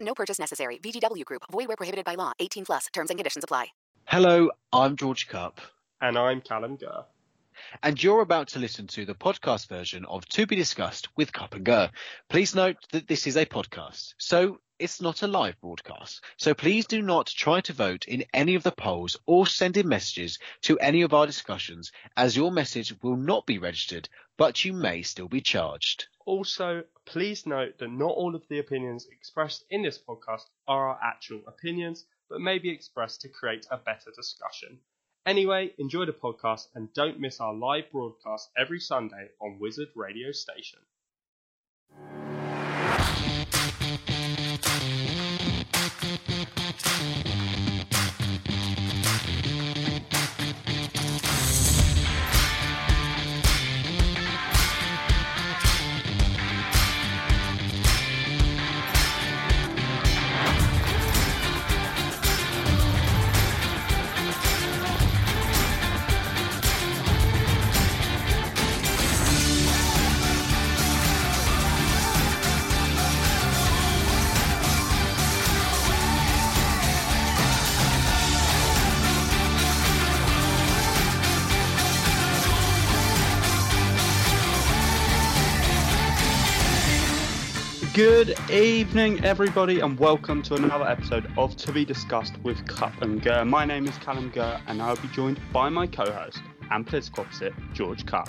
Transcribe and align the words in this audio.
No 0.00 0.14
purchase 0.14 0.38
necessary. 0.38 0.78
VGW 0.78 1.24
Group. 1.24 1.42
Void 1.50 1.68
where 1.68 1.76
prohibited 1.76 2.04
by 2.04 2.14
law. 2.14 2.32
18 2.38 2.64
plus. 2.64 2.86
Terms 2.92 3.10
and 3.10 3.18
conditions 3.18 3.44
apply. 3.44 3.66
Hello, 4.04 4.50
I'm 4.72 4.96
George 4.96 5.28
Cup, 5.28 5.60
And 6.00 6.16
I'm 6.16 6.40
Callum 6.40 6.76
Gurr. 6.76 7.04
and 7.82 8.02
you're 8.02 8.22
about 8.22 8.48
to 8.48 8.58
listen 8.58 8.86
to 8.86 9.04
the 9.04 9.14
podcast 9.14 9.68
version 9.68 10.06
of 10.06 10.26
To 10.30 10.46
Be 10.46 10.56
Discussed 10.56 11.08
with 11.16 11.32
Cup 11.32 11.54
and 11.54 11.64
Gurr. 11.64 11.90
Please 12.30 12.54
note 12.54 12.76
that 12.92 13.06
this 13.06 13.26
is 13.26 13.36
a 13.36 13.44
podcast, 13.44 14.14
so 14.16 14.60
it's 14.78 15.02
not 15.02 15.22
a 15.22 15.26
live 15.26 15.60
broadcast. 15.60 16.22
So 16.38 16.54
please 16.54 16.86
do 16.86 17.02
not 17.02 17.26
try 17.26 17.60
to 17.62 17.72
vote 17.74 18.06
in 18.06 18.24
any 18.32 18.54
of 18.54 18.62
the 18.62 18.72
polls 18.72 19.16
or 19.26 19.46
send 19.46 19.76
in 19.76 19.88
messages 19.88 20.38
to 20.62 20.78
any 20.78 21.02
of 21.02 21.12
our 21.12 21.26
discussions, 21.26 21.92
as 22.16 22.34
your 22.36 22.50
message 22.52 22.94
will 23.02 23.16
not 23.16 23.44
be 23.44 23.58
registered, 23.58 24.08
but 24.38 24.64
you 24.64 24.72
may 24.72 25.02
still 25.02 25.28
be 25.28 25.40
charged. 25.42 26.06
Also, 26.24 26.84
please 27.08 27.46
note 27.46 27.78
that 27.78 27.90
not 27.90 28.10
all 28.10 28.34
of 28.34 28.46
the 28.48 28.58
opinions 28.58 29.06
expressed 29.10 29.64
in 29.70 29.82
this 29.82 29.98
podcast 29.98 30.42
are 30.66 30.90
our 30.90 31.00
actual 31.02 31.40
opinions, 31.46 32.04
but 32.28 32.38
may 32.38 32.58
be 32.58 32.68
expressed 32.68 33.22
to 33.22 33.30
create 33.30 33.66
a 33.70 33.78
better 33.78 34.10
discussion. 34.14 34.78
Anyway, 35.24 35.72
enjoy 35.78 36.04
the 36.04 36.12
podcast 36.12 36.68
and 36.74 36.92
don't 36.92 37.18
miss 37.18 37.40
our 37.40 37.54
live 37.54 37.90
broadcast 37.90 38.50
every 38.58 38.78
Sunday 38.78 39.30
on 39.40 39.58
Wizard 39.58 39.88
Radio 39.94 40.32
Station. 40.32 40.80
Good 87.98 88.38
evening, 88.48 89.24
everybody, 89.24 89.80
and 89.80 89.98
welcome 89.98 90.40
to 90.44 90.54
another 90.54 90.86
episode 90.86 91.28
of 91.36 91.56
To 91.56 91.72
Be 91.72 91.84
Discussed 91.84 92.38
with 92.44 92.64
Cup 92.68 93.02
and 93.02 93.20
Gurr. 93.20 93.44
My 93.44 93.64
name 93.64 93.88
is 93.88 93.98
Callum 93.98 94.30
Gurr, 94.30 94.60
and 94.68 94.80
I'll 94.80 94.94
be 94.94 95.08
joined 95.08 95.40
by 95.52 95.68
my 95.68 95.88
co-host 95.88 96.40
and 96.70 96.86
political 96.86 97.24
opposite, 97.24 97.54
George 97.74 98.06
Cup. 98.06 98.28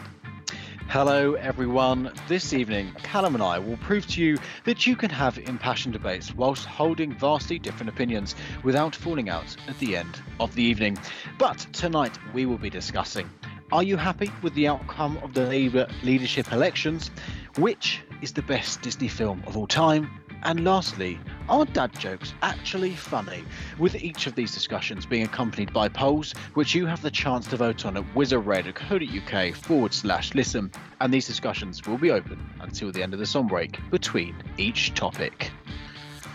Hello, 0.87 1.35
everyone. 1.35 2.11
This 2.27 2.51
evening, 2.51 2.95
Callum 3.03 3.35
and 3.35 3.43
I 3.43 3.59
will 3.59 3.77
prove 3.77 4.07
to 4.07 4.23
you 4.23 4.39
that 4.63 4.87
you 4.87 4.95
can 4.95 5.11
have 5.11 5.37
impassioned 5.37 5.93
debates 5.93 6.33
whilst 6.33 6.65
holding 6.65 7.13
vastly 7.13 7.59
different 7.59 7.89
opinions 7.89 8.33
without 8.63 8.95
falling 8.95 9.29
out 9.29 9.55
at 9.67 9.77
the 9.77 9.95
end 9.95 10.19
of 10.39 10.55
the 10.55 10.63
evening. 10.63 10.97
But 11.37 11.59
tonight, 11.73 12.17
we 12.33 12.47
will 12.47 12.57
be 12.57 12.71
discussing 12.71 13.29
Are 13.71 13.83
you 13.83 13.97
happy 13.97 14.31
with 14.41 14.55
the 14.55 14.67
outcome 14.67 15.17
of 15.17 15.35
the 15.35 15.45
Labour 15.45 15.87
leadership 16.01 16.51
elections? 16.51 17.11
Which 17.59 17.99
is 18.21 18.31
the 18.31 18.41
best 18.41 18.81
Disney 18.81 19.09
film 19.09 19.43
of 19.45 19.57
all 19.57 19.67
time? 19.67 20.09
And 20.43 20.63
lastly, 20.63 21.19
are 21.49 21.65
dad 21.65 21.91
jokes 21.99 22.33
actually 22.41 22.91
funny? 22.91 23.43
With 23.77 23.95
each 23.95 24.27
of 24.27 24.35
these 24.35 24.53
discussions 24.53 25.05
being 25.05 25.23
accompanied 25.23 25.73
by 25.73 25.89
polls, 25.89 26.31
which 26.53 26.73
you 26.73 26.85
have 26.85 27.01
the 27.01 27.11
chance 27.11 27.47
to 27.47 27.57
vote 27.57 27.85
on 27.85 27.97
at 27.97 28.05
wizardradio.co.uk 28.15 29.55
forward 29.55 29.93
slash 29.93 30.33
listen, 30.35 30.71
and 31.01 31.13
these 31.13 31.27
discussions 31.27 31.85
will 31.85 31.97
be 31.97 32.11
open 32.11 32.39
until 32.61 32.93
the 32.93 33.03
end 33.03 33.13
of 33.13 33.19
the 33.19 33.25
song 33.25 33.47
break 33.49 33.77
between 33.91 34.41
each 34.57 34.93
topic. 34.93 35.51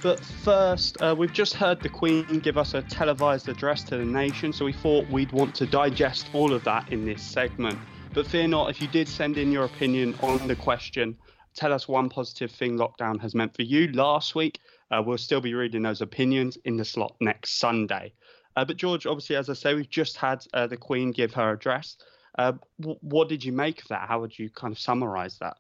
But 0.03 0.21
first, 0.21 1.01
uh, 1.01 1.15
we've 1.17 1.33
just 1.33 1.55
heard 1.55 1.81
the 1.81 1.89
Queen 1.89 2.27
give 2.41 2.59
us 2.59 2.75
a 2.75 2.83
televised 2.83 3.49
address 3.49 3.83
to 3.85 3.97
the 3.97 4.05
nation, 4.05 4.53
so 4.53 4.67
we 4.67 4.75
thought 4.75 5.09
we'd 5.09 5.33
want 5.33 5.55
to 5.55 5.65
digest 5.65 6.29
all 6.35 6.53
of 6.53 6.65
that 6.65 6.93
in 6.93 7.07
this 7.07 7.23
segment. 7.23 7.79
But 8.15 8.29
fear 8.29 8.47
not, 8.47 8.71
if 8.71 8.81
you 8.81 8.87
did 8.87 9.09
send 9.09 9.39
in 9.39 9.51
your 9.51 9.65
opinion 9.65 10.15
on 10.21 10.47
the 10.47 10.55
question, 10.55 11.17
tell 11.55 11.73
us 11.73 11.89
one 11.89 12.09
positive 12.09 12.53
thing 12.53 12.79
lockdown 12.79 13.21
has 13.21 13.35
meant 13.35 13.57
for 13.57 13.63
you 13.63 13.89
last 13.93 14.37
week. 14.37 14.61
Uh, 14.91 15.03
we'll 15.05 15.19
still 15.19 15.41
be 15.41 15.55
reading 15.55 15.83
those 15.83 16.01
opinions 16.01 16.57
in 16.65 16.77
the 16.77 16.85
slot 16.85 17.17
next 17.21 17.59
Sunday. 17.59 18.13
Uh, 18.57 18.65
but 18.65 18.77
George, 18.77 19.05
obviously, 19.07 19.35
as 19.35 19.51
I 19.51 19.55
say, 19.55 19.75
we've 19.75 19.91
just 19.91 20.17
had 20.17 20.47
uh, 20.55 20.69
the 20.69 20.77
Queen 20.77 21.11
give 21.11 21.35
her 21.35 21.51
address. 21.51 21.97
Uh, 22.39 22.53
w- 22.81 22.99
what 23.01 23.29
did 23.29 23.45
you 23.45 23.53
make 23.53 23.83
of 23.83 23.89
that? 23.89 24.09
How 24.09 24.21
would 24.21 24.39
you 24.39 24.49
kind 24.49 24.73
of 24.73 24.79
summarise 24.79 25.39
that? 25.39 25.57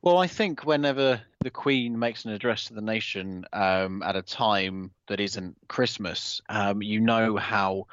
Well, 0.00 0.18
I 0.18 0.28
think 0.28 0.64
whenever 0.64 1.20
the 1.40 1.50
Queen 1.50 1.98
makes 1.98 2.24
an 2.24 2.30
address 2.30 2.66
to 2.66 2.74
the 2.74 2.80
nation 2.80 3.44
um, 3.52 4.04
at 4.04 4.14
a 4.14 4.22
time 4.22 4.92
that 5.08 5.18
isn't 5.18 5.56
Christmas, 5.66 6.40
um, 6.48 6.80
you 6.80 7.00
know 7.00 7.36
how 7.36 7.88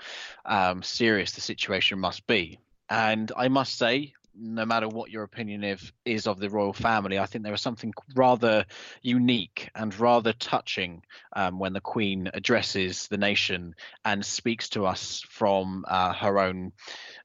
um, 0.46 0.84
serious 0.84 1.32
the 1.32 1.42
situation 1.42 1.98
must 1.98 2.28
be. 2.28 2.60
And 2.90 3.32
I 3.36 3.48
must 3.48 3.78
say, 3.78 4.14
no 4.38 4.66
matter 4.66 4.88
what 4.88 5.12
your 5.12 5.24
opinion 5.24 5.64
of, 5.64 5.94
is 6.04 6.28
of 6.28 6.40
the 6.40 6.50
royal 6.50 6.74
family, 6.74 7.18
I 7.18 7.26
think 7.26 7.44
there 7.44 7.54
is 7.54 7.62
something 7.62 7.94
rather 8.16 8.66
unique 9.02 9.70
and 9.76 9.98
rather 9.98 10.34
touching 10.34 11.04
um, 11.36 11.58
when 11.58 11.74
the 11.74 11.82
Queen 11.82 12.30
addresses 12.34 13.08
the 13.08 13.18
nation 13.18 13.76
and 14.04 14.26
speaks 14.26 14.70
to 14.70 14.86
us 14.86 15.24
from 15.30 15.86
uh, 15.88 16.14
her 16.14 16.40
own 16.40 16.74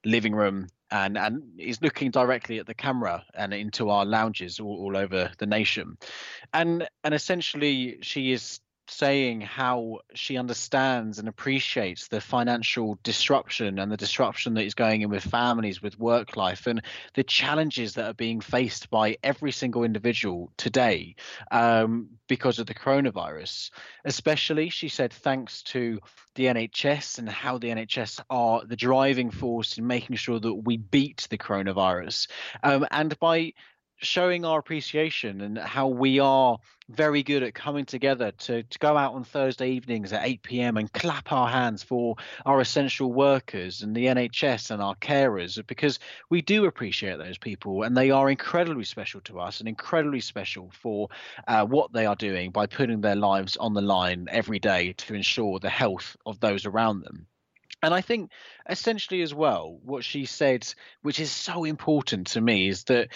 living 0.05 0.33
room 0.33 0.67
and 0.91 1.17
and 1.17 1.41
is 1.57 1.81
looking 1.81 2.11
directly 2.11 2.59
at 2.59 2.67
the 2.67 2.73
camera 2.73 3.23
and 3.33 3.53
into 3.53 3.89
our 3.89 4.05
lounges 4.05 4.59
all, 4.59 4.77
all 4.81 4.97
over 4.97 5.31
the 5.37 5.45
nation. 5.45 5.97
And 6.53 6.87
and 7.03 7.13
essentially 7.13 7.99
she 8.01 8.31
is 8.33 8.59
saying 8.91 9.41
how 9.41 9.99
she 10.13 10.37
understands 10.37 11.19
and 11.19 11.27
appreciates 11.27 12.07
the 12.07 12.21
financial 12.21 12.99
disruption 13.03 13.79
and 13.79 13.91
the 13.91 13.97
disruption 13.97 14.53
that 14.53 14.65
is 14.65 14.73
going 14.73 15.01
in 15.01 15.09
with 15.09 15.23
families 15.23 15.81
with 15.81 15.97
work 15.99 16.35
life 16.35 16.67
and 16.67 16.81
the 17.13 17.23
challenges 17.23 17.93
that 17.93 18.05
are 18.05 18.13
being 18.13 18.41
faced 18.41 18.89
by 18.89 19.17
every 19.23 19.51
single 19.51 19.83
individual 19.83 20.51
today 20.57 21.15
um, 21.51 22.09
because 22.27 22.59
of 22.59 22.67
the 22.67 22.73
coronavirus 22.73 23.71
especially 24.05 24.69
she 24.69 24.89
said 24.89 25.13
thanks 25.13 25.63
to 25.63 25.99
the 26.35 26.45
NHS 26.45 27.19
and 27.19 27.27
how 27.27 27.57
the 27.57 27.69
NHS 27.69 28.21
are 28.29 28.65
the 28.65 28.75
driving 28.75 29.31
force 29.31 29.77
in 29.77 29.87
making 29.87 30.15
sure 30.15 30.39
that 30.39 30.53
we 30.53 30.77
beat 30.77 31.27
the 31.29 31.37
coronavirus. 31.37 32.29
Um, 32.63 32.85
and 32.89 33.17
by 33.19 33.53
showing 34.01 34.45
our 34.45 34.59
appreciation 34.59 35.41
and 35.41 35.57
how 35.57 35.87
we 35.87 36.19
are 36.19 36.57
very 36.89 37.23
good 37.23 37.43
at 37.43 37.53
coming 37.53 37.85
together 37.85 38.31
to, 38.31 38.63
to 38.63 38.79
go 38.79 38.97
out 38.97 39.13
on 39.13 39.23
Thursday 39.23 39.69
evenings 39.69 40.11
at 40.11 40.25
8 40.25 40.43
p.m. 40.43 40.77
and 40.77 40.91
clap 40.91 41.31
our 41.31 41.47
hands 41.47 41.83
for 41.83 42.15
our 42.45 42.59
essential 42.59 43.13
workers 43.13 43.81
and 43.81 43.95
the 43.95 44.07
NHS 44.07 44.71
and 44.71 44.81
our 44.81 44.95
carers 44.95 45.65
because 45.67 45.99
we 46.29 46.41
do 46.41 46.65
appreciate 46.65 47.17
those 47.17 47.37
people 47.37 47.83
and 47.83 47.95
they 47.95 48.11
are 48.11 48.29
incredibly 48.29 48.83
special 48.83 49.21
to 49.21 49.39
us 49.39 49.59
and 49.59 49.69
incredibly 49.69 50.21
special 50.21 50.69
for 50.73 51.07
uh, 51.47 51.65
what 51.65 51.93
they 51.93 52.05
are 52.05 52.15
doing 52.15 52.51
by 52.51 52.65
putting 52.65 53.01
their 53.01 53.15
lives 53.15 53.55
on 53.57 53.73
the 53.73 53.81
line 53.81 54.27
every 54.29 54.59
day 54.59 54.93
to 54.93 55.13
ensure 55.13 55.59
the 55.59 55.69
health 55.69 56.17
of 56.25 56.39
those 56.39 56.65
around 56.65 57.01
them. 57.01 57.27
And 57.83 57.93
I 57.93 58.01
think 58.01 58.31
essentially 58.69 59.21
as 59.21 59.33
well, 59.33 59.79
what 59.83 60.03
she 60.03 60.25
said, 60.25 60.71
which 61.01 61.19
is 61.19 61.31
so 61.31 61.63
important 61.63 62.27
to 62.27 62.41
me, 62.41 62.67
is 62.67 62.83
that 62.85 63.09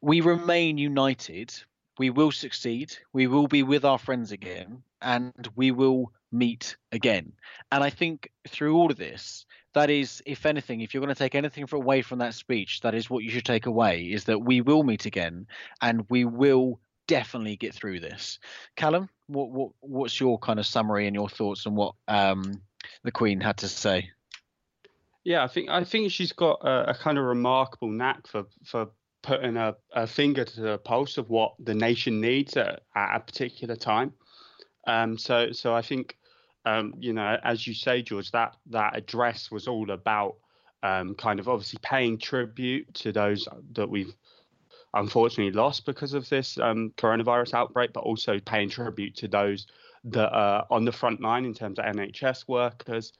we 0.00 0.20
remain 0.20 0.78
united. 0.78 1.52
We 1.98 2.10
will 2.10 2.32
succeed. 2.32 2.96
We 3.12 3.26
will 3.26 3.48
be 3.48 3.62
with 3.62 3.84
our 3.84 3.98
friends 3.98 4.32
again, 4.32 4.82
and 5.00 5.32
we 5.56 5.72
will 5.72 6.12
meet 6.30 6.76
again. 6.92 7.32
And 7.70 7.82
I 7.84 7.90
think 7.90 8.30
through 8.48 8.76
all 8.76 8.90
of 8.90 8.96
this, 8.96 9.44
that 9.74 9.90
is, 9.90 10.22
if 10.24 10.46
anything, 10.46 10.80
if 10.80 10.94
you're 10.94 11.02
going 11.02 11.14
to 11.14 11.18
take 11.18 11.34
anything 11.34 11.66
away 11.72 12.02
from 12.02 12.18
that 12.20 12.34
speech, 12.34 12.80
that 12.80 12.94
is 12.94 13.10
what 13.10 13.24
you 13.24 13.30
should 13.30 13.44
take 13.44 13.66
away: 13.66 14.04
is 14.04 14.24
that 14.24 14.38
we 14.38 14.60
will 14.60 14.84
meet 14.84 15.06
again, 15.06 15.46
and 15.80 16.06
we 16.08 16.24
will 16.24 16.80
definitely 17.08 17.56
get 17.56 17.74
through 17.74 18.00
this. 18.00 18.38
Callum, 18.76 19.08
what 19.26 19.50
what 19.50 19.70
what's 19.80 20.20
your 20.20 20.38
kind 20.38 20.58
of 20.58 20.66
summary 20.66 21.06
and 21.06 21.14
your 21.14 21.28
thoughts 21.28 21.66
on 21.66 21.74
what 21.74 21.94
um, 22.08 22.62
the 23.02 23.12
Queen 23.12 23.40
had 23.40 23.58
to 23.58 23.68
say? 23.68 24.10
Yeah, 25.24 25.44
I 25.44 25.48
think 25.48 25.70
I 25.70 25.84
think 25.84 26.10
she's 26.10 26.32
got 26.32 26.60
a, 26.62 26.90
a 26.90 26.94
kind 26.94 27.18
of 27.18 27.24
remarkable 27.24 27.90
knack 27.90 28.26
for 28.26 28.44
for 28.64 28.88
putting 29.22 29.56
a, 29.56 29.76
a, 29.92 30.04
finger 30.04 30.44
to 30.44 30.60
the 30.60 30.78
pulse 30.78 31.16
of 31.16 31.30
what 31.30 31.54
the 31.60 31.74
nation 31.74 32.20
needs 32.20 32.56
at, 32.56 32.80
at 32.96 33.16
a 33.16 33.20
particular 33.20 33.76
time. 33.76 34.12
Um, 34.86 35.16
so 35.16 35.52
so 35.52 35.74
I 35.74 35.82
think 35.82 36.16
um, 36.64 36.94
you 36.98 37.12
know, 37.12 37.38
as 37.42 37.66
you 37.66 37.74
say, 37.74 38.02
George, 38.02 38.30
that 38.32 38.56
that 38.70 38.96
address 38.96 39.50
was 39.50 39.68
all 39.68 39.90
about 39.90 40.36
um, 40.82 41.14
kind 41.14 41.40
of 41.40 41.48
obviously 41.48 41.78
paying 41.82 42.18
tribute 42.18 42.92
to 42.94 43.12
those 43.12 43.48
that 43.74 43.88
we've 43.88 44.14
unfortunately 44.94 45.52
lost 45.52 45.86
because 45.86 46.14
of 46.14 46.28
this 46.28 46.58
um, 46.58 46.92
coronavirus 46.96 47.54
outbreak, 47.54 47.92
but 47.92 48.00
also 48.00 48.38
paying 48.40 48.68
tribute 48.68 49.16
to 49.16 49.28
those 49.28 49.66
that 50.04 50.30
are 50.30 50.66
on 50.70 50.84
the 50.84 50.92
front 50.92 51.20
line 51.20 51.44
in 51.44 51.54
terms 51.54 51.78
of 51.78 51.84
NHS 51.84 52.48
workers, 52.48 53.12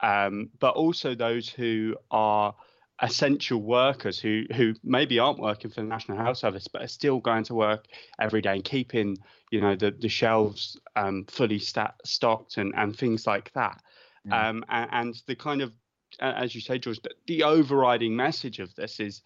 um, 0.00 0.50
but 0.58 0.74
also 0.74 1.14
those 1.14 1.48
who 1.48 1.96
are 2.10 2.54
essential 3.02 3.60
workers 3.60 4.20
who 4.20 4.44
who 4.54 4.74
maybe 4.84 5.18
aren't 5.18 5.38
working 5.38 5.70
for 5.70 5.80
the 5.80 5.86
National 5.86 6.16
Health 6.16 6.38
Service 6.38 6.68
but 6.68 6.82
are 6.82 6.88
still 6.88 7.18
going 7.18 7.42
to 7.44 7.54
work 7.54 7.86
every 8.20 8.40
day 8.40 8.52
and 8.52 8.64
keeping 8.64 9.16
you 9.50 9.60
know 9.60 9.74
the 9.74 9.90
the 9.90 10.08
shelves 10.08 10.78
um, 10.94 11.24
fully 11.28 11.58
stat- 11.58 11.96
stocked 12.04 12.56
and 12.56 12.72
and 12.76 12.96
things 12.96 13.26
like 13.26 13.52
that. 13.54 13.82
Mm. 14.26 14.32
Um, 14.32 14.64
and, 14.68 14.88
and, 14.92 15.22
the 15.26 15.36
kind 15.36 15.60
of 15.60 15.72
as 16.20 16.54
you 16.54 16.60
say, 16.60 16.78
George, 16.78 17.00
the, 17.02 17.10
the 17.26 17.42
overriding 17.42 18.14
message 18.14 18.60
of 18.60 18.74
this 18.74 19.00
is 19.00 19.22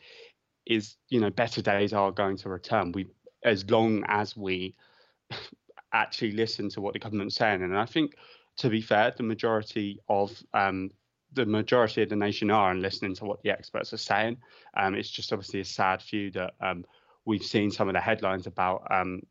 is 0.67 0.97
you 1.09 1.21
know 1.21 1.31
better 1.31 1.63
days 1.63 1.93
are 1.93 2.11
going 2.11 2.37
to 2.39 2.49
return. 2.49 2.93
We 2.93 3.07
as 3.45 3.69
long 3.71 4.05
as 4.09 4.37
we 4.37 4.75
actually 5.93 6.33
listen 6.33 6.69
to 6.71 6.81
what 6.81 6.93
the 6.93 6.99
government's 6.99 7.37
saying, 7.37 7.63
and 7.63 7.77
I 7.77 7.87
think 7.87 8.15
to 8.59 8.69
be 8.69 8.81
fair, 8.81 9.13
the 9.17 9.23
majority 9.23 10.01
of 10.09 10.37
um, 10.53 10.91
the 11.33 11.47
majority 11.47 12.03
of 12.03 12.09
the 12.09 12.17
nation 12.17 12.51
are 12.51 12.71
and 12.71 12.83
listening 12.83 13.15
to 13.15 13.25
what 13.25 13.43
the 13.43 13.51
experts 13.51 13.93
are 13.93 13.99
saying. 13.99 14.39
Um, 14.77 14.95
it's 14.95 15.11
just 15.11 15.33
obviously 15.33 15.61
a 15.61 15.65
sad 15.65 16.03
few 16.03 16.31
that 16.33 16.55
um, 16.61 16.85
we've 17.25 17.43
seen 17.43 17.71
some 17.71 17.89
of 17.89 17.95
the 17.95 18.01
headlines 18.01 18.47
about 18.47 18.87
um, 18.91 19.23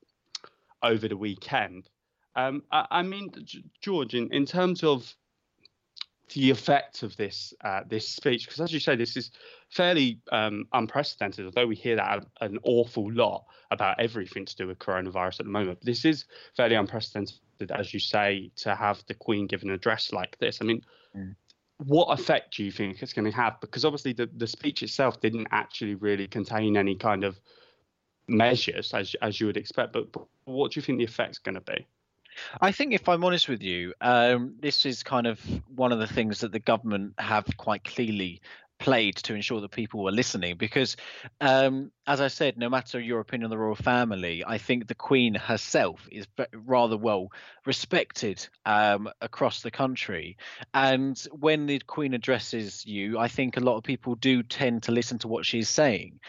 over 0.83 1.07
the 1.07 1.18
weekend. 1.18 1.89
Um, 2.36 2.63
I, 2.71 2.86
I, 2.92 3.01
mean, 3.01 3.31
George, 3.81 4.13
in, 4.13 4.31
in 4.31 4.45
terms 4.45 4.83
of 4.83 5.13
the 6.33 6.50
effect 6.50 7.03
of 7.03 7.15
this 7.18 7.53
uh, 7.63 7.81
this 7.88 8.07
speech, 8.07 8.45
because 8.45 8.59
as 8.59 8.74
you 8.74 8.79
say, 8.79 8.95
this 8.95 9.15
is 9.15 9.31
fairly 9.69 10.19
um, 10.31 10.65
unprecedented. 10.74 11.45
Although 11.45 11.68
we 11.68 11.75
hear 11.75 11.95
that 11.95 12.25
an 12.41 12.59
awful 12.63 13.12
lot 13.12 13.45
about 13.71 14.00
everything 14.00 14.45
to 14.45 14.56
do 14.56 14.68
with 14.68 14.79
coronavirus 14.79 15.39
at 15.39 15.45
the 15.45 15.51
moment, 15.51 15.79
this 15.81 16.06
is 16.06 16.25
fairly 16.56 16.75
unprecedented, 16.75 17.71
as 17.71 17.94
you 17.94 18.00
say, 18.00 18.51
to 18.57 18.75
have 18.75 19.03
the 19.07 19.13
Queen 19.13 19.47
give 19.47 19.63
an 19.63 19.71
address 19.71 20.12
like 20.12 20.38
this. 20.39 20.59
I 20.62 20.65
mean, 20.65 20.81
mm 21.15 21.35
what 21.77 22.07
effect 22.07 22.57
do 22.57 22.63
you 22.63 22.71
think 22.71 23.01
it's 23.01 23.13
going 23.13 23.30
to 23.30 23.35
have? 23.35 23.59
Because 23.62 23.85
obviously 23.85 24.13
the, 24.13 24.30
the 24.35 24.47
speech 24.47 24.81
itself 24.81 25.21
didn't 25.21 25.47
actually 25.51 25.95
really 25.95 26.27
contain 26.27 26.75
any 26.75 26.95
kind 26.95 27.23
of 27.23 27.39
measures 28.27 28.94
as 28.94 29.15
as 29.21 29.39
you 29.39 29.45
would 29.45 29.57
expect. 29.57 29.94
But, 29.94 30.12
but 30.12 30.25
what 30.45 30.71
do 30.71 30.80
you 30.80 30.81
think 30.81 30.97
the 30.97 31.03
effect's 31.03 31.38
going 31.38 31.56
to 31.56 31.62
be? 31.62 31.85
I 32.62 32.72
think, 32.72 32.94
if 32.94 33.07
I'm 33.10 33.24
honest 33.24 33.48
with 33.48 33.63
you, 33.63 33.94
um, 34.01 34.56
this 34.60 34.86
is 34.86 35.04
kind 35.04 35.28
of 35.28 35.39
one 35.75 35.92
of 35.92 36.00
the 36.00 36.07
things 36.07 36.39
that 36.39 36.51
the 36.51 36.60
government 36.60 37.13
have 37.19 37.45
quite 37.57 37.84
clearly 37.84 38.42
played 38.80 39.16
to 39.16 39.34
ensure 39.34 39.62
that 39.62 39.72
people 39.72 40.04
were 40.04 40.12
listening 40.12 40.56
because 40.56 40.95
um, 41.42 41.92
as 42.06 42.22
i 42.22 42.28
said 42.28 42.57
no 42.57 42.69
matter 42.69 43.00
your 43.00 43.19
opinion 43.19 43.45
on 43.45 43.50
the 43.50 43.57
royal 43.57 43.75
family 43.75 44.44
i 44.45 44.57
think 44.57 44.88
the 44.88 44.95
queen 44.95 45.34
herself 45.34 46.07
is 46.12 46.28
rather 46.54 46.95
well 46.95 47.31
respected 47.66 48.48
um, 48.66 49.10
across 49.22 49.62
the 49.62 49.72
country. 49.72 50.38
And 50.74 51.19
when 51.31 51.66
the 51.66 51.80
queen 51.80 52.13
addresses 52.13 52.86
you 52.86 53.18
i 53.18 53.28
think 53.28 53.57
a 53.57 53.62
lot 53.62 53.78
of 53.78 53.83
people 53.83 54.16
do 54.16 54.44
tend 54.44 54.83
to 54.83 54.92
listen 54.92 55.18
to 55.19 55.28
what 55.28 55.45
she's 55.45 55.69
saying 55.69 56.19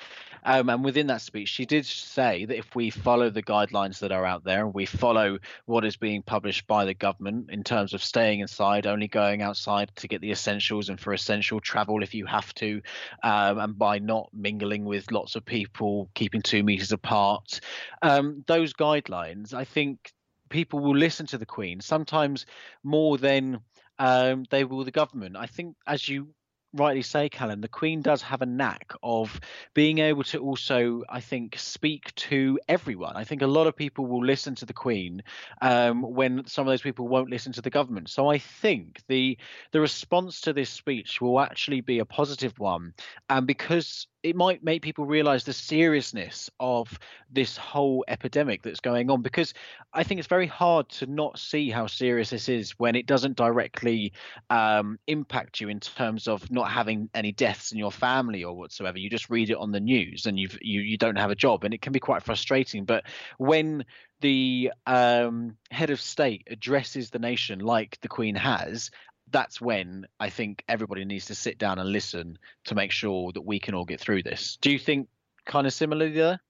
um, 0.45 0.69
and 0.69 0.85
within 0.85 1.09
that 1.09 1.21
speech, 1.21 1.49
she 1.49 1.67
did 1.67 1.87
say 1.87 2.45
that 2.45 2.57
if 2.57 2.75
we 2.75 2.91
follow 2.91 3.31
the 3.31 3.43
guidelines 3.43 4.01
that 4.01 4.13
are 4.13 4.25
out 4.25 4.45
there 4.45 4.65
and 4.65 4.75
we 4.75 4.87
follow 4.87 5.39
what 5.67 5.85
is 5.85 5.97
being 5.97 6.23
published 6.23 6.67
by 6.67 6.85
the 6.85 6.95
government 6.95 7.51
in 7.51 7.65
terms 7.65 7.95
of 7.95 8.03
staying 8.03 8.41
inside, 8.41 8.87
only 8.87 9.09
going 9.09 9.43
outside 9.43 9.91
to 9.97 10.09
get 10.09 10.21
the 10.21 10.31
essentials 10.31 10.89
and 10.89 11.01
for 11.01 11.13
essential 11.13 11.61
travel 11.61 12.03
if 12.03 12.15
you 12.15 12.27
have 12.27 12.53
to, 12.55 12.81
um, 13.23 13.59
and 13.59 13.79
by 13.79 13.99
not 13.99 14.29
mingling 14.33 14.85
with 14.85 15.11
lots 15.13 15.37
of 15.37 15.45
people, 15.45 16.11
keeping 16.15 16.43
two 16.43 16.63
meters 16.63 16.93
apart, 16.93 17.61
um, 18.03 18.45
those 18.47 18.73
guidelines, 18.73 19.55
I 19.55 19.65
think 19.65 20.13
people 20.49 20.81
will 20.81 20.97
listen 20.97 21.27
to 21.27 21.39
the 21.39 21.47
Queen 21.47 21.81
sometimes 21.81 22.47
more 22.83 23.19
than 23.19 23.61
um, 23.99 24.45
they 24.51 24.65
will 24.65 24.85
the 24.85 24.91
government. 24.91 25.37
I 25.37 25.47
think, 25.47 25.77
as 25.87 26.09
you 26.09 26.29
rightly 26.73 27.03
say, 27.03 27.29
Callum, 27.29 27.61
the 27.61 27.69
Queen 27.69 28.03
does 28.03 28.23
have 28.23 28.43
a 28.43 28.47
knack 28.47 28.93
of 29.03 29.41
being 29.75 29.99
able 29.99 30.23
to 30.25 30.39
also, 30.39 31.03
I 31.09 31.21
think, 31.21 31.59
speak 31.59 32.15
to 32.17 32.59
everyone. 32.69 33.17
I 33.17 33.25
think 33.25 33.43
a 33.43 33.47
lot 33.47 33.67
of 33.67 33.77
people 33.77 34.07
will 34.07 34.25
listen 34.25 34.55
to 34.57 34.67
the 34.67 34.73
Queen 34.73 35.23
um, 35.63 36.03
when 36.03 36.47
some 36.47 36.67
of 36.67 36.73
those 36.73 36.83
people 36.83 37.09
won't 37.09 37.31
listen 37.31 37.53
to 37.53 37.63
the 37.63 37.71
government. 37.71 38.11
So 38.11 38.29
I 38.29 38.39
think 38.39 39.01
the 39.09 39.39
the 39.73 39.81
response 39.81 40.43
to 40.43 40.53
this 40.53 40.71
speech 40.71 41.21
will 41.21 41.41
actually 41.41 41.81
be 41.81 41.99
a 41.99 42.05
positive 42.05 42.59
one, 42.59 42.95
and 43.29 43.47
because 43.47 44.07
it 44.23 44.35
might 44.35 44.65
make 44.65 44.83
people 44.83 45.07
realize 45.07 45.45
the 45.45 45.53
seriousness 45.53 46.51
of 46.59 46.99
this 47.31 47.57
whole 47.57 48.05
epidemic 48.09 48.63
that's 48.63 48.81
going 48.81 49.11
on 49.11 49.23
because 49.23 49.55
I 49.93 50.03
think 50.03 50.19
it's 50.19 50.29
very 50.29 50.47
hard 50.47 50.89
to 50.91 51.07
not 51.07 51.39
see 51.39 51.71
how 51.71 51.87
serious 51.87 52.31
this 52.31 52.49
is 52.49 52.73
when 52.73 52.97
it 52.97 53.07
doesn't 53.07 53.37
directly 53.37 54.13
um, 54.51 54.99
impact 55.07 55.61
you 55.61 55.69
in 55.69 55.79
terms 55.79 56.27
of 56.27 56.51
not 56.51 56.71
having 56.71 57.09
any 57.15 57.31
deaths 57.33 57.71
in 57.71 57.79
your 57.79 57.93
family 57.93 58.43
or 58.43 58.57
whatsoever. 58.57 58.99
You 58.99 59.09
just 59.09 59.31
read 59.31 59.51
it 59.51 59.57
on 59.57 59.71
the 59.71 59.81
news 59.81 60.27
and 60.27 60.39
you've, 60.39 60.59
you 60.61 60.81
you 60.81 60.97
don't 60.97 61.17
have 61.17 61.31
a 61.31 61.37
job, 61.37 61.65
and 61.65 61.75
it 61.75 61.83
can 61.83 61.93
be 61.93 62.01
quite 62.01 62.23
frustrating. 62.23 62.85
But 62.85 63.05
when 63.39 63.85
the 64.21 64.73
um, 64.87 65.57
head 65.71 65.91
of 65.91 66.01
state 66.01 66.49
addresses 66.51 67.11
the 67.11 67.19
nation 67.19 67.61
like 67.61 67.99
the 68.01 68.09
Queen 68.09 68.35
has, 68.35 68.91
that's 69.31 69.61
when 69.61 70.07
I 70.21 70.31
think 70.31 70.65
everybody 70.69 71.05
needs 71.05 71.27
to 71.27 71.35
sit 71.35 71.59
down 71.59 71.79
and 71.79 71.91
listen 71.91 72.39
to 72.65 72.75
make 72.75 72.93
sure 72.93 73.33
that 73.33 73.43
we 73.43 73.59
can 73.59 73.75
all 73.75 73.85
get 73.85 74.01
through 74.01 74.23
this. 74.23 74.59
Do 74.61 74.71
you 74.71 74.79
think 74.79 75.09
kind 75.45 75.67
of 75.67 75.73
similarly 75.73 76.13
there? 76.13 76.41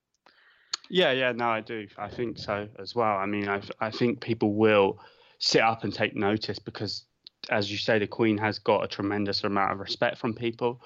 Yeah, 0.90 1.12
yeah, 1.12 1.32
no, 1.32 1.48
I 1.48 1.60
do. 1.60 1.86
I 1.98 2.08
think 2.08 2.38
so 2.38 2.68
as 2.78 2.94
well. 2.94 3.16
I 3.16 3.26
mean, 3.26 3.48
I, 3.48 3.60
I 3.80 3.90
think 3.90 4.20
people 4.20 4.54
will 4.54 4.98
sit 5.38 5.60
up 5.60 5.84
and 5.84 5.92
take 5.92 6.16
notice 6.16 6.58
because, 6.58 7.04
as 7.50 7.70
you 7.70 7.78
say, 7.78 7.98
the 7.98 8.06
Queen 8.06 8.38
has 8.38 8.58
got 8.58 8.84
a 8.84 8.88
tremendous 8.88 9.44
amount 9.44 9.72
of 9.72 9.80
respect 9.80 10.18
from 10.18 10.34
people. 10.34 10.80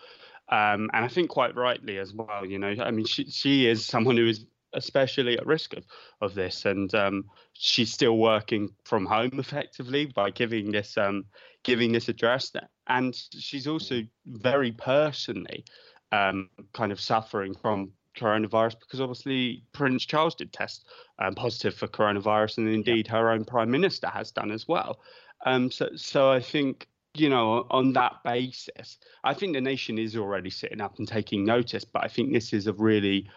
Um, 0.49 0.91
and 0.93 1.05
I 1.05 1.09
think 1.09 1.31
quite 1.31 1.55
rightly 1.55 1.99
as 1.99 2.13
well. 2.13 2.45
You 2.45 2.59
know, 2.59 2.75
I 2.81 2.91
mean, 2.91 3.07
she 3.07 3.31
she 3.31 3.67
is 3.67 3.87
someone 3.87 4.17
who 4.17 4.29
is 4.29 4.45
especially 4.75 5.39
at 5.39 5.47
risk 5.47 5.75
of, 5.75 5.85
of 6.21 6.35
this. 6.35 6.65
And 6.65 6.95
um, 6.95 7.25
she's 7.53 7.93
still 7.93 8.19
working 8.19 8.71
from 8.85 9.07
home 9.07 9.39
effectively 9.39 10.07
by 10.07 10.31
giving 10.31 10.73
this 10.73 10.97
um, 10.97 11.25
giving 11.65 11.93
this 11.93 12.09
address. 12.09 12.53
And 12.87 13.15
she's 13.39 13.67
also 13.67 14.03
very 14.27 14.73
personally 14.73 15.65
um, 16.11 16.51
kind 16.73 16.93
of 16.93 17.01
suffering 17.01 17.55
from 17.55 17.93
coronavirus 18.17 18.79
because 18.81 19.01
obviously 19.01 19.65
Prince 19.73 20.05
Charles 20.05 20.35
did 20.35 20.53
test 20.53 20.87
um, 21.19 21.35
positive 21.35 21.75
for 21.75 21.89
coronavirus, 21.89 22.59
and 22.59 22.69
indeed 22.69 23.07
her 23.09 23.31
own 23.31 23.45
prime 23.45 23.71
minister 23.71 24.09
has 24.09 24.31
done 24.31 24.51
as 24.51 24.69
well. 24.69 25.01
Um, 25.45 25.71
so, 25.71 25.89
so 25.97 26.31
I 26.31 26.41
think 26.41 26.87
you 27.15 27.29
know, 27.29 27.67
on 27.71 27.93
that 27.93 28.23
basis, 28.25 28.99
I 29.23 29.35
think 29.35 29.53
the 29.53 29.61
nation 29.61 29.99
is 29.99 30.17
already 30.17 30.49
sitting 30.49 30.81
up 30.81 30.99
and 30.99 31.07
taking 31.07 31.45
notice. 31.45 31.85
But 31.85 32.05
I 32.05 32.09
think 32.09 32.33
this 32.33 32.53
is 32.53 32.67
a 32.67 32.73
really 32.73 33.29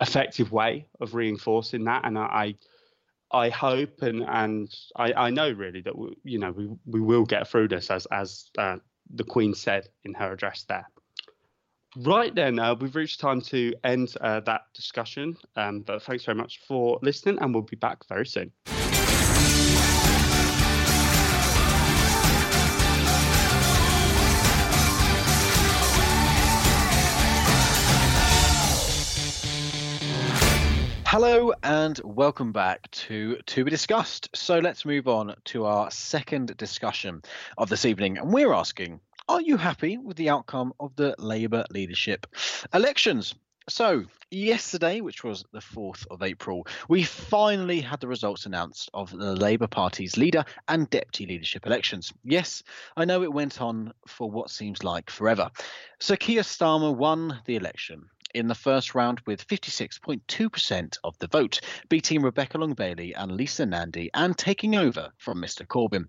effective 0.00 0.52
way 0.52 0.86
of 1.00 1.14
reinforcing 1.14 1.84
that. 1.84 2.04
And 2.04 2.18
I, 2.18 2.54
I 3.32 3.48
hope 3.50 4.02
and 4.02 4.24
and 4.26 4.74
I, 4.96 5.12
I 5.12 5.30
know 5.30 5.50
really 5.50 5.82
that 5.82 5.96
we, 5.96 6.16
you 6.24 6.38
know 6.38 6.50
we 6.50 6.68
we 6.86 7.00
will 7.00 7.24
get 7.24 7.46
through 7.48 7.68
this 7.68 7.90
as 7.90 8.06
as 8.06 8.50
uh, 8.58 8.76
the 9.14 9.24
Queen 9.24 9.54
said 9.54 9.88
in 10.04 10.14
her 10.14 10.32
address 10.32 10.64
there. 10.68 10.88
Right 11.96 12.32
then, 12.34 12.58
uh, 12.58 12.76
we've 12.76 12.94
reached 12.94 13.20
time 13.20 13.40
to 13.42 13.74
end 13.82 14.14
uh, 14.20 14.40
that 14.40 14.62
discussion. 14.74 15.36
Um, 15.56 15.80
but 15.80 16.02
thanks 16.02 16.24
very 16.24 16.36
much 16.36 16.60
for 16.66 16.98
listening, 17.02 17.38
and 17.40 17.52
we'll 17.52 17.64
be 17.64 17.76
back 17.76 18.06
very 18.08 18.26
soon. 18.26 18.52
Hello 31.12 31.52
and 31.64 32.00
welcome 32.04 32.52
back 32.52 32.88
to 32.92 33.36
To 33.46 33.64
Be 33.64 33.70
Discussed. 33.72 34.28
So 34.32 34.60
let's 34.60 34.84
move 34.84 35.08
on 35.08 35.34
to 35.46 35.64
our 35.64 35.90
second 35.90 36.56
discussion 36.56 37.22
of 37.58 37.68
this 37.68 37.84
evening. 37.84 38.18
And 38.18 38.32
we're 38.32 38.52
asking 38.52 39.00
Are 39.28 39.40
you 39.40 39.56
happy 39.56 39.98
with 39.98 40.16
the 40.16 40.30
outcome 40.30 40.72
of 40.78 40.94
the 40.94 41.16
Labour 41.18 41.64
leadership 41.68 42.28
elections? 42.72 43.34
So, 43.68 44.04
yesterday, 44.30 45.00
which 45.00 45.24
was 45.24 45.44
the 45.52 45.58
4th 45.58 46.06
of 46.12 46.22
April, 46.22 46.68
we 46.88 47.02
finally 47.02 47.80
had 47.80 47.98
the 47.98 48.06
results 48.06 48.46
announced 48.46 48.88
of 48.94 49.10
the 49.10 49.34
Labour 49.34 49.66
Party's 49.66 50.16
leader 50.16 50.44
and 50.68 50.88
deputy 50.90 51.26
leadership 51.26 51.66
elections. 51.66 52.12
Yes, 52.22 52.62
I 52.96 53.04
know 53.04 53.24
it 53.24 53.32
went 53.32 53.60
on 53.60 53.92
for 54.06 54.30
what 54.30 54.48
seems 54.48 54.84
like 54.84 55.10
forever. 55.10 55.50
So, 55.98 56.14
Keir 56.14 56.42
Starmer 56.42 56.94
won 56.94 57.40
the 57.46 57.56
election 57.56 58.08
in 58.34 58.48
the 58.48 58.54
first 58.54 58.94
round 58.94 59.20
with 59.26 59.46
56.2% 59.46 60.98
of 61.04 61.18
the 61.18 61.26
vote, 61.26 61.60
beating 61.88 62.22
Rebecca 62.22 62.58
Long 62.58 62.74
Bailey 62.74 63.14
and 63.14 63.32
Lisa 63.32 63.66
Nandy 63.66 64.10
and 64.14 64.36
taking 64.36 64.76
over 64.76 65.10
from 65.18 65.40
Mr. 65.40 65.66
Corbyn. 65.66 66.06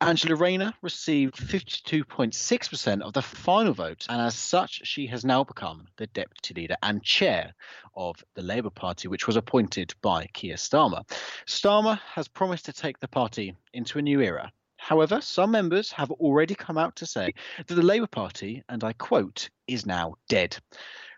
Angela 0.00 0.36
Rayner 0.36 0.74
received 0.82 1.36
52.6% 1.36 3.02
of 3.02 3.12
the 3.12 3.22
final 3.22 3.72
vote, 3.72 4.06
and 4.08 4.20
as 4.20 4.34
such, 4.34 4.80
she 4.84 5.06
has 5.06 5.24
now 5.24 5.44
become 5.44 5.86
the 5.96 6.08
deputy 6.08 6.54
leader 6.54 6.76
and 6.82 7.02
chair 7.02 7.54
of 7.94 8.16
the 8.34 8.42
Labour 8.42 8.70
Party, 8.70 9.08
which 9.08 9.26
was 9.26 9.36
appointed 9.36 9.94
by 10.02 10.26
Keir 10.32 10.56
Starmer. 10.56 11.08
Starmer 11.46 12.00
has 12.14 12.26
promised 12.28 12.64
to 12.64 12.72
take 12.72 12.98
the 12.98 13.08
party 13.08 13.54
into 13.72 13.98
a 13.98 14.02
new 14.02 14.20
era. 14.20 14.52
However, 14.82 15.20
some 15.20 15.52
members 15.52 15.92
have 15.92 16.10
already 16.10 16.56
come 16.56 16.76
out 16.76 16.96
to 16.96 17.06
say 17.06 17.34
that 17.64 17.72
the 17.72 17.82
Labour 17.82 18.08
Party, 18.08 18.64
and 18.68 18.82
I 18.82 18.92
quote, 18.94 19.48
is 19.68 19.86
now 19.86 20.14
dead. 20.28 20.56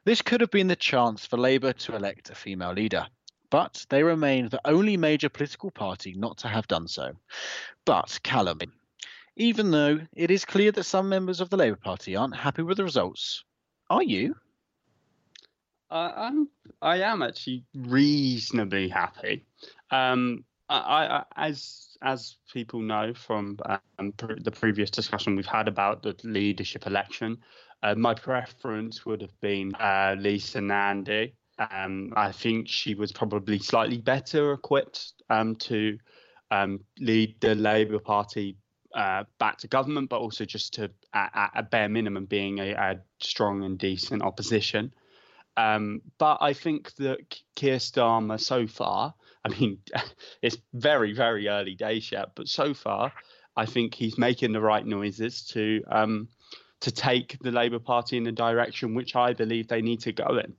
This 0.04 0.20
could 0.20 0.42
have 0.42 0.50
been 0.50 0.68
the 0.68 0.76
chance 0.76 1.24
for 1.24 1.38
Labour 1.38 1.72
to 1.72 1.96
elect 1.96 2.28
a 2.28 2.34
female 2.34 2.72
leader, 2.72 3.06
but 3.50 3.86
they 3.88 4.02
remain 4.02 4.48
the 4.48 4.60
only 4.66 4.98
major 4.98 5.30
political 5.30 5.70
party 5.70 6.14
not 6.14 6.36
to 6.38 6.48
have 6.48 6.68
done 6.68 6.88
so. 6.88 7.12
But 7.86 8.18
Callum, 8.22 8.60
even 9.36 9.70
though 9.70 10.00
it 10.14 10.30
is 10.30 10.44
clear 10.44 10.72
that 10.72 10.84
some 10.84 11.08
members 11.08 11.40
of 11.40 11.48
the 11.48 11.56
Labour 11.56 11.78
Party 11.82 12.16
aren't 12.16 12.36
happy 12.36 12.62
with 12.62 12.76
the 12.76 12.84
results, 12.84 13.44
are 13.88 14.02
you? 14.02 14.34
Uh, 15.90 16.12
I'm 16.16 16.48
I 16.82 16.98
am 16.98 17.22
actually 17.22 17.64
reasonably 17.74 18.88
happy. 18.88 19.46
Um, 19.90 20.44
I, 20.68 21.06
I, 21.06 21.24
as 21.36 21.96
as 22.02 22.36
people 22.52 22.80
know 22.80 23.14
from 23.14 23.58
um, 23.98 24.12
the 24.18 24.50
previous 24.50 24.90
discussion 24.90 25.36
we've 25.36 25.46
had 25.46 25.68
about 25.68 26.02
the 26.02 26.16
leadership 26.24 26.86
election, 26.86 27.38
uh, 27.84 27.94
my 27.94 28.14
preference 28.14 29.04
would 29.04 29.20
have 29.20 29.38
been 29.42 29.74
uh, 29.74 30.16
Lisa 30.18 30.60
Nandy. 30.60 31.34
Um, 31.58 32.14
I 32.16 32.32
think 32.32 32.66
she 32.66 32.94
was 32.94 33.12
probably 33.12 33.58
slightly 33.58 33.98
better 33.98 34.54
equipped 34.54 35.12
um, 35.28 35.54
to 35.56 35.98
um, 36.50 36.80
lead 36.98 37.36
the 37.40 37.54
Labour 37.54 37.98
Party 37.98 38.56
uh, 38.94 39.24
back 39.38 39.58
to 39.58 39.68
government, 39.68 40.08
but 40.08 40.20
also 40.20 40.46
just 40.46 40.72
to, 40.74 40.90
at, 41.12 41.50
a 41.54 41.62
bare 41.62 41.90
minimum, 41.90 42.24
being 42.24 42.58
a, 42.58 42.72
a 42.72 43.00
strong 43.20 43.62
and 43.64 43.78
decent 43.78 44.22
opposition. 44.22 44.90
Um, 45.58 46.00
but 46.18 46.38
I 46.40 46.54
think 46.54 46.94
that 46.94 47.18
Keir 47.54 47.76
Starmer 47.76 48.40
so 48.40 48.66
far, 48.66 49.14
I 49.44 49.50
mean, 49.50 49.78
it's 50.42 50.56
very, 50.72 51.12
very 51.12 51.48
early 51.48 51.74
days 51.74 52.10
yet, 52.10 52.30
but 52.34 52.48
so 52.48 52.72
far, 52.72 53.12
I 53.56 53.66
think 53.66 53.94
he's 53.94 54.16
making 54.16 54.52
the 54.52 54.60
right 54.60 54.84
noises 54.84 55.46
to 55.48 55.82
um, 55.88 56.28
to 56.80 56.90
take 56.90 57.38
the 57.40 57.50
Labour 57.50 57.78
Party 57.78 58.16
in 58.16 58.24
the 58.24 58.32
direction 58.32 58.94
which 58.94 59.16
I 59.16 59.32
believe 59.32 59.68
they 59.68 59.82
need 59.82 60.00
to 60.00 60.12
go 60.12 60.38
in. 60.38 60.54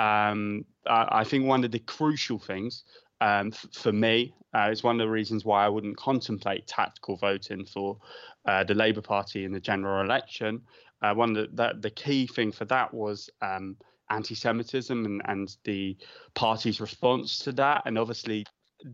Um, 0.00 0.64
I, 0.86 1.20
I, 1.20 1.24
think 1.24 1.46
one 1.46 1.64
of 1.64 1.72
the 1.72 1.80
crucial 1.80 2.38
things 2.38 2.84
um, 3.20 3.48
f- 3.48 3.66
for 3.72 3.92
me 3.92 4.32
uh, 4.54 4.68
is 4.70 4.82
one 4.82 5.00
of 5.00 5.04
the 5.04 5.10
reasons 5.10 5.44
why 5.44 5.64
I 5.64 5.68
wouldn't 5.68 5.96
contemplate 5.96 6.66
tactical 6.66 7.16
voting 7.16 7.64
for 7.64 7.98
uh, 8.46 8.64
the 8.64 8.74
Labour 8.74 9.02
Party 9.02 9.44
in 9.44 9.52
the 9.52 9.60
general 9.60 10.04
election. 10.04 10.62
Uh, 11.02 11.14
one 11.14 11.36
of 11.36 11.50
the, 11.50 11.56
the, 11.56 11.80
the, 11.80 11.90
key 11.90 12.26
thing 12.26 12.52
for 12.52 12.66
that 12.66 12.92
was 12.94 13.28
um, 13.42 13.76
anti-Semitism 14.10 15.04
and, 15.04 15.22
and 15.24 15.56
the 15.64 15.96
party's 16.34 16.80
response 16.80 17.38
to 17.40 17.52
that, 17.52 17.82
and 17.86 17.98
obviously 17.98 18.46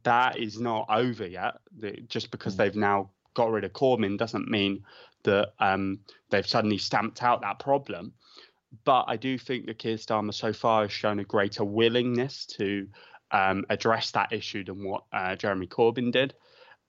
that 0.02 0.38
is 0.38 0.60
not 0.60 0.86
over 0.88 1.26
yet. 1.26 1.54
The, 1.78 1.92
just 2.08 2.30
because 2.30 2.54
mm. 2.54 2.58
they've 2.58 2.76
now 2.76 3.10
got 3.34 3.50
rid 3.50 3.64
of 3.64 3.72
Corbyn 3.72 4.18
doesn't 4.18 4.48
mean 4.48 4.82
that 5.26 5.52
um, 5.60 6.00
they've 6.30 6.46
suddenly 6.46 6.78
stamped 6.78 7.22
out 7.22 7.42
that 7.42 7.58
problem. 7.58 8.12
But 8.84 9.04
I 9.06 9.16
do 9.16 9.38
think 9.38 9.66
that 9.66 9.78
Keir 9.78 9.96
Starmer 9.96 10.34
so 10.34 10.52
far 10.52 10.82
has 10.82 10.92
shown 10.92 11.20
a 11.20 11.24
greater 11.24 11.64
willingness 11.64 12.46
to 12.58 12.88
um, 13.30 13.64
address 13.70 14.10
that 14.12 14.32
issue 14.32 14.64
than 14.64 14.84
what 14.84 15.04
uh, 15.12 15.36
Jeremy 15.36 15.66
Corbyn 15.66 16.10
did. 16.10 16.34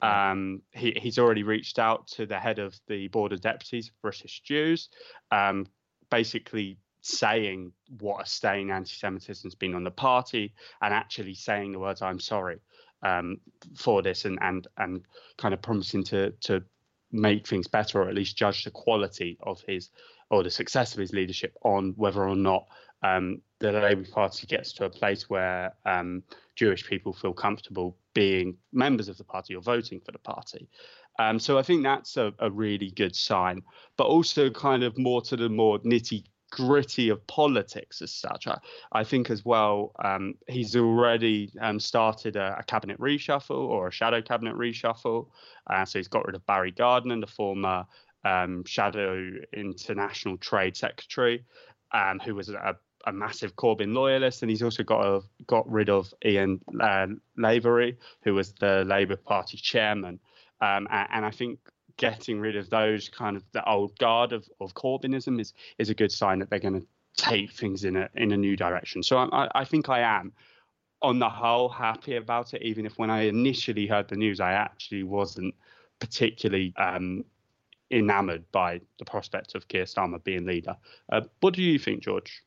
Um, 0.01 0.61
he, 0.71 0.91
he's 0.91 1.17
already 1.17 1.43
reached 1.43 1.79
out 1.79 2.07
to 2.07 2.25
the 2.25 2.39
head 2.39 2.59
of 2.59 2.79
the 2.87 3.07
Board 3.07 3.33
of 3.33 3.41
Deputies 3.41 3.89
of 3.89 4.01
British 4.01 4.41
Jews, 4.41 4.89
um, 5.31 5.67
basically 6.09 6.77
saying 7.01 7.71
what 7.99 8.21
a 8.21 8.25
stain 8.25 8.69
anti-Semitism 8.69 9.47
has 9.47 9.55
been 9.55 9.73
on 9.73 9.83
the 9.83 9.91
party, 9.91 10.53
and 10.81 10.93
actually 10.93 11.33
saying 11.33 11.71
the 11.71 11.79
words 11.79 12.01
"I'm 12.01 12.19
sorry" 12.19 12.59
um, 13.01 13.37
for 13.75 14.03
this, 14.03 14.25
and 14.25 14.37
and 14.41 14.67
and 14.77 15.01
kind 15.37 15.53
of 15.53 15.61
promising 15.61 16.03
to 16.05 16.31
to 16.41 16.63
make 17.11 17.47
things 17.47 17.67
better 17.67 18.01
or 18.01 18.09
at 18.09 18.15
least 18.15 18.37
judge 18.37 18.63
the 18.63 18.71
quality 18.71 19.37
of 19.43 19.61
his 19.67 19.89
or 20.29 20.43
the 20.43 20.49
success 20.49 20.93
of 20.93 20.99
his 20.99 21.13
leadership 21.13 21.53
on 21.63 21.93
whether 21.95 22.27
or 22.27 22.35
not 22.35 22.67
um, 23.03 23.41
the 23.59 23.71
Labour 23.71 24.05
Party 24.11 24.47
gets 24.47 24.73
to 24.73 24.85
a 24.85 24.89
place 24.89 25.29
where 25.29 25.73
um, 25.85 26.23
Jewish 26.55 26.87
people 26.87 27.13
feel 27.13 27.33
comfortable 27.33 27.97
being 28.13 28.57
members 28.73 29.07
of 29.07 29.17
the 29.17 29.23
party 29.23 29.55
or 29.55 29.61
voting 29.61 30.01
for 30.03 30.11
the 30.11 30.19
party. 30.19 30.67
Um, 31.19 31.39
so 31.39 31.57
I 31.57 31.63
think 31.63 31.83
that's 31.83 32.17
a, 32.17 32.33
a, 32.39 32.51
really 32.51 32.91
good 32.91 33.15
sign, 33.15 33.63
but 33.97 34.05
also 34.05 34.49
kind 34.49 34.83
of 34.83 34.97
more 34.97 35.21
to 35.23 35.35
the 35.35 35.49
more 35.49 35.79
nitty 35.79 36.25
gritty 36.51 37.09
of 37.09 37.25
politics 37.27 38.01
as 38.01 38.11
such. 38.11 38.47
I, 38.47 38.57
I 38.91 39.03
think 39.03 39.29
as 39.29 39.43
well, 39.43 39.91
um, 40.03 40.35
he's 40.47 40.75
already 40.75 41.51
um, 41.61 41.79
started 41.79 42.35
a, 42.35 42.57
a, 42.59 42.63
cabinet 42.63 42.99
reshuffle 42.99 43.51
or 43.57 43.87
a 43.87 43.91
shadow 43.91 44.21
cabinet 44.21 44.55
reshuffle. 44.55 45.27
Uh, 45.69 45.85
so 45.85 45.99
he's 45.99 46.07
got 46.07 46.25
rid 46.25 46.35
of 46.35 46.45
Barry 46.45 46.71
Gardiner, 46.71 47.19
the 47.19 47.27
former 47.27 47.85
um, 48.23 48.63
shadow 48.65 49.31
international 49.53 50.37
trade 50.37 50.75
secretary, 50.75 51.45
um, 51.93 52.19
who 52.19 52.35
was 52.35 52.49
a, 52.49 52.75
a, 53.05 53.11
massive 53.11 53.55
Corbyn 53.55 53.93
loyalist, 53.93 54.41
and 54.41 54.49
he's 54.49 54.63
also 54.63 54.83
got 54.83 55.05
a, 55.05 55.21
got 55.47 55.69
rid 55.69 55.89
of 55.89 56.13
Ian 56.25 56.59
uh, 56.79 57.07
Lavery, 57.37 57.97
who 58.23 58.33
was 58.33 58.53
the 58.53 58.83
Labour 58.85 59.17
Party 59.17 59.57
chairman. 59.57 60.19
Um, 60.59 60.87
and, 60.91 61.07
and 61.11 61.25
I 61.25 61.31
think 61.31 61.59
getting 61.97 62.39
rid 62.39 62.55
of 62.55 62.69
those 62.69 63.09
kind 63.09 63.35
of 63.35 63.43
the 63.51 63.67
old 63.69 63.97
guard 63.97 64.31
of, 64.31 64.47
of 64.59 64.73
Corbynism 64.73 65.39
is 65.39 65.53
is 65.77 65.89
a 65.89 65.95
good 65.95 66.11
sign 66.11 66.39
that 66.39 66.49
they're 66.49 66.59
going 66.59 66.81
to 66.81 66.87
take 67.17 67.51
things 67.51 67.83
in 67.83 67.95
a 67.95 68.09
in 68.15 68.31
a 68.31 68.37
new 68.37 68.55
direction. 68.55 69.03
So 69.03 69.17
I, 69.17 69.49
I 69.53 69.65
think 69.65 69.89
I 69.89 70.01
am 70.01 70.33
on 71.01 71.19
the 71.19 71.29
whole 71.29 71.69
happy 71.69 72.15
about 72.15 72.53
it, 72.53 72.61
even 72.61 72.85
if 72.85 72.97
when 72.97 73.09
I 73.09 73.23
initially 73.27 73.85
heard 73.85 74.07
the 74.07 74.15
news, 74.15 74.39
I 74.39 74.53
actually 74.53 75.03
wasn't 75.03 75.53
particularly 75.99 76.73
um, 76.77 77.23
enamored 77.91 78.51
by 78.51 78.81
the 78.99 79.05
prospect 79.05 79.55
of 79.55 79.67
Keir 79.67 79.85
Starmer 79.85 80.23
being 80.23 80.45
leader. 80.45 80.75
Uh, 81.11 81.21
what 81.39 81.53
do 81.53 81.61
you 81.61 81.77
think, 81.77 82.03
George? 82.03 82.43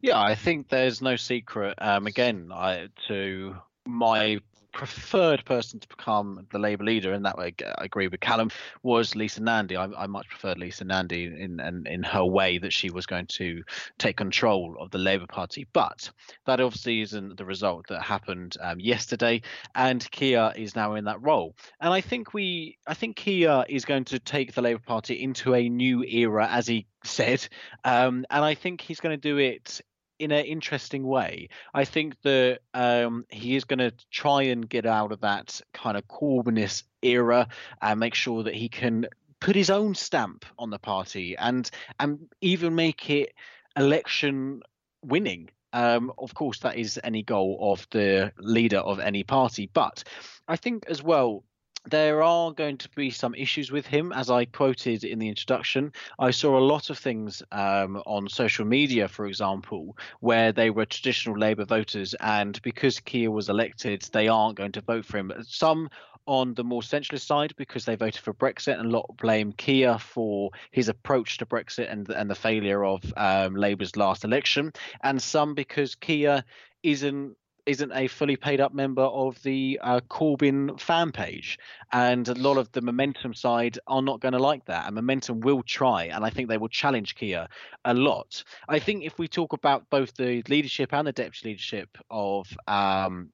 Yeah, 0.00 0.20
I 0.20 0.34
think 0.34 0.68
there's 0.68 1.02
no 1.02 1.16
secret. 1.16 1.74
Um, 1.78 2.06
again, 2.06 2.50
I, 2.52 2.88
to 3.08 3.56
my 3.86 4.40
preferred 4.72 5.44
person 5.44 5.80
to 5.80 5.88
become 5.88 6.46
the 6.50 6.58
Labour 6.58 6.84
leader, 6.84 7.12
and 7.12 7.24
that 7.24 7.38
way, 7.38 7.54
I 7.78 7.84
agree 7.84 8.08
with 8.08 8.20
Callum, 8.20 8.50
was 8.82 9.14
Lisa 9.14 9.42
Nandy. 9.42 9.76
I, 9.76 9.84
I 9.96 10.06
much 10.06 10.28
preferred 10.28 10.58
Lisa 10.58 10.84
Nandy 10.84 11.26
in, 11.26 11.60
in, 11.60 11.86
in 11.86 12.02
her 12.02 12.24
way 12.24 12.58
that 12.58 12.72
she 12.72 12.90
was 12.90 13.06
going 13.06 13.26
to 13.26 13.62
take 13.98 14.16
control 14.16 14.76
of 14.80 14.90
the 14.90 14.98
Labour 14.98 15.26
Party. 15.26 15.66
But 15.72 16.10
that 16.46 16.60
obviously 16.60 17.00
isn't 17.02 17.36
the 17.36 17.44
result 17.44 17.86
that 17.88 18.02
happened 18.02 18.56
um, 18.60 18.80
yesterday, 18.80 19.42
and 19.74 20.08
Keir 20.10 20.52
is 20.56 20.74
now 20.74 20.94
in 20.94 21.04
that 21.04 21.22
role. 21.22 21.54
And 21.80 21.92
I 21.92 22.00
think 22.00 22.34
we, 22.34 22.78
I 22.86 22.94
think 22.94 23.16
Keir 23.16 23.64
is 23.68 23.84
going 23.84 24.04
to 24.06 24.18
take 24.18 24.54
the 24.54 24.62
Labour 24.62 24.82
Party 24.84 25.22
into 25.22 25.54
a 25.54 25.68
new 25.68 26.02
era, 26.04 26.48
as 26.50 26.66
he 26.66 26.86
said, 27.04 27.46
um, 27.84 28.24
and 28.30 28.44
I 28.44 28.54
think 28.54 28.80
he's 28.80 29.00
going 29.00 29.18
to 29.18 29.20
do 29.20 29.38
it 29.38 29.80
in 30.18 30.30
an 30.30 30.44
interesting 30.44 31.06
way. 31.06 31.48
I 31.74 31.84
think 31.84 32.20
that 32.22 32.60
um, 32.74 33.26
he 33.28 33.56
is 33.56 33.64
going 33.64 33.78
to 33.78 33.92
try 34.10 34.42
and 34.44 34.68
get 34.68 34.86
out 34.86 35.12
of 35.12 35.20
that 35.20 35.60
kind 35.72 35.96
of 35.96 36.06
Corbynist 36.08 36.84
era 37.02 37.48
and 37.80 38.00
make 38.00 38.14
sure 38.14 38.44
that 38.44 38.54
he 38.54 38.68
can 38.68 39.06
put 39.40 39.56
his 39.56 39.70
own 39.70 39.94
stamp 39.94 40.44
on 40.58 40.70
the 40.70 40.78
party 40.78 41.36
and 41.36 41.68
and 41.98 42.28
even 42.40 42.74
make 42.74 43.10
it 43.10 43.34
election 43.76 44.62
winning. 45.04 45.50
Um, 45.72 46.12
of 46.18 46.34
course, 46.34 46.60
that 46.60 46.76
is 46.76 47.00
any 47.02 47.22
goal 47.22 47.58
of 47.60 47.86
the 47.90 48.32
leader 48.38 48.78
of 48.78 49.00
any 49.00 49.24
party, 49.24 49.70
but 49.72 50.04
I 50.46 50.56
think 50.56 50.84
as 50.86 51.02
well 51.02 51.44
there 51.90 52.22
are 52.22 52.52
going 52.52 52.78
to 52.78 52.88
be 52.90 53.10
some 53.10 53.34
issues 53.34 53.70
with 53.72 53.86
him, 53.86 54.12
as 54.12 54.30
I 54.30 54.44
quoted 54.44 55.04
in 55.04 55.18
the 55.18 55.28
introduction. 55.28 55.92
I 56.18 56.30
saw 56.30 56.58
a 56.58 56.60
lot 56.60 56.90
of 56.90 56.98
things 56.98 57.42
um, 57.52 58.02
on 58.06 58.28
social 58.28 58.64
media, 58.64 59.08
for 59.08 59.26
example, 59.26 59.96
where 60.20 60.52
they 60.52 60.70
were 60.70 60.86
traditional 60.86 61.38
Labour 61.38 61.64
voters, 61.64 62.14
and 62.20 62.60
because 62.62 63.00
Keir 63.00 63.30
was 63.30 63.48
elected, 63.48 64.02
they 64.12 64.28
aren't 64.28 64.56
going 64.56 64.72
to 64.72 64.80
vote 64.80 65.04
for 65.04 65.18
him. 65.18 65.32
Some 65.42 65.88
on 66.26 66.54
the 66.54 66.62
more 66.62 66.82
centralist 66.82 67.26
side 67.26 67.52
because 67.56 67.84
they 67.84 67.96
voted 67.96 68.22
for 68.22 68.32
Brexit, 68.32 68.78
and 68.78 68.86
a 68.86 68.96
lot 68.96 69.16
blame 69.16 69.52
Keir 69.52 69.98
for 69.98 70.50
his 70.70 70.88
approach 70.88 71.38
to 71.38 71.46
Brexit 71.46 71.90
and 71.90 72.08
and 72.10 72.30
the 72.30 72.34
failure 72.34 72.84
of 72.84 73.02
um, 73.16 73.56
Labour's 73.56 73.96
last 73.96 74.24
election, 74.24 74.72
and 75.02 75.20
some 75.20 75.54
because 75.54 75.96
Keir 75.96 76.44
isn't 76.82 77.36
isn't 77.66 77.92
a 77.92 78.08
fully 78.08 78.36
paid 78.36 78.60
up 78.60 78.74
member 78.74 79.02
of 79.02 79.42
the 79.42 79.78
uh, 79.82 80.00
Corbyn 80.08 80.78
fan 80.80 81.12
page. 81.12 81.58
And 81.92 82.28
a 82.28 82.34
lot 82.34 82.56
of 82.56 82.70
the 82.72 82.80
Momentum 82.80 83.34
side 83.34 83.78
are 83.86 84.02
not 84.02 84.20
going 84.20 84.32
to 84.32 84.38
like 84.38 84.64
that. 84.66 84.86
And 84.86 84.94
Momentum 84.94 85.40
will 85.40 85.62
try, 85.62 86.04
and 86.04 86.24
I 86.24 86.30
think 86.30 86.48
they 86.48 86.58
will 86.58 86.68
challenge 86.68 87.14
Keir 87.14 87.48
a 87.84 87.94
lot. 87.94 88.42
I 88.68 88.78
think 88.78 89.04
if 89.04 89.18
we 89.18 89.28
talk 89.28 89.52
about 89.52 89.88
both 89.90 90.14
the 90.14 90.42
leadership 90.48 90.92
and 90.92 91.06
the 91.06 91.12
deputy 91.12 91.50
leadership 91.50 91.96
of 92.10 92.46
um, 92.66 93.30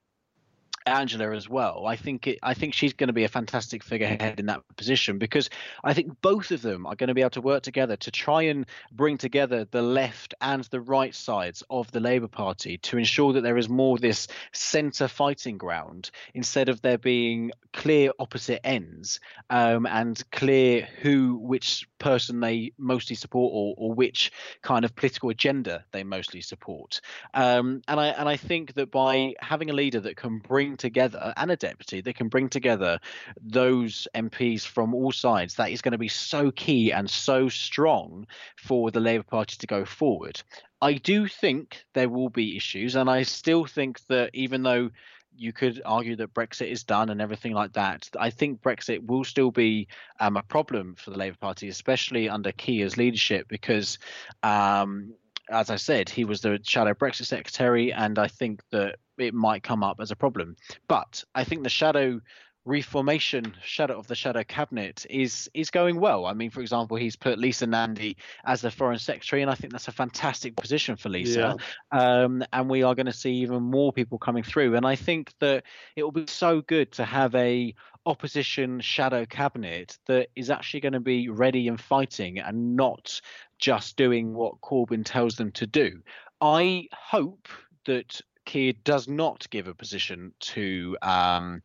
Angela 0.88 1.34
as 1.34 1.48
well. 1.48 1.86
I 1.86 1.96
think 1.96 2.26
it, 2.26 2.38
I 2.42 2.54
think 2.54 2.74
she's 2.74 2.92
going 2.92 3.08
to 3.08 3.12
be 3.12 3.24
a 3.24 3.28
fantastic 3.28 3.82
figurehead 3.82 4.40
in 4.40 4.46
that 4.46 4.62
position 4.76 5.18
because 5.18 5.50
I 5.84 5.94
think 5.94 6.20
both 6.20 6.50
of 6.50 6.62
them 6.62 6.86
are 6.86 6.96
going 6.96 7.08
to 7.08 7.14
be 7.14 7.20
able 7.20 7.30
to 7.30 7.40
work 7.40 7.62
together 7.62 7.96
to 7.96 8.10
try 8.10 8.42
and 8.42 8.66
bring 8.92 9.18
together 9.18 9.66
the 9.70 9.82
left 9.82 10.34
and 10.40 10.64
the 10.64 10.80
right 10.80 11.14
sides 11.14 11.62
of 11.70 11.90
the 11.92 12.00
Labour 12.00 12.28
Party 12.28 12.78
to 12.78 12.98
ensure 12.98 13.32
that 13.32 13.42
there 13.42 13.58
is 13.58 13.68
more 13.68 13.98
this 13.98 14.28
centre 14.52 15.08
fighting 15.08 15.58
ground 15.58 16.10
instead 16.34 16.68
of 16.68 16.80
there 16.82 16.98
being 16.98 17.50
clear 17.72 18.10
opposite 18.18 18.60
ends 18.66 19.20
um, 19.50 19.86
and 19.86 20.28
clear 20.32 20.88
who 21.02 21.36
which 21.36 21.86
person 21.98 22.40
they 22.40 22.72
mostly 22.78 23.14
support 23.14 23.52
or, 23.54 23.74
or 23.76 23.94
which 23.94 24.32
kind 24.62 24.84
of 24.84 24.94
political 24.96 25.30
agenda 25.30 25.84
they 25.92 26.02
mostly 26.02 26.40
support. 26.40 27.00
Um, 27.34 27.82
and 27.88 28.00
I 28.00 28.06
and 28.08 28.28
I 28.28 28.36
think 28.36 28.74
that 28.74 28.90
by 28.90 29.34
having 29.40 29.70
a 29.70 29.72
leader 29.72 30.00
that 30.00 30.16
can 30.16 30.38
bring 30.38 30.76
together 30.78 31.32
and 31.36 31.50
a 31.50 31.56
deputy 31.56 32.00
that 32.00 32.16
can 32.16 32.28
bring 32.28 32.48
together 32.48 32.98
those 33.40 34.08
MPs 34.14 34.62
from 34.66 34.94
all 34.94 35.12
sides, 35.12 35.54
that 35.54 35.70
is 35.70 35.82
going 35.82 35.92
to 35.92 35.98
be 35.98 36.08
so 36.08 36.50
key 36.50 36.92
and 36.92 37.08
so 37.08 37.48
strong 37.48 38.26
for 38.56 38.90
the 38.90 39.00
Labour 39.00 39.24
Party 39.24 39.56
to 39.58 39.66
go 39.66 39.84
forward. 39.84 40.40
I 40.80 40.94
do 40.94 41.26
think 41.26 41.84
there 41.94 42.08
will 42.08 42.30
be 42.30 42.56
issues, 42.56 42.94
and 42.94 43.10
I 43.10 43.22
still 43.24 43.66
think 43.66 44.00
that 44.06 44.30
even 44.32 44.62
though 44.62 44.90
you 45.38 45.52
could 45.52 45.80
argue 45.84 46.16
that 46.16 46.34
Brexit 46.34 46.68
is 46.68 46.82
done 46.82 47.10
and 47.10 47.20
everything 47.20 47.52
like 47.52 47.72
that. 47.74 48.08
I 48.18 48.30
think 48.30 48.60
Brexit 48.60 49.06
will 49.06 49.22
still 49.22 49.52
be 49.52 49.86
um, 50.18 50.36
a 50.36 50.42
problem 50.42 50.96
for 50.96 51.10
the 51.10 51.16
Labour 51.16 51.36
Party, 51.40 51.68
especially 51.68 52.28
under 52.28 52.50
Keir's 52.50 52.96
leadership, 52.96 53.46
because, 53.48 53.98
um, 54.42 55.14
as 55.50 55.70
I 55.70 55.76
said, 55.76 56.08
he 56.08 56.24
was 56.24 56.40
the 56.40 56.58
shadow 56.62 56.94
Brexit 56.94 57.26
secretary, 57.26 57.92
and 57.92 58.18
I 58.18 58.28
think 58.28 58.62
that 58.70 58.96
it 59.16 59.34
might 59.34 59.62
come 59.62 59.82
up 59.82 59.98
as 60.00 60.10
a 60.10 60.16
problem. 60.16 60.56
But 60.88 61.24
I 61.34 61.44
think 61.44 61.62
the 61.62 61.68
shadow 61.68 62.20
reformation 62.68 63.54
shadow 63.62 63.98
of 63.98 64.06
the 64.08 64.14
shadow 64.14 64.44
cabinet 64.44 65.06
is 65.08 65.48
is 65.54 65.70
going 65.70 65.98
well. 65.98 66.26
I 66.26 66.34
mean, 66.34 66.50
for 66.50 66.60
example, 66.60 66.98
he's 66.98 67.16
put 67.16 67.38
Lisa 67.38 67.66
Nandy 67.66 68.18
as 68.44 68.60
the 68.60 68.70
foreign 68.70 68.98
secretary, 68.98 69.42
and 69.42 69.50
I 69.50 69.54
think 69.54 69.72
that's 69.72 69.88
a 69.88 69.92
fantastic 69.92 70.54
position 70.54 70.96
for 70.96 71.08
Lisa. 71.08 71.56
Yeah. 71.92 72.22
Um, 72.22 72.44
and 72.52 72.68
we 72.68 72.82
are 72.82 72.94
going 72.94 73.06
to 73.06 73.12
see 73.12 73.32
even 73.36 73.62
more 73.62 73.92
people 73.92 74.18
coming 74.18 74.42
through. 74.42 74.76
And 74.76 74.86
I 74.86 74.96
think 74.96 75.32
that 75.40 75.64
it 75.96 76.02
will 76.02 76.12
be 76.12 76.26
so 76.26 76.60
good 76.60 76.92
to 76.92 77.04
have 77.04 77.34
a 77.34 77.74
opposition 78.04 78.80
shadow 78.80 79.26
cabinet 79.26 79.98
that 80.06 80.28
is 80.34 80.50
actually 80.50 80.80
going 80.80 80.94
to 80.94 81.00
be 81.00 81.28
ready 81.28 81.68
and 81.68 81.80
fighting 81.80 82.38
and 82.38 82.76
not 82.76 83.20
just 83.58 83.96
doing 83.96 84.34
what 84.34 84.60
Corbyn 84.60 85.04
tells 85.04 85.36
them 85.36 85.52
to 85.52 85.66
do. 85.66 86.00
I 86.40 86.88
hope 86.92 87.48
that 87.86 88.20
Keir 88.44 88.72
does 88.84 89.08
not 89.08 89.48
give 89.50 89.68
a 89.68 89.74
position 89.74 90.32
to 90.40 90.96
um, 91.02 91.62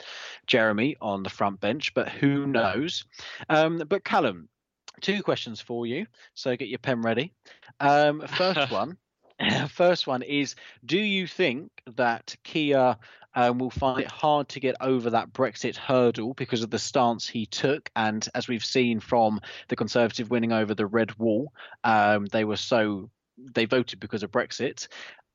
Jeremy 0.48 0.98
on 1.00 1.24
the 1.24 1.30
front 1.30 1.60
bench, 1.62 1.94
but 1.94 2.10
who 2.10 2.46
knows? 2.46 3.06
Um, 3.50 3.82
but 3.88 4.04
Callum, 4.04 4.50
two 5.00 5.24
questions 5.24 5.62
for 5.62 5.86
you. 5.86 6.06
So 6.34 6.56
get 6.58 6.68
your 6.68 6.80
pen 6.80 7.02
ready. 7.02 7.32
Um, 7.80 8.22
first 8.28 8.72
one. 8.72 8.98
First 9.70 10.06
one 10.06 10.22
is: 10.22 10.56
Do 10.86 11.00
you 11.00 11.26
think 11.26 11.72
that 11.96 12.36
Keir 12.44 12.96
um, 13.36 13.58
will 13.58 13.70
find 13.70 14.02
it 14.02 14.12
hard 14.12 14.50
to 14.50 14.60
get 14.60 14.76
over 14.82 15.10
that 15.12 15.34
Brexit 15.34 15.76
hurdle 15.76 16.34
because 16.34 16.64
of 16.64 16.70
the 16.70 16.80
stance 16.80 17.28
he 17.28 17.46
took. 17.46 17.90
And 17.96 18.28
as 18.36 18.48
we've 18.48 18.66
seen 18.66 19.00
from 19.00 19.42
the 19.68 19.76
Conservative 19.76 20.30
winning 20.30 20.52
over 20.52 20.74
the 20.74 20.86
Red 20.86 21.18
Wall, 21.18 21.52
um, 21.84 22.26
they 22.28 22.46
were 22.46 22.58
so 22.58 23.10
they 23.38 23.66
voted 23.66 24.00
because 24.00 24.24
of 24.24 24.32
Brexit. 24.32 24.88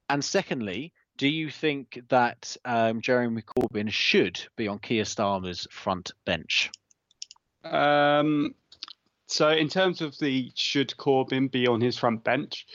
And 0.08 0.24
secondly, 0.24 0.92
do 1.16 1.28
you 1.28 1.50
think 1.50 2.00
that 2.08 2.56
um, 2.64 3.00
Jeremy 3.00 3.42
Corbyn 3.42 3.90
should 3.90 4.40
be 4.56 4.68
on 4.68 4.78
Keir 4.78 5.02
Starmer's 5.04 5.66
front 5.70 6.12
bench? 6.24 6.70
Um, 7.64 8.54
so, 9.26 9.50
in 9.50 9.68
terms 9.68 10.00
of 10.00 10.16
the 10.18 10.52
should 10.54 10.94
Corbyn 10.96 11.50
be 11.50 11.66
on 11.66 11.80
his 11.80 11.98
front 11.98 12.22
bench, 12.22 12.66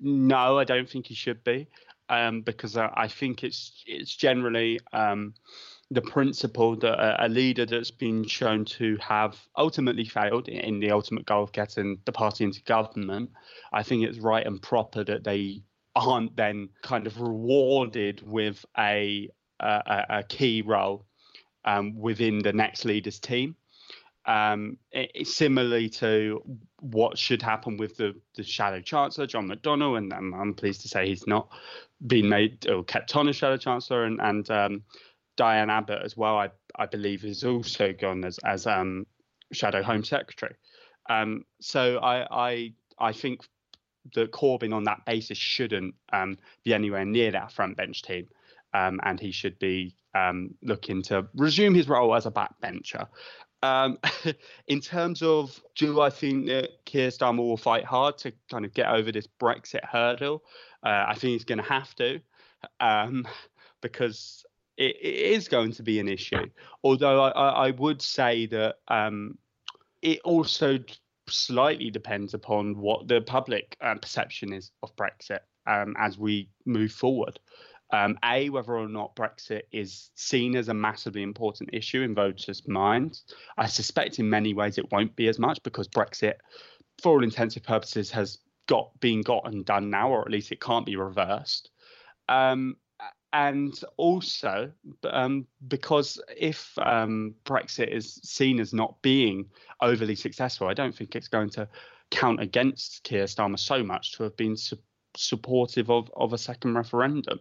no, 0.00 0.58
I 0.58 0.64
don't 0.64 0.88
think 0.88 1.06
he 1.06 1.14
should 1.14 1.42
be, 1.44 1.68
um, 2.08 2.42
because 2.42 2.76
I, 2.76 2.90
I, 2.94 3.08
think 3.08 3.42
it's 3.42 3.82
it's 3.86 4.14
generally 4.14 4.78
um, 4.92 5.34
the 5.90 6.02
principle 6.02 6.76
that 6.76 6.98
a, 6.98 7.26
a, 7.26 7.28
leader 7.28 7.66
that's 7.66 7.90
been 7.90 8.24
shown 8.24 8.64
to 8.64 8.96
have 9.00 9.36
ultimately 9.56 10.04
failed 10.04 10.48
in, 10.48 10.60
in 10.60 10.80
the 10.80 10.90
ultimate 10.90 11.26
goal 11.26 11.42
of 11.42 11.52
getting 11.52 11.98
the 12.04 12.12
party 12.12 12.44
into 12.44 12.62
government. 12.62 13.30
I 13.72 13.82
think 13.82 14.04
it's 14.04 14.18
right 14.18 14.46
and 14.46 14.60
proper 14.60 15.04
that 15.04 15.24
they 15.24 15.62
aren't 15.94 16.36
then 16.36 16.68
kind 16.82 17.06
of 17.06 17.20
rewarded 17.20 18.22
with 18.26 18.64
a 18.78 19.30
a, 19.60 20.04
a 20.10 20.22
key 20.22 20.62
role 20.62 21.06
um, 21.64 21.98
within 21.98 22.38
the 22.38 22.52
next 22.52 22.84
leader's 22.84 23.18
team. 23.18 23.56
Um, 24.26 24.78
it, 24.90 25.28
similarly 25.28 25.88
to 25.90 26.42
what 26.80 27.16
should 27.16 27.42
happen 27.42 27.76
with 27.76 27.96
the, 27.96 28.12
the 28.34 28.42
shadow 28.42 28.80
chancellor, 28.80 29.28
John 29.28 29.48
McDonnell, 29.48 29.98
and 29.98 30.12
I'm 30.12 30.52
pleased 30.54 30.80
to 30.82 30.88
say 30.88 31.06
he's 31.06 31.28
not 31.28 31.48
been 32.04 32.28
made 32.28 32.68
or 32.68 32.82
kept 32.82 33.14
on 33.14 33.28
as 33.28 33.36
shadow 33.36 33.56
chancellor, 33.56 34.04
and, 34.04 34.20
and 34.20 34.50
um, 34.50 34.82
Diane 35.36 35.70
Abbott 35.70 36.02
as 36.02 36.16
well, 36.16 36.36
I, 36.36 36.50
I 36.74 36.86
believe, 36.86 37.24
is 37.24 37.44
also 37.44 37.92
gone 37.92 38.24
as 38.24 38.38
as 38.44 38.66
um, 38.66 39.06
shadow 39.52 39.82
home 39.82 40.02
secretary. 40.02 40.56
Um, 41.08 41.44
so 41.60 41.98
I, 41.98 42.26
I 42.30 42.72
I 42.98 43.12
think 43.12 43.42
that 44.14 44.32
Corbyn 44.32 44.74
on 44.74 44.84
that 44.84 45.04
basis 45.04 45.38
shouldn't 45.38 45.94
um, 46.12 46.38
be 46.64 46.74
anywhere 46.74 47.04
near 47.04 47.30
that 47.32 47.52
front 47.52 47.76
bench 47.76 48.02
team, 48.02 48.28
um, 48.74 49.00
and 49.02 49.20
he 49.20 49.30
should 49.30 49.58
be 49.58 49.94
um, 50.14 50.54
looking 50.62 51.02
to 51.02 51.26
resume 51.34 51.74
his 51.74 51.88
role 51.88 52.14
as 52.14 52.26
a 52.26 52.30
backbencher. 52.30 53.06
Um, 53.66 53.98
in 54.68 54.80
terms 54.80 55.22
of, 55.22 55.60
do 55.74 56.00
I 56.00 56.10
think 56.10 56.46
that 56.46 56.84
Keir 56.84 57.08
Starmer 57.08 57.38
will 57.38 57.56
fight 57.56 57.84
hard 57.84 58.18
to 58.18 58.32
kind 58.50 58.64
of 58.64 58.72
get 58.72 58.88
over 58.88 59.10
this 59.10 59.26
Brexit 59.40 59.84
hurdle? 59.84 60.44
Uh, 60.82 61.06
I 61.08 61.14
think 61.14 61.32
he's 61.32 61.44
going 61.44 61.58
to 61.58 61.64
have 61.64 61.94
to, 61.96 62.20
um, 62.80 63.26
because 63.80 64.44
it, 64.76 64.96
it 64.96 65.32
is 65.32 65.48
going 65.48 65.72
to 65.72 65.82
be 65.82 66.00
an 66.00 66.08
issue. 66.08 66.46
Although 66.84 67.22
I, 67.22 67.66
I 67.68 67.70
would 67.72 68.02
say 68.02 68.46
that 68.46 68.76
um, 68.88 69.38
it 70.02 70.20
also 70.24 70.78
slightly 71.28 71.90
depends 71.90 72.34
upon 72.34 72.76
what 72.78 73.08
the 73.08 73.20
public 73.20 73.76
um, 73.80 73.98
perception 73.98 74.52
is 74.52 74.70
of 74.82 74.94
Brexit 74.96 75.40
um, 75.66 75.94
as 75.98 76.18
we 76.18 76.48
move 76.64 76.92
forward. 76.92 77.40
Um, 77.92 78.18
a, 78.24 78.48
whether 78.50 78.76
or 78.76 78.88
not 78.88 79.14
Brexit 79.14 79.62
is 79.70 80.10
seen 80.16 80.56
as 80.56 80.68
a 80.68 80.74
massively 80.74 81.22
important 81.22 81.70
issue 81.72 82.02
in 82.02 82.14
voters' 82.14 82.66
minds. 82.66 83.24
I 83.56 83.66
suspect 83.66 84.18
in 84.18 84.28
many 84.28 84.54
ways 84.54 84.76
it 84.76 84.90
won't 84.90 85.14
be 85.14 85.28
as 85.28 85.38
much 85.38 85.62
because 85.62 85.86
Brexit, 85.86 86.34
for 87.00 87.12
all 87.12 87.24
intensive 87.24 87.62
purposes, 87.62 88.10
has 88.10 88.38
got 88.66 88.98
been 88.98 89.22
gotten 89.22 89.62
done 89.62 89.88
now, 89.90 90.10
or 90.10 90.22
at 90.22 90.30
least 90.30 90.50
it 90.50 90.60
can't 90.60 90.86
be 90.86 90.96
reversed. 90.96 91.70
Um, 92.28 92.76
and 93.32 93.78
also 93.96 94.72
um, 95.10 95.46
because 95.68 96.20
if 96.36 96.72
um, 96.78 97.34
Brexit 97.44 97.94
is 97.94 98.14
seen 98.24 98.60
as 98.60 98.72
not 98.72 99.00
being 99.02 99.46
overly 99.80 100.14
successful, 100.14 100.68
I 100.68 100.74
don't 100.74 100.94
think 100.94 101.14
it's 101.14 101.28
going 101.28 101.50
to 101.50 101.68
count 102.10 102.40
against 102.40 103.02
Keir 103.04 103.24
Starmer 103.24 103.58
so 103.58 103.82
much 103.82 104.12
to 104.12 104.22
have 104.22 104.36
been 104.36 104.56
su- 104.56 104.78
supportive 105.16 105.90
of, 105.90 106.10
of 106.16 106.32
a 106.32 106.38
second 106.38 106.74
referendum. 106.74 107.40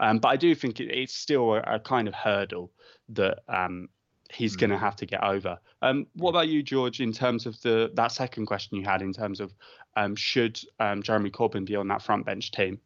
Um, 0.00 0.18
but 0.18 0.28
I 0.28 0.36
do 0.36 0.54
think 0.54 0.80
it, 0.80 0.90
it's 0.90 1.14
still 1.14 1.54
a, 1.54 1.60
a, 1.60 1.80
kind 1.80 2.08
of 2.08 2.14
hurdle 2.14 2.72
that 3.10 3.38
um, 3.48 3.88
he's 4.30 4.56
mm. 4.56 4.60
going 4.60 4.70
to 4.70 4.78
have 4.78 4.96
to 4.96 5.06
get 5.06 5.22
over. 5.22 5.58
Um, 5.82 6.06
what 6.14 6.30
about 6.30 6.48
you, 6.48 6.62
George? 6.62 7.00
In 7.00 7.12
terms 7.12 7.46
of 7.46 7.60
the 7.62 7.90
that 7.94 8.12
second 8.12 8.46
question 8.46 8.78
you 8.78 8.84
had, 8.84 9.02
in 9.02 9.12
terms 9.12 9.40
of 9.40 9.54
um, 9.96 10.14
should 10.16 10.60
Jeremy 11.02 11.30
Corbyn 11.30 11.64
be 11.64 11.76
on 11.76 11.88
that 11.88 12.02
front 12.02 12.26
bench 12.26 12.50
team? 12.50 12.80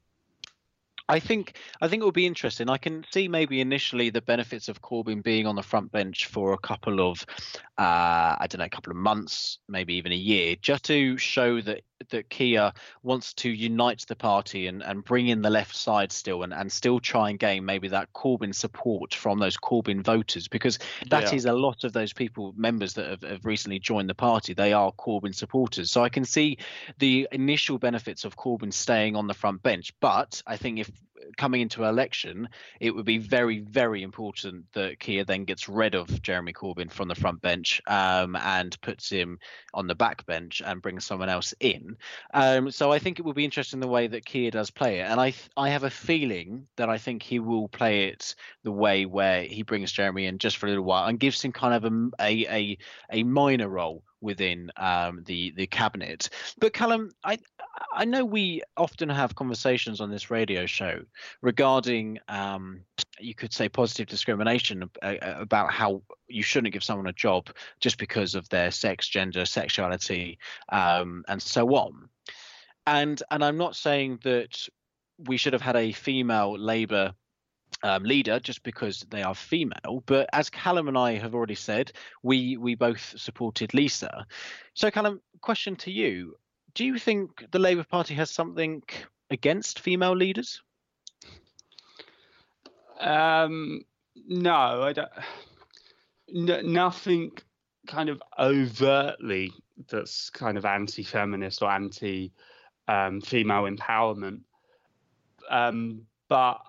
I 1.11 1.19
think 1.19 1.57
I 1.81 1.89
think 1.89 2.03
it 2.03 2.05
will 2.05 2.13
be 2.13 2.27
interesting. 2.27 2.71
I 2.71 2.79
can 2.79 3.05
see 3.11 3.27
maybe 3.27 3.61
initially 3.61 4.11
the 4.11 4.23
benefits 4.23 4.69
of 4.69 4.81
Corbyn 4.81 5.25
being 5.25 5.45
on 5.45 5.57
the 5.57 5.63
front 5.63 5.91
bench 5.91 6.27
for 6.27 6.53
a 6.53 6.59
couple 6.59 7.01
of 7.01 7.27
uh, 7.79 8.37
I 8.39 8.47
don't 8.49 8.61
know, 8.61 8.67
a 8.67 8.71
couple 8.71 8.93
of 8.93 8.97
months, 8.97 9.59
maybe 9.69 9.95
even 9.95 10.13
a 10.13 10.17
year, 10.17 10.55
just 10.63 10.85
to 10.85 11.19
show 11.19 11.61
that 11.63 11.83
that 12.09 12.31
Keir 12.31 12.73
wants 13.03 13.35
to 13.35 13.51
unite 13.51 14.05
the 14.09 14.17
party 14.17 14.67
and, 14.67 14.83
and 14.83 15.05
bring 15.05 15.29
in 15.29 15.43
the 15.43 15.51
left 15.51 15.77
side 15.77 16.11
still 16.13 16.43
and, 16.43 16.53
and 16.53 16.73
still 16.73 16.99
try 16.99 17.31
and 17.31 17.39
gain 17.39 17.65
maybe 17.65 17.89
that 17.89 18.13
Corbyn 18.15 18.55
support 18.55 19.15
from 19.15 19.39
those 19.39 19.57
Corbyn 19.57 20.03
voters 20.03 20.49
because 20.49 20.79
that 21.11 21.25
Yeah. 21.25 21.35
is 21.35 21.45
a 21.45 21.53
lot 21.53 21.85
of 21.85 21.93
those 21.93 22.13
people, 22.13 22.55
members 22.57 22.95
that 22.95 23.09
have, 23.09 23.23
have 23.23 23.45
recently 23.45 23.79
joined 23.79 24.09
the 24.09 24.15
party, 24.15 24.55
they 24.55 24.73
are 24.73 24.93
Corbyn 24.93 25.35
supporters. 25.35 25.91
So 25.91 26.03
I 26.03 26.09
can 26.09 26.25
see 26.25 26.59
the 26.99 27.29
initial 27.33 27.79
benefits 27.79 28.25
of 28.25 28.37
Corbyn 28.37 28.73
staying 28.73 29.17
on 29.17 29.27
the 29.27 29.35
front 29.35 29.63
bench. 29.63 29.93
But 30.01 30.43
I 30.47 30.57
think 30.57 30.79
if 30.79 30.91
coming 31.37 31.61
into 31.61 31.85
election, 31.85 32.49
it 32.81 32.95
would 32.95 33.05
be 33.05 33.19
very, 33.19 33.61
very 33.61 34.03
important 34.03 34.65
that 34.73 34.99
Keir 34.99 35.25
then 35.25 35.45
gets 35.45 35.69
rid 35.69 35.95
of 35.95 36.23
Jeremy 36.23 36.53
Corbyn 36.53 36.91
from 36.91 37.09
the 37.09 37.15
front 37.15 37.41
bench 37.41 37.81
um, 37.87 38.37
and 38.37 38.81
puts 38.81 39.09
him 39.09 39.39
on 39.75 39.87
the 39.87 39.95
back 39.95 40.27
bench 40.27 40.63
and 40.65 40.83
brings 40.83 41.05
someone 41.05 41.29
else 41.29 41.55
in. 41.61 41.97
Um, 42.35 42.71
so 42.71 42.93
I 42.93 42.99
think 42.99 43.19
it 43.19 43.25
will 43.25 43.35
be 43.35 43.45
interesting 43.45 43.81
the 43.81 43.89
way 43.89 44.07
that 44.07 44.25
Keir 44.25 44.51
does 44.51 44.71
play 44.71 45.01
it, 45.01 45.05
and 45.05 45.21
I 45.21 45.31
th- 45.31 45.51
I 45.57 45.71
have 45.71 45.85
a 45.85 45.91
feeling 45.91 46.67
that 46.77 46.89
I 46.89 46.99
think 46.99 47.23
he 47.23 47.39
will 47.39 47.69
play 47.69 48.09
it 48.09 48.35
the 48.65 48.73
way 48.73 49.07
where 49.07 49.43
he 49.43 49.63
brings 49.63 49.93
Jeremy 49.93 50.27
in 50.27 50.39
just 50.39 50.57
for 50.57 50.67
a 50.67 50.71
little 50.71 50.85
while 50.85 51.07
and 51.07 51.19
gives 51.19 51.43
him 51.43 51.53
kind 51.53 51.75
of 51.75 51.85
a 51.85 52.25
a 52.25 52.47
a, 52.47 52.79
a 53.11 53.23
minor 53.23 53.69
role 53.69 54.03
within 54.21 54.71
um, 54.77 55.23
the 55.25 55.53
the 55.53 55.67
cabinet. 55.67 56.29
But 56.59 56.73
Callum, 56.73 57.11
I 57.25 57.39
I 57.93 58.05
know 58.05 58.25
we 58.25 58.63
often 58.77 59.09
have 59.09 59.35
conversations 59.35 60.01
on 60.01 60.11
this 60.11 60.31
radio 60.31 60.67
show 60.67 61.03
regarding 61.43 62.19
um, 62.29 62.81
you 63.19 63.35
could 63.35 63.53
say 63.53 63.69
positive 63.69 64.07
discrimination 64.07 64.91
uh, 65.03 65.15
about 65.23 65.73
how 65.73 66.03
you 66.29 66.43
shouldn't 66.43 66.73
give 66.73 66.85
someone 66.85 67.07
a 67.07 67.13
job 67.13 67.51
just 67.81 67.99
because 67.99 68.35
of 68.35 68.49
their 68.49 68.71
sex, 68.71 69.09
gender, 69.09 69.45
sexuality, 69.45 70.39
um, 70.71 71.25
and 71.29 71.43
so 71.43 71.75
on. 71.75 72.09
And 72.87 73.23
and 73.31 73.45
I'm 73.45 73.59
not 73.59 73.77
saying 73.77 74.21
that 74.25 74.69
we 75.27 75.37
should 75.37 75.53
have 75.53 75.63
had 75.63 75.77
a 75.77 75.93
female 75.93 76.59
Labour 76.59 77.15
um, 77.83 78.03
leader 78.03 78.39
just 78.41 78.63
because 78.63 79.07
they 79.11 79.23
are 79.23 79.35
female. 79.35 80.03
But 80.07 80.29
as 80.33 80.51
Callum 80.51 80.89
and 80.89 80.99
I 80.99 81.15
have 81.19 81.35
already 81.35 81.55
said, 81.55 81.93
we 82.23 82.57
we 82.57 82.75
both 82.75 83.15
supported 83.17 83.75
Lisa. 83.75 84.27
So 84.75 84.91
Callum, 84.91 85.21
question 85.41 85.77
to 85.77 85.91
you: 85.91 86.37
Do 86.75 86.85
you 86.85 86.99
think 86.99 87.45
the 87.51 87.59
Labour 87.59 87.85
Party 87.85 88.15
has 88.15 88.31
something 88.31 88.83
against 89.31 89.81
female 89.81 90.17
leaders? 90.17 90.63
Um, 93.01 93.85
no, 94.27 94.83
I 94.83 94.93
don't. 94.93 95.09
Nothing 96.33 97.33
kind 97.87 98.09
of 98.09 98.23
overtly 98.39 99.53
that's 99.89 100.31
kind 100.31 100.57
of 100.59 100.65
anti-feminist 100.65 101.63
or 101.63 101.71
anti 101.71 102.33
um, 102.87 103.21
female 103.21 103.63
empowerment. 103.63 104.41
Um, 105.49 106.03
but 106.29 106.61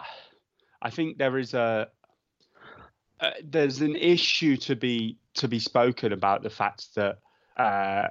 I 0.82 0.90
think 0.90 1.18
there 1.18 1.38
is 1.38 1.54
a 1.54 1.90
uh, 3.20 3.32
there's 3.44 3.82
an 3.82 3.96
issue 3.96 4.58
to 4.58 4.76
be 4.76 5.18
to 5.36 5.48
be 5.48 5.60
spoken 5.60 6.12
about 6.12 6.42
the 6.44 6.50
fact 6.50 6.96
that 6.96 7.20
uh, 7.58 8.08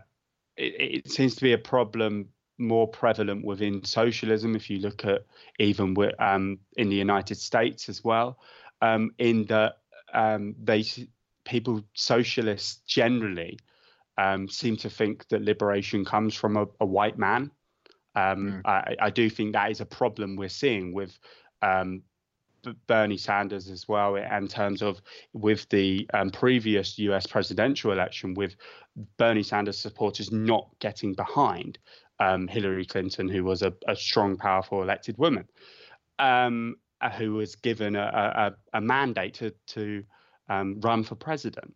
it, 0.56 1.04
it 1.06 1.10
seems 1.10 1.34
to 1.34 1.42
be 1.42 1.52
a 1.52 1.58
problem 1.58 2.28
more 2.58 2.86
prevalent 2.86 3.44
within 3.44 3.82
socialism. 3.84 4.54
If 4.54 4.70
you 4.70 4.78
look 4.78 5.04
at 5.04 5.24
even 5.58 5.94
with, 5.94 6.14
um, 6.20 6.58
in 6.76 6.88
the 6.90 6.96
United 6.96 7.36
States 7.36 7.88
as 7.88 8.04
well, 8.04 8.38
um, 8.82 9.10
in 9.18 9.46
that 9.46 9.78
um, 10.12 10.54
they 10.62 10.84
people 11.44 11.82
socialists 11.94 12.76
generally 12.86 13.58
um, 14.18 14.48
seem 14.48 14.76
to 14.76 14.90
think 14.90 15.26
that 15.28 15.42
liberation 15.42 16.04
comes 16.04 16.34
from 16.34 16.56
a, 16.56 16.66
a 16.80 16.86
white 16.86 17.18
man. 17.18 17.50
Um, 18.14 18.62
I, 18.64 18.96
I 19.00 19.10
do 19.10 19.30
think 19.30 19.52
that 19.52 19.70
is 19.70 19.80
a 19.80 19.86
problem 19.86 20.36
we're 20.36 20.48
seeing 20.48 20.92
with 20.92 21.16
um, 21.62 22.02
Bernie 22.86 23.16
Sanders 23.16 23.68
as 23.68 23.88
well, 23.88 24.16
in 24.16 24.48
terms 24.48 24.82
of 24.82 25.00
with 25.32 25.68
the 25.68 26.08
um, 26.14 26.30
previous 26.30 26.98
US 26.98 27.26
presidential 27.26 27.92
election, 27.92 28.34
with 28.34 28.56
Bernie 29.16 29.42
Sanders 29.42 29.78
supporters 29.78 30.32
not 30.32 30.68
getting 30.80 31.14
behind 31.14 31.78
um, 32.18 32.46
Hillary 32.46 32.84
Clinton, 32.84 33.28
who 33.28 33.44
was 33.44 33.62
a, 33.62 33.72
a 33.88 33.96
strong, 33.96 34.36
powerful 34.36 34.82
elected 34.82 35.16
woman, 35.18 35.48
um, 36.18 36.76
uh, 37.00 37.10
who 37.10 37.34
was 37.34 37.54
given 37.56 37.96
a, 37.96 38.54
a, 38.72 38.78
a 38.78 38.80
mandate 38.80 39.34
to, 39.34 39.52
to 39.68 40.04
um, 40.48 40.80
run 40.80 41.02
for 41.02 41.14
president. 41.14 41.74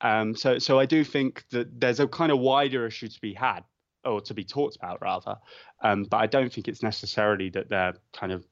Um, 0.00 0.34
so, 0.34 0.58
so 0.58 0.78
I 0.78 0.86
do 0.86 1.04
think 1.04 1.44
that 1.50 1.80
there's 1.80 2.00
a 2.00 2.08
kind 2.08 2.32
of 2.32 2.38
wider 2.38 2.86
issue 2.86 3.08
to 3.08 3.20
be 3.20 3.34
had, 3.34 3.64
or 4.04 4.20
to 4.20 4.34
be 4.34 4.44
talked 4.44 4.76
about 4.76 5.00
rather. 5.00 5.36
Um, 5.82 6.04
but 6.04 6.18
I 6.18 6.26
don't 6.26 6.52
think 6.52 6.68
it's 6.68 6.82
necessarily 6.82 7.50
that 7.50 7.68
they're 7.68 7.94
kind 8.12 8.32
of 8.32 8.44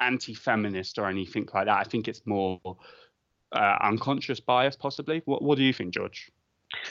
anti-feminist 0.00 0.98
or 0.98 1.06
anything 1.06 1.48
like 1.54 1.66
that. 1.66 1.78
I 1.78 1.84
think 1.84 2.08
it's 2.08 2.22
more 2.26 2.60
uh, 3.52 3.76
unconscious 3.82 4.40
bias, 4.40 4.76
possibly. 4.76 5.22
What, 5.24 5.42
what 5.42 5.56
do 5.58 5.64
you 5.64 5.72
think, 5.72 5.94
George? 5.94 6.30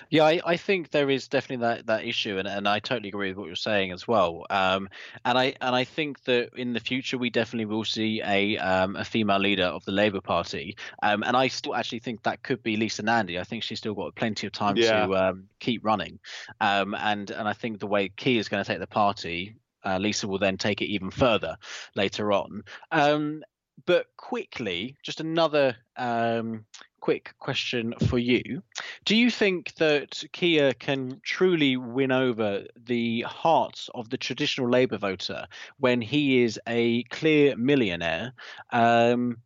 Yeah, 0.10 0.24
I, 0.24 0.40
I 0.46 0.58
think 0.58 0.92
there 0.92 1.10
is 1.10 1.28
definitely 1.28 1.66
that, 1.66 1.88
that 1.88 2.06
issue, 2.06 2.38
and, 2.38 2.48
and 2.48 2.68
I 2.68 2.80
totally 2.80 3.10
agree 3.10 3.30
with 3.30 3.38
what 3.38 3.48
you're 3.48 3.56
saying 3.56 3.92
as 3.92 4.08
well. 4.08 4.46
Um, 4.50 4.88
and 5.26 5.38
I 5.38 5.56
and 5.60 5.76
I 5.76 5.84
think 5.84 6.24
that 6.24 6.52
in 6.56 6.72
the 6.72 6.80
future 6.80 7.18
we 7.18 7.30
definitely 7.30 7.66
will 7.66 7.84
see 7.84 8.22
a 8.24 8.58
um, 8.58 8.96
a 8.96 9.04
female 9.04 9.40
leader 9.40 9.66
of 9.66 9.84
the 9.84 9.92
Labour 9.92 10.22
Party. 10.22 10.78
Um, 11.02 11.24
and 11.24 11.36
I 11.36 11.50
still 11.50 11.76
actually 11.76 12.00
think 12.00 12.24
that 12.24 12.44
could 12.44 12.64
be 12.64 12.78
Lisa 12.78 13.04
Nandy. 13.04 13.38
I 13.38 13.44
think 13.44 13.64
she's 13.64 13.80
still 13.80 13.94
got 13.94 14.16
plenty 14.16 14.48
of 14.48 14.54
time 14.54 14.78
Yeah. 14.78 15.06
to 15.06 15.16
um, 15.16 15.50
keep 15.60 15.84
running. 15.84 16.20
Um, 16.62 16.96
and 16.96 17.30
and 17.32 17.48
I 17.48 17.54
think 17.54 17.80
the 17.80 17.88
way 17.88 18.08
Keir 18.08 18.40
is 18.40 18.48
going 18.48 18.64
to 18.64 18.68
take 18.68 18.80
the 18.80 18.88
party, 18.88 19.58
uh, 19.86 19.98
Lisa 19.98 20.28
will 20.28 20.40
then 20.40 20.58
take 20.58 20.82
it 20.82 20.88
even 20.88 21.12
further 21.12 21.58
later 21.96 22.32
on. 22.32 22.64
Um, 22.92 23.44
but 23.86 24.08
quickly, 24.18 24.96
just 25.04 25.20
another 25.20 25.76
um, 25.98 26.66
quick 27.02 27.34
question 27.40 27.94
for 28.08 28.18
you. 28.18 28.62
Do 29.04 29.16
you 29.16 29.30
think 29.30 29.74
that 29.76 30.24
Keir 30.32 30.74
can 30.74 31.20
truly 31.24 31.76
win 31.76 32.12
over 32.12 32.64
the 32.78 33.22
hearts 33.22 33.90
of 33.94 34.10
the 34.10 34.18
traditional 34.18 34.70
Labour 34.70 34.98
voter 34.98 35.46
when 35.80 36.02
he 36.02 36.44
is 36.44 36.60
a 36.68 37.04
clear 37.04 37.58
millionaire 37.58 38.34
um, 38.72 39.38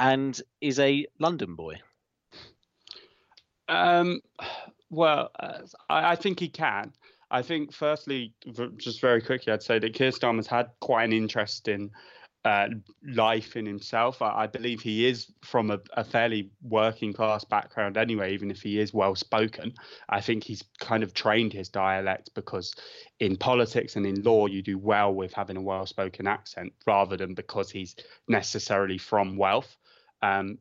and 0.00 0.40
is 0.60 0.78
a 0.78 1.06
London 1.18 1.54
boy? 1.54 1.76
Um, 3.68 4.20
well, 4.90 5.30
uh, 5.38 5.60
I, 5.88 6.12
I 6.12 6.16
think 6.16 6.40
he 6.40 6.48
can. 6.48 6.92
I 7.30 7.42
think, 7.42 7.72
firstly, 7.72 8.32
just 8.76 9.00
very 9.00 9.20
quickly, 9.20 9.52
I'd 9.52 9.62
say 9.62 9.78
that 9.78 9.92
Keir 9.92 10.10
Starmer's 10.10 10.46
had 10.46 10.70
quite 10.80 11.04
an 11.04 11.12
interest 11.12 11.68
in 11.68 11.90
uh, 12.44 12.68
life 13.04 13.56
in 13.56 13.66
himself. 13.66 14.22
I, 14.22 14.44
I 14.44 14.46
believe 14.46 14.80
he 14.80 15.06
is 15.06 15.32
from 15.42 15.70
a, 15.70 15.80
a 15.94 16.04
fairly 16.04 16.50
working 16.62 17.12
class 17.12 17.44
background 17.44 17.96
anyway, 17.96 18.32
even 18.32 18.50
if 18.50 18.62
he 18.62 18.78
is 18.78 18.94
well 18.94 19.14
spoken. 19.14 19.74
I 20.08 20.20
think 20.20 20.44
he's 20.44 20.64
kind 20.78 21.02
of 21.02 21.12
trained 21.12 21.52
his 21.52 21.68
dialect 21.68 22.30
because 22.34 22.74
in 23.20 23.36
politics 23.36 23.96
and 23.96 24.06
in 24.06 24.22
law, 24.22 24.46
you 24.46 24.62
do 24.62 24.78
well 24.78 25.12
with 25.12 25.32
having 25.34 25.56
a 25.56 25.62
well 25.62 25.84
spoken 25.84 26.26
accent 26.26 26.72
rather 26.86 27.16
than 27.16 27.34
because 27.34 27.70
he's 27.70 27.96
necessarily 28.28 28.98
from 28.98 29.36
wealth. 29.36 29.76
Um, 30.22 30.58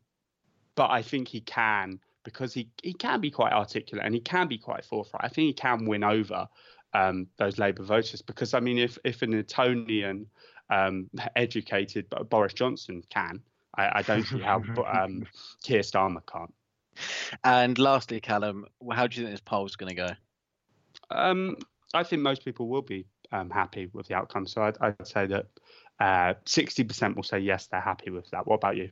but 0.75 0.91
I 0.91 1.01
think 1.01 1.27
he 1.27 1.41
can 1.41 1.99
because 2.28 2.54
he, 2.54 2.68
he 2.84 2.92
can 2.92 3.22
be 3.22 3.32
quite 3.32 3.54
articulate 3.54 4.06
and 4.06 4.13
he 4.13 4.20
can 4.20 4.50
be 4.50 4.58
quite 4.58 4.84
forthright. 4.84 5.24
I 5.24 5.30
think 5.30 5.46
he 5.46 5.54
can 5.54 5.86
win 5.86 6.04
over 6.04 6.50
um, 6.94 7.28
those 7.38 7.58
Labour 7.58 7.84
voters 7.84 8.22
because 8.22 8.54
I 8.54 8.60
mean, 8.60 8.78
if 8.78 8.98
if 9.06 9.22
an 9.22 9.34
Etonian 9.34 10.28
um, 10.70 11.10
educated 11.38 12.10
B- 12.10 12.18
Boris 12.30 12.54
Johnson 12.54 13.02
can, 13.10 13.42
I, 13.78 14.00
I 14.00 14.02
don't 14.02 14.26
see 14.26 14.42
how 14.42 14.58
um, 14.92 15.26
Keir 15.63 15.80
Starmer 15.80 16.22
can't. 16.30 16.54
And 17.46 17.80
lastly, 17.80 18.20
Callum, 18.20 18.66
how 18.92 19.08
do 19.08 19.16
you 19.16 19.26
think 19.26 19.34
this 19.34 19.40
poll 19.40 19.66
is 19.66 19.78
going 19.78 19.96
to 19.96 19.96
go? 19.96 20.10
Um, 21.10 21.56
I 21.94 22.04
think 22.04 22.24
most 22.24 22.44
people 22.44 22.68
will 22.68 22.82
be 22.82 23.06
um, 23.32 23.50
happy 23.50 23.90
with 23.94 24.08
the 24.08 24.16
outcome. 24.16 24.48
So 24.48 24.63
I'd, 24.63 24.78
I'd 24.82 25.08
say 25.08 25.28
that 25.28 25.46
uh, 25.98 26.34
60% 26.46 27.16
will 27.16 27.24
say 27.24 27.40
yes, 27.40 27.68
they're 27.68 27.80
happy 27.80 28.10
with 28.10 28.30
that. 28.32 28.46
What 28.46 28.56
about 28.56 28.76
you? 28.76 28.90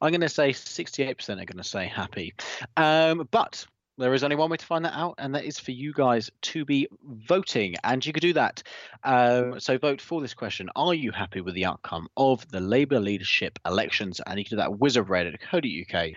I'm 0.00 0.10
going 0.10 0.20
to 0.20 0.28
say 0.28 0.50
68% 0.50 1.30
are 1.30 1.34
going 1.36 1.56
to 1.56 1.64
say 1.64 1.86
happy. 1.86 2.34
Um, 2.76 3.28
but 3.30 3.66
there 3.96 4.12
is 4.12 4.24
only 4.24 4.36
one 4.36 4.50
way 4.50 4.56
to 4.56 4.66
find 4.66 4.84
that 4.84 4.96
out, 4.96 5.14
and 5.18 5.34
that 5.34 5.44
is 5.44 5.58
for 5.58 5.70
you 5.70 5.92
guys 5.92 6.30
to 6.42 6.64
be 6.64 6.88
voting. 7.04 7.76
And 7.84 8.04
you 8.04 8.12
could 8.12 8.22
do 8.22 8.32
that. 8.32 8.62
Um, 9.04 9.60
so 9.60 9.78
vote 9.78 10.00
for 10.00 10.20
this 10.20 10.34
question 10.34 10.68
Are 10.76 10.94
you 10.94 11.12
happy 11.12 11.40
with 11.40 11.54
the 11.54 11.64
outcome 11.64 12.08
of 12.16 12.48
the 12.50 12.60
Labour 12.60 13.00
leadership 13.00 13.58
elections? 13.66 14.20
And 14.26 14.38
you 14.38 14.44
can 14.44 14.56
do 14.56 14.62
that 14.62 14.72
at 14.72 14.78
wizardradio.co.uk 14.78 16.12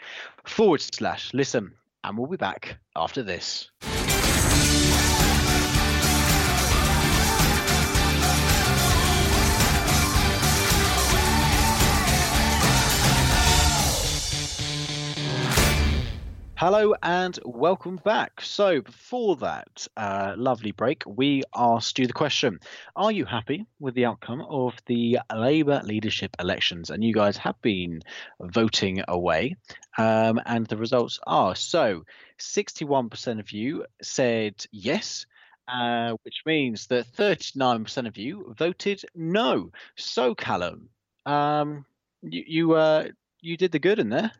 forward 0.46 0.82
slash 0.82 1.34
listen. 1.34 1.74
And 2.04 2.18
we'll 2.18 2.28
be 2.28 2.38
back 2.38 2.78
after 2.96 3.22
this. 3.22 3.70
Hello 16.60 16.96
and 17.04 17.38
welcome 17.46 17.98
back. 17.98 18.42
So, 18.42 18.82
before 18.82 19.36
that 19.36 19.88
uh, 19.96 20.34
lovely 20.36 20.72
break, 20.72 21.04
we 21.06 21.44
asked 21.56 22.00
you 22.00 22.08
the 22.08 22.14
question 22.14 22.62
Are 22.96 23.12
you 23.12 23.26
happy 23.26 23.68
with 23.80 23.94
the 23.94 24.06
outcome 24.06 24.42
of 24.42 24.74
the 24.88 25.20
Labour 25.32 25.82
leadership 25.84 26.36
elections? 26.40 26.90
And 26.90 27.04
you 27.04 27.14
guys 27.14 27.38
have 27.38 27.62
been 27.62 28.02
voting 28.42 29.04
away. 29.08 29.58
Um, 30.00 30.42
and 30.48 30.66
the 30.66 30.78
results 30.78 31.20
are 31.28 31.54
so 31.54 32.06
61% 32.40 33.40
of 33.40 33.52
you 33.52 33.86
said 34.02 34.56
yes. 34.72 35.28
Uh, 35.68 36.14
which 36.24 36.42
means 36.44 36.88
that 36.88 37.06
39% 37.06 38.08
of 38.08 38.18
you 38.18 38.56
voted 38.58 39.04
no. 39.14 39.70
So, 39.96 40.34
Callum, 40.34 40.90
um, 41.28 41.86
you 42.24 42.44
you, 42.48 42.74
uh, 42.74 43.10
you 43.42 43.58
did 43.58 43.72
the 43.74 43.80
good 43.80 44.00
in 44.00 44.10
there. 44.10 44.32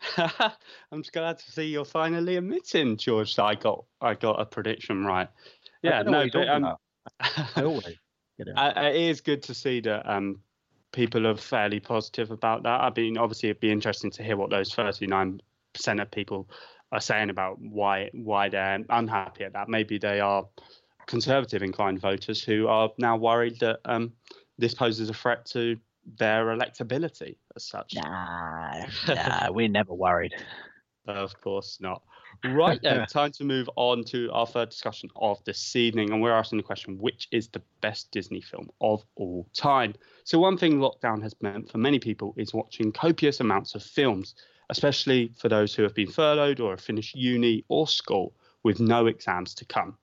I'm 0.16 1.02
just 1.02 1.12
glad 1.12 1.38
to 1.38 1.52
see 1.52 1.64
you're 1.64 1.84
finally 1.84 2.36
admitting, 2.36 2.96
George, 2.96 3.36
that 3.36 3.44
I 3.44 3.54
got 3.54 3.84
I 4.00 4.14
got 4.14 4.40
a 4.40 4.44
prediction 4.44 5.04
right. 5.04 5.28
Yeah, 5.82 6.02
no, 6.02 6.28
but, 6.32 6.48
um, 6.48 6.76
I 7.20 7.62
always 7.62 7.96
it. 8.38 8.48
it 8.56 8.96
is 8.96 9.20
good 9.20 9.42
to 9.44 9.54
see 9.54 9.80
that 9.80 10.10
um, 10.10 10.40
people 10.92 11.26
are 11.26 11.36
fairly 11.36 11.80
positive 11.80 12.30
about 12.30 12.62
that. 12.64 12.80
I 12.80 12.92
mean, 12.94 13.18
obviously, 13.18 13.50
it'd 13.50 13.60
be 13.60 13.70
interesting 13.70 14.10
to 14.12 14.22
hear 14.22 14.36
what 14.36 14.50
those 14.50 14.72
39% 14.72 15.40
of 16.00 16.10
people 16.10 16.48
are 16.90 17.00
saying 17.00 17.30
about 17.30 17.58
why 17.60 18.10
why 18.14 18.48
they're 18.48 18.84
unhappy 18.88 19.44
at 19.44 19.52
that. 19.52 19.68
Maybe 19.68 19.98
they 19.98 20.20
are 20.20 20.46
conservative 21.06 21.62
inclined 21.62 22.00
voters 22.00 22.42
who 22.42 22.68
are 22.68 22.90
now 22.98 23.16
worried 23.16 23.58
that 23.60 23.80
um, 23.84 24.12
this 24.58 24.74
poses 24.74 25.10
a 25.10 25.14
threat 25.14 25.46
to 25.46 25.78
their 26.18 26.46
electability 26.46 27.36
as 27.56 27.64
such. 27.64 27.94
Nah, 27.94 28.86
nah, 29.08 29.50
we're 29.50 29.68
never 29.68 29.94
worried. 29.94 30.34
Of 31.06 31.40
course 31.40 31.78
not. 31.80 32.02
Right 32.44 32.80
then, 32.82 33.06
time 33.10 33.32
to 33.32 33.44
move 33.44 33.68
on 33.76 34.04
to 34.04 34.30
our 34.32 34.46
third 34.46 34.70
discussion 34.70 35.08
of 35.16 35.42
this 35.44 35.74
evening. 35.74 36.12
And 36.12 36.22
we're 36.22 36.32
asking 36.32 36.58
the 36.58 36.62
question 36.62 36.98
which 36.98 37.28
is 37.32 37.48
the 37.48 37.62
best 37.80 38.10
Disney 38.12 38.40
film 38.40 38.68
of 38.80 39.02
all 39.16 39.48
time? 39.54 39.94
So, 40.24 40.38
one 40.38 40.56
thing 40.56 40.78
lockdown 40.78 41.22
has 41.22 41.34
meant 41.40 41.70
for 41.70 41.78
many 41.78 41.98
people 41.98 42.34
is 42.36 42.54
watching 42.54 42.92
copious 42.92 43.40
amounts 43.40 43.74
of 43.74 43.82
films, 43.82 44.34
especially 44.70 45.32
for 45.38 45.48
those 45.48 45.74
who 45.74 45.82
have 45.82 45.94
been 45.94 46.10
furloughed 46.10 46.60
or 46.60 46.70
have 46.70 46.80
finished 46.80 47.16
uni 47.16 47.64
or 47.68 47.88
school 47.88 48.34
with 48.62 48.80
no 48.80 49.06
exams 49.06 49.54
to 49.54 49.64
come. 49.64 49.96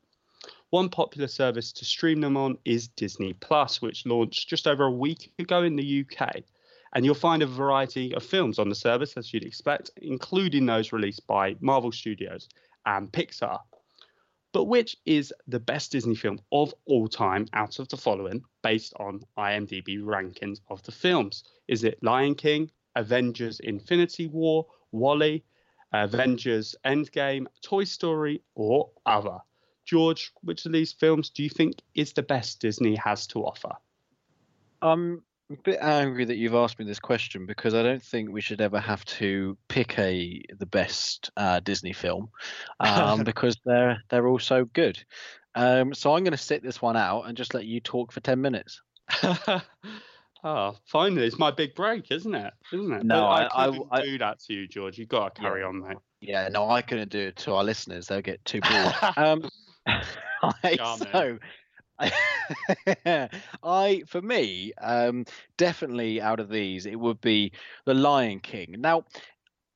One 0.72 0.90
popular 0.90 1.28
service 1.28 1.72
to 1.74 1.86
stream 1.86 2.22
them 2.22 2.36
on 2.36 2.58
is 2.66 2.88
Disney 2.88 3.34
Plus, 3.34 3.82
which 3.82 4.06
launched 4.06 4.50
just 4.50 4.68
over 4.68 4.86
a 4.86 4.92
week 4.92 5.32
ago 5.38 5.62
in 5.64 5.76
the 5.76 6.06
UK. 6.06 6.44
And 6.94 7.06
you'll 7.06 7.14
find 7.14 7.44
a 7.44 7.48
variety 7.48 8.14
of 8.16 8.24
films 8.24 8.58
on 8.58 8.70
the 8.70 8.76
service, 8.76 9.16
as 9.16 9.34
you'd 9.34 9.46
expect, 9.46 9.92
including 9.98 10.66
those 10.66 10.92
released 10.92 11.28
by 11.28 11.56
Marvel 11.60 11.92
Studios 11.92 12.50
and 12.86 13.12
Pixar. 13.12 13.60
But 14.54 14.66
which 14.66 14.98
is 15.06 15.34
the 15.48 15.60
best 15.60 15.92
Disney 15.92 16.16
film 16.16 16.40
of 16.52 16.74
all 16.86 17.08
time 17.08 17.46
out 17.54 17.80
of 17.80 17.90
the 17.90 17.98
following, 17.98 18.42
based 18.64 18.94
on 19.00 19.22
IMDb 19.38 20.00
rankings 20.02 20.62
of 20.70 20.82
the 20.84 20.92
films? 20.92 21.44
Is 21.68 21.84
it 21.84 22.02
Lion 22.02 22.36
King, 22.36 22.72
Avengers 22.96 23.60
Infinity 23.60 24.28
War, 24.28 24.66
WALL-E, 24.92 25.44
Avengers 25.94 26.76
Endgame, 26.86 27.46
Toy 27.62 27.84
Story, 27.84 28.42
or 28.56 28.90
other? 29.06 29.38
George, 29.86 30.32
which 30.42 30.66
of 30.66 30.72
these 30.72 30.94
films 30.94 31.30
do 31.30 31.44
you 31.44 31.50
think 31.50 31.76
is 31.94 32.14
the 32.14 32.24
best 32.24 32.60
Disney 32.60 32.96
has 32.96 33.28
to 33.28 33.40
offer? 33.46 33.72
I'm 34.82 35.22
a 35.52 35.56
bit 35.64 35.80
angry 35.82 36.26
that 36.26 36.38
you've 36.38 36.56
asked 36.56 36.80
me 36.80 36.86
this 36.86 37.00
question 37.00 37.46
because 37.46 37.74
I 37.74 37.84
don't 37.84 38.02
think 38.02 38.32
we 38.32 38.42
should 38.42 38.62
ever 38.62 38.80
have 38.80 39.06
to 39.06 39.58
pick 39.68 39.98
a 40.00 40.42
the 40.58 40.66
best 40.66 41.30
uh, 41.38 41.60
Disney 41.60 41.94
film 41.94 42.30
um, 42.80 43.24
because 43.24 43.58
they're 43.66 44.02
they're 44.10 44.28
all 44.28 44.40
so 44.40 44.66
good. 44.66 45.04
Um, 45.54 45.94
so 45.94 46.14
I'm 46.16 46.24
going 46.24 46.32
to 46.32 46.38
sit 46.38 46.64
this 46.64 46.82
one 46.82 46.98
out 46.98 47.24
and 47.24 47.38
just 47.38 47.54
let 47.54 47.66
you 47.66 47.80
talk 47.80 48.12
for 48.12 48.20
ten 48.20 48.42
minutes. 48.42 48.82
oh, 50.44 50.76
finally, 50.86 51.26
it's 51.26 51.40
my 51.40 51.52
big 51.52 51.76
break, 51.76 52.12
isn't 52.12 52.36
it? 52.36 52.54
Isn't 52.74 52.92
it? 52.92 53.04
No, 53.04 53.26
I- 53.28 53.48
I, 53.54 53.68
couldn't 53.68 53.88
I- 53.92 54.02
do 54.02 54.18
that 54.18 54.40
to 54.42 54.54
you, 54.54 54.68
George. 54.68 54.98
You've 54.98 55.10
got 55.10 55.36
to 55.36 55.42
carry 55.42 55.64
on, 55.64 55.80
mate. 55.88 55.98
Yeah, 56.22 56.48
no, 56.50 56.70
I 56.70 56.82
couldn't 56.82 57.12
do 57.12 57.20
it 57.20 57.36
to 57.38 57.54
our 57.54 57.64
listeners; 57.64 58.08
they'll 58.08 58.22
get 58.22 58.44
too 58.46 58.62
bored. 58.62 58.96
um, 59.18 59.48
I, 60.42 60.76
Charming. 60.76 61.08
so, 61.12 61.40
I 63.64 64.04
for 64.08 64.22
me, 64.22 64.74
um, 64.82 65.26
definitely 65.58 66.22
out 66.22 66.40
of 66.40 66.50
these, 66.50 66.86
it 66.86 67.00
would 67.00 67.22
be 67.22 67.52
the 67.86 67.94
Lion 67.94 68.40
King. 68.40 68.76
Now, 68.80 69.06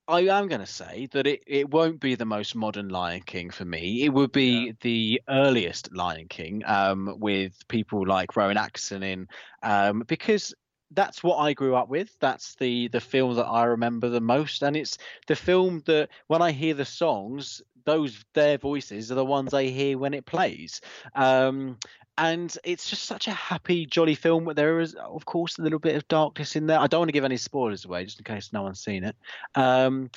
I 0.08 0.22
am 0.22 0.48
going 0.48 0.60
to 0.60 0.66
say 0.66 1.08
that 1.12 1.26
it, 1.26 1.42
it 1.46 1.70
won't 1.70 2.00
be 2.00 2.16
the 2.16 2.24
most 2.24 2.56
modern 2.56 2.88
Lion 2.88 3.22
King 3.22 3.50
for 3.50 3.64
me. 3.64 4.02
It 4.02 4.08
would 4.12 4.32
be 4.32 4.74
the 4.80 5.22
earliest 5.28 5.94
Lion 5.94 6.26
King, 6.28 6.62
um, 6.66 7.16
with 7.20 7.52
people 7.68 8.06
like 8.06 8.36
Rowan 8.36 8.56
Atkinson 8.56 9.02
in, 9.02 9.28
um, 9.62 10.02
because 10.06 10.52
that's 10.92 11.22
what 11.22 11.36
I 11.36 11.52
grew 11.52 11.76
up 11.76 11.88
with. 11.88 12.10
That's 12.20 12.56
the 12.56 12.88
the 12.88 13.00
film 13.00 13.36
that 13.36 13.46
I 13.46 13.64
remember 13.64 14.08
the 14.08 14.20
most, 14.20 14.62
and 14.62 14.76
it's 14.76 14.98
the 15.28 15.36
film 15.36 15.82
that 15.86 16.08
when 16.26 16.42
I 16.42 16.50
hear 16.50 16.74
the 16.74 16.84
songs, 16.84 17.62
those 17.90 18.24
their 18.34 18.58
voices 18.58 19.10
are 19.10 19.16
the 19.16 19.24
ones 19.24 19.52
I 19.52 19.64
hear 19.64 19.98
when 19.98 20.14
it 20.14 20.26
plays. 20.26 20.80
Um, 21.14 21.78
and 22.18 22.54
it's 22.64 22.90
just 22.90 23.04
such 23.04 23.28
a 23.28 23.32
happy, 23.32 23.86
jolly 23.86 24.14
film. 24.14 24.50
There 24.54 24.80
is, 24.80 24.94
of 24.94 25.24
course, 25.24 25.58
a 25.58 25.62
little 25.62 25.78
bit 25.78 25.96
of 25.96 26.06
darkness 26.08 26.54
in 26.54 26.66
there. 26.66 26.78
I 26.78 26.86
don't 26.86 27.00
want 27.00 27.08
to 27.08 27.14
give 27.14 27.24
any 27.24 27.38
spoilers 27.38 27.86
away, 27.86 28.04
just 28.04 28.18
in 28.18 28.24
case 28.24 28.52
no 28.52 28.62
one's 28.62 28.80
seen 28.80 29.04
it. 29.04 29.16
Um, 29.54 30.10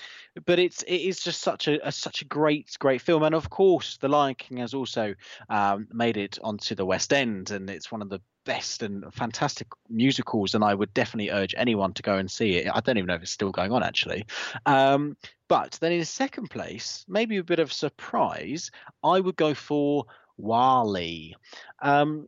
but 0.45 0.59
it's 0.59 0.83
it 0.83 0.97
is 0.97 1.21
just 1.21 1.41
such 1.41 1.69
a, 1.69 1.87
a 1.87 1.91
such 1.91 2.21
a 2.21 2.25
great 2.25 2.75
great 2.77 3.01
film, 3.01 3.23
and 3.23 3.33
of 3.33 3.49
course, 3.49 3.97
The 3.97 4.09
Lion 4.09 4.35
King 4.35 4.57
has 4.57 4.73
also 4.73 5.15
um, 5.49 5.87
made 5.93 6.17
it 6.17 6.37
onto 6.43 6.75
the 6.75 6.85
West 6.85 7.13
End, 7.13 7.51
and 7.51 7.69
it's 7.69 7.91
one 7.91 8.01
of 8.01 8.09
the 8.09 8.19
best 8.45 8.83
and 8.83 9.05
fantastic 9.13 9.67
musicals. 9.89 10.55
And 10.55 10.63
I 10.63 10.73
would 10.73 10.93
definitely 10.93 11.31
urge 11.31 11.55
anyone 11.57 11.93
to 11.93 12.01
go 12.01 12.17
and 12.17 12.29
see 12.29 12.55
it. 12.55 12.69
I 12.73 12.81
don't 12.81 12.97
even 12.97 13.07
know 13.07 13.15
if 13.15 13.21
it's 13.21 13.31
still 13.31 13.51
going 13.51 13.71
on 13.71 13.83
actually. 13.83 14.25
Um, 14.65 15.15
but 15.53 15.77
then 15.81 15.91
in 15.91 16.03
second 16.03 16.49
place, 16.49 17.05
maybe 17.07 17.37
a 17.37 17.43
bit 17.43 17.59
of 17.59 17.71
surprise, 17.71 18.71
I 19.03 19.19
would 19.19 19.35
go 19.35 19.53
for 19.53 20.05
WALL-E, 20.37 21.35
um, 21.79 22.27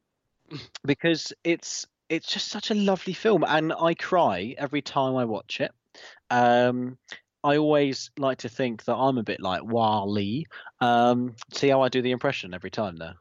because 0.85 1.33
it's 1.43 1.88
it's 2.07 2.27
just 2.27 2.49
such 2.49 2.69
a 2.69 2.75
lovely 2.75 3.13
film, 3.13 3.43
and 3.43 3.73
I 3.73 3.95
cry 3.95 4.53
every 4.59 4.83
time 4.83 5.15
I 5.15 5.25
watch 5.25 5.59
it. 5.59 5.71
Um, 6.29 6.99
I 7.43 7.57
always 7.57 8.11
like 8.19 8.38
to 8.39 8.49
think 8.49 8.85
that 8.85 8.93
I'm 8.93 9.17
a 9.17 9.23
bit 9.23 9.41
like 9.41 9.63
WALL-E. 9.63 10.45
Um, 10.79 11.35
see 11.51 11.69
how 11.69 11.81
I 11.81 11.89
do 11.89 12.03
the 12.03 12.11
impression 12.11 12.53
every 12.53 12.69
time, 12.69 12.95
though. 12.95 13.13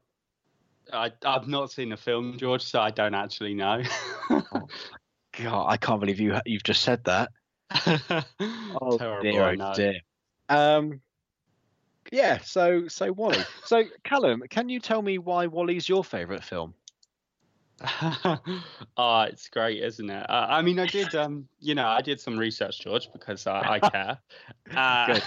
I, 0.93 1.13
I've 1.25 1.49
not 1.49 1.71
seen 1.71 1.89
the 1.89 1.97
film, 1.97 2.37
George, 2.37 2.61
so 2.61 2.79
I 2.79 2.91
don't 2.91 3.15
actually 3.15 3.55
know. 3.55 3.83
God, 4.29 5.67
I 5.67 5.79
can't 5.79 5.99
believe 5.99 6.21
you 6.21 6.37
you've 6.45 6.63
just 6.63 6.83
said 6.83 7.05
that. 7.05 7.31
Oh 8.81 8.99
Terrible, 8.99 9.23
dear, 9.23 9.57
oh 9.61 9.75
dear. 9.75 10.01
Um, 10.49 11.01
yeah. 12.13 12.39
So 12.41 12.89
so 12.89 13.13
WALL-E. 13.13 13.43
so 13.65 13.85
Callum, 14.05 14.43
can 14.51 14.69
you 14.69 14.81
tell 14.81 15.01
me 15.01 15.19
why 15.19 15.47
WALL-E's 15.47 15.89
your 15.89 16.05
favourite 16.05 16.45
film? 16.45 16.75
oh, 18.97 19.21
it's 19.23 19.49
great, 19.49 19.83
isn't 19.83 20.09
it? 20.09 20.31
Uh, 20.31 20.47
I 20.49 20.63
mean, 20.63 20.79
I 20.79 20.87
did, 20.87 21.15
um, 21.15 21.49
you 21.59 21.75
know, 21.75 21.87
I 21.87 22.03
did 22.03 22.21
some 22.21 22.39
research, 22.39 22.81
George, 22.81 23.11
because 23.13 23.47
uh, 23.47 23.63
I 23.65 23.79
care. 23.81 24.19
Uh, 24.75 25.21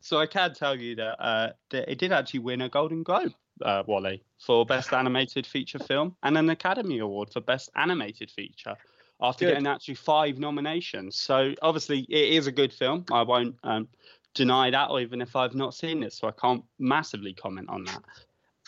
so 0.00 0.18
I 0.18 0.26
can 0.26 0.54
tell 0.54 0.78
you 0.78 0.96
that, 0.96 1.22
uh, 1.22 1.52
that 1.70 1.90
it 1.90 1.98
did 1.98 2.12
actually 2.12 2.40
win 2.40 2.60
a 2.60 2.68
Golden 2.68 3.02
Globe, 3.02 3.32
uh, 3.64 3.82
WALL-E, 3.86 4.22
for 4.38 4.66
Best 4.66 4.92
Animated 4.92 5.46
Feature 5.46 5.78
Film 5.78 6.14
and 6.22 6.36
an 6.36 6.50
Academy 6.50 6.98
Award 6.98 7.30
for 7.32 7.40
Best 7.40 7.70
Animated 7.74 8.30
Feature 8.30 8.76
after 9.22 9.44
Good. 9.44 9.52
getting 9.52 9.66
actually 9.68 9.94
five 9.94 10.38
nominations. 10.38 11.16
So 11.16 11.54
obviously, 11.62 12.00
it 12.08 12.34
is 12.34 12.48
a 12.48 12.52
good 12.52 12.72
film. 12.72 13.04
I 13.12 13.22
won't 13.22 13.56
um, 13.62 13.88
deny 14.34 14.70
that, 14.70 14.90
or 14.90 15.00
even 15.00 15.22
if 15.22 15.36
I've 15.36 15.54
not 15.54 15.74
seen 15.74 16.02
it, 16.02 16.12
so 16.12 16.26
I 16.26 16.32
can't 16.32 16.64
massively 16.78 17.32
comment 17.32 17.68
on 17.68 17.84
that. 17.84 18.02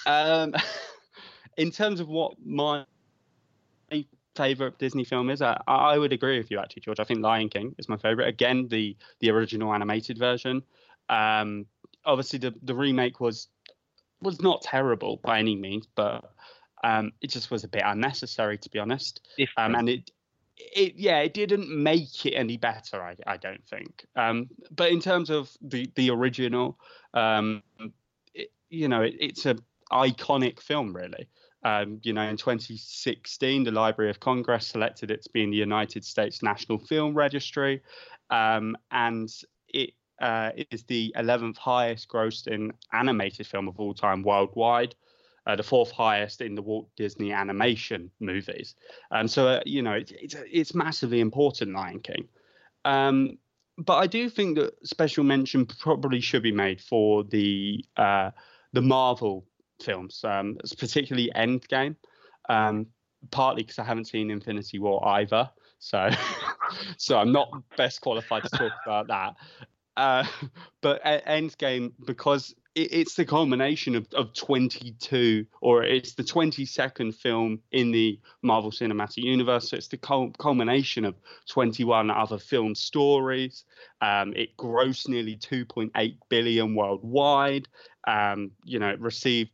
Um, 0.06 0.54
in 1.56 1.72
terms 1.72 1.98
of 1.98 2.08
what 2.08 2.34
my 2.44 2.86
favorite 4.36 4.78
Disney 4.78 5.04
film 5.04 5.30
is, 5.30 5.42
I, 5.42 5.60
I 5.66 5.98
would 5.98 6.12
agree 6.12 6.38
with 6.38 6.50
you 6.50 6.58
actually, 6.58 6.82
George. 6.82 7.00
I 7.00 7.04
think 7.04 7.20
Lion 7.20 7.48
King 7.48 7.74
is 7.78 7.88
my 7.88 7.96
favorite. 7.96 8.28
Again, 8.28 8.68
the 8.68 8.96
the 9.20 9.30
original 9.30 9.74
animated 9.74 10.18
version. 10.18 10.62
Um, 11.08 11.66
obviously, 12.04 12.38
the 12.38 12.54
the 12.62 12.74
remake 12.74 13.18
was 13.18 13.48
was 14.22 14.40
not 14.40 14.62
terrible 14.62 15.20
by 15.24 15.40
any 15.40 15.56
means, 15.56 15.88
but 15.96 16.32
um, 16.84 17.12
it 17.20 17.30
just 17.30 17.50
was 17.50 17.64
a 17.64 17.68
bit 17.68 17.82
unnecessary, 17.84 18.56
to 18.58 18.70
be 18.70 18.78
honest. 18.78 19.26
Um, 19.56 19.74
and 19.74 19.88
it 19.88 20.10
it 20.56 20.94
yeah, 20.96 21.20
it 21.20 21.34
didn't 21.34 21.68
make 21.68 22.26
it 22.26 22.32
any 22.32 22.56
better. 22.56 23.02
I 23.02 23.16
I 23.26 23.36
don't 23.36 23.64
think. 23.66 24.04
Um, 24.16 24.48
but 24.70 24.90
in 24.90 25.00
terms 25.00 25.30
of 25.30 25.50
the 25.60 25.90
the 25.94 26.10
original, 26.10 26.78
um, 27.12 27.62
it, 28.34 28.50
you 28.70 28.88
know, 28.88 29.02
it, 29.02 29.14
it's 29.18 29.46
a 29.46 29.56
iconic 29.92 30.60
film, 30.60 30.94
really. 30.94 31.28
Um, 31.64 31.98
you 32.02 32.12
know, 32.12 32.22
in 32.22 32.36
2016, 32.36 33.64
the 33.64 33.70
Library 33.70 34.10
of 34.10 34.20
Congress 34.20 34.66
selected 34.66 35.10
it 35.10 35.22
to 35.22 35.30
be 35.30 35.42
in 35.42 35.50
the 35.50 35.56
United 35.56 36.04
States 36.04 36.42
National 36.42 36.78
Film 36.78 37.14
Registry, 37.14 37.82
um, 38.28 38.76
and 38.90 39.30
it 39.68 39.92
uh, 40.20 40.50
is 40.70 40.84
the 40.84 41.14
11th 41.16 41.56
highest 41.56 42.08
grossing 42.08 42.70
animated 42.92 43.46
film 43.46 43.68
of 43.68 43.80
all 43.80 43.94
time 43.94 44.22
worldwide. 44.22 44.94
Uh, 45.46 45.54
the 45.56 45.62
fourth 45.62 45.90
highest 45.90 46.40
in 46.40 46.54
the 46.54 46.62
Walt 46.62 46.88
Disney 46.96 47.30
animation 47.30 48.10
movies. 48.18 48.74
Um, 49.10 49.28
so, 49.28 49.46
uh, 49.46 49.60
you 49.66 49.82
know, 49.82 49.92
it's, 49.92 50.34
it's, 50.50 50.74
massively 50.74 51.20
important, 51.20 51.74
Lion 51.74 52.00
King. 52.00 52.28
Um, 52.86 53.36
but 53.76 53.98
I 53.98 54.06
do 54.06 54.30
think 54.30 54.56
that 54.56 54.74
special 54.86 55.22
mention 55.22 55.66
probably 55.66 56.20
should 56.20 56.42
be 56.42 56.52
made 56.52 56.80
for 56.80 57.24
the 57.24 57.84
uh, 57.96 58.30
the 58.72 58.80
Marvel 58.80 59.44
films, 59.82 60.24
um, 60.24 60.56
particularly 60.78 61.30
Endgame. 61.36 61.96
Um, 62.48 62.86
partly 63.30 63.62
because 63.62 63.78
I 63.78 63.84
haven't 63.84 64.06
seen 64.06 64.30
Infinity 64.30 64.78
War 64.78 65.06
either, 65.06 65.50
so 65.78 66.08
so 66.96 67.18
I'm 67.18 67.32
not 67.32 67.50
best 67.76 68.00
qualified 68.00 68.44
to 68.44 68.48
talk 68.50 68.72
about 68.86 69.08
that. 69.08 69.34
Uh, 69.96 70.24
but 70.80 71.02
Endgame 71.04 71.92
because 72.04 72.54
it, 72.74 72.92
it's 72.92 73.14
the 73.14 73.24
culmination 73.24 73.94
of, 73.94 74.06
of 74.14 74.32
22 74.34 75.46
or 75.60 75.84
it's 75.84 76.14
the 76.14 76.22
22nd 76.22 77.14
film 77.14 77.60
in 77.72 77.90
the 77.90 78.18
Marvel 78.42 78.70
Cinematic 78.70 79.18
Universe. 79.18 79.70
So 79.70 79.76
it's 79.76 79.88
the 79.88 80.32
culmination 80.38 81.04
of 81.04 81.14
21 81.48 82.10
other 82.10 82.38
film 82.38 82.74
stories. 82.74 83.64
Um, 84.00 84.32
it 84.34 84.56
grossed 84.56 85.08
nearly 85.08 85.36
2.8 85.36 86.16
billion 86.28 86.74
worldwide. 86.74 87.68
Um, 88.06 88.50
you 88.64 88.78
know, 88.78 88.90
it 88.90 89.00
received 89.00 89.50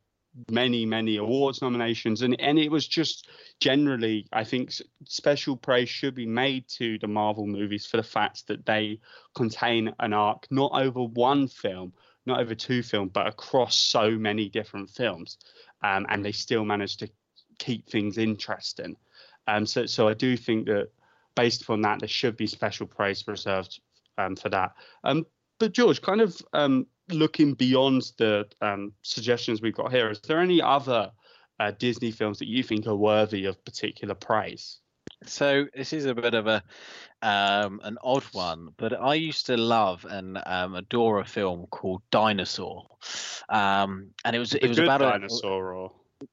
many 0.48 0.86
many 0.86 1.16
awards 1.16 1.60
nominations 1.60 2.22
and 2.22 2.40
and 2.40 2.56
it 2.56 2.70
was 2.70 2.86
just 2.86 3.28
generally 3.58 4.28
i 4.32 4.44
think 4.44 4.72
special 5.04 5.56
praise 5.56 5.88
should 5.88 6.14
be 6.14 6.24
made 6.24 6.66
to 6.68 6.98
the 7.00 7.08
marvel 7.08 7.48
movies 7.48 7.84
for 7.84 7.96
the 7.96 8.02
fact 8.02 8.46
that 8.46 8.64
they 8.64 8.98
contain 9.34 9.92
an 9.98 10.12
arc 10.12 10.46
not 10.50 10.70
over 10.72 11.02
one 11.02 11.48
film 11.48 11.92
not 12.30 12.40
over 12.40 12.54
two 12.54 12.82
films 12.82 13.10
but 13.12 13.26
across 13.26 13.76
so 13.76 14.10
many 14.12 14.48
different 14.48 14.88
films 14.90 15.38
um, 15.82 16.06
and 16.08 16.24
they 16.24 16.32
still 16.32 16.64
manage 16.64 16.96
to 16.96 17.08
keep 17.58 17.88
things 17.88 18.18
interesting 18.18 18.96
um, 19.46 19.66
so 19.66 19.86
so 19.86 20.08
i 20.08 20.14
do 20.14 20.36
think 20.36 20.66
that 20.66 20.88
based 21.34 21.62
upon 21.62 21.80
that 21.80 22.00
there 22.00 22.08
should 22.08 22.36
be 22.36 22.46
special 22.46 22.86
praise 22.86 23.26
reserved 23.26 23.80
um, 24.18 24.34
for 24.34 24.48
that 24.48 24.72
um, 25.04 25.26
but 25.58 25.72
george 25.72 26.00
kind 26.00 26.20
of 26.20 26.40
um, 26.52 26.86
looking 27.12 27.54
beyond 27.54 28.12
the 28.18 28.46
um, 28.60 28.92
suggestions 29.02 29.60
we've 29.60 29.74
got 29.74 29.92
here, 29.92 30.10
is 30.10 30.20
there 30.20 30.40
any 30.40 30.60
other 30.62 31.10
uh, 31.58 31.72
Disney 31.78 32.10
films 32.10 32.38
that 32.38 32.48
you 32.48 32.62
think 32.62 32.86
are 32.86 32.96
worthy 32.96 33.44
of 33.46 33.62
particular 33.64 34.14
praise? 34.14 34.79
So 35.26 35.66
this 35.74 35.92
is 35.92 36.06
a 36.06 36.14
bit 36.14 36.34
of 36.34 36.46
a 36.46 36.62
um, 37.22 37.80
an 37.84 37.98
odd 38.02 38.24
one, 38.32 38.70
but 38.78 38.92
I 38.98 39.14
used 39.14 39.46
to 39.46 39.56
love 39.56 40.06
and 40.06 40.38
um, 40.46 40.74
adore 40.74 41.20
a 41.20 41.24
film 41.24 41.66
called 41.66 42.02
Dinosaur, 42.10 42.86
um, 43.50 44.14
and 44.24 44.34
it 44.34 44.38
was 44.38 44.50
the 44.50 44.64
it 44.64 44.68
was 44.68 44.78
about 44.78 45.02
a 45.02 45.04
dinosaur 45.04 45.74
or 45.74 45.92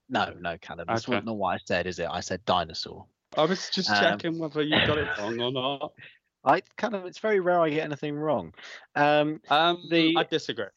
no 0.10 0.34
no 0.40 0.58
Callum. 0.58 0.88
That's 0.88 1.08
Okay. 1.08 1.20
not 1.26 1.36
what 1.36 1.56
I 1.56 1.58
said, 1.66 1.86
is 1.86 2.00
it? 2.00 2.08
I 2.10 2.22
said 2.22 2.46
dinosaur. 2.46 3.08
I 3.38 3.44
was 3.46 3.70
just 3.70 3.90
Um, 3.90 4.00
checking 4.00 4.38
whether 4.40 4.62
you 4.64 4.80
got 4.82 4.98
it 4.98 5.10
wrong 5.18 5.40
or 5.42 5.52
not. 5.52 5.92
I 6.46 6.62
kind 6.78 6.96
of 6.96 7.06
it's 7.06 7.20
very 7.20 7.42
rare 7.42 7.60
I 7.60 7.70
get 7.70 7.84
anything 7.84 8.16
wrong. 8.16 8.54
Um, 8.96 9.42
Um, 9.50 9.84
The- 9.90 10.18
I 10.18 10.24
disagree. 10.24 10.68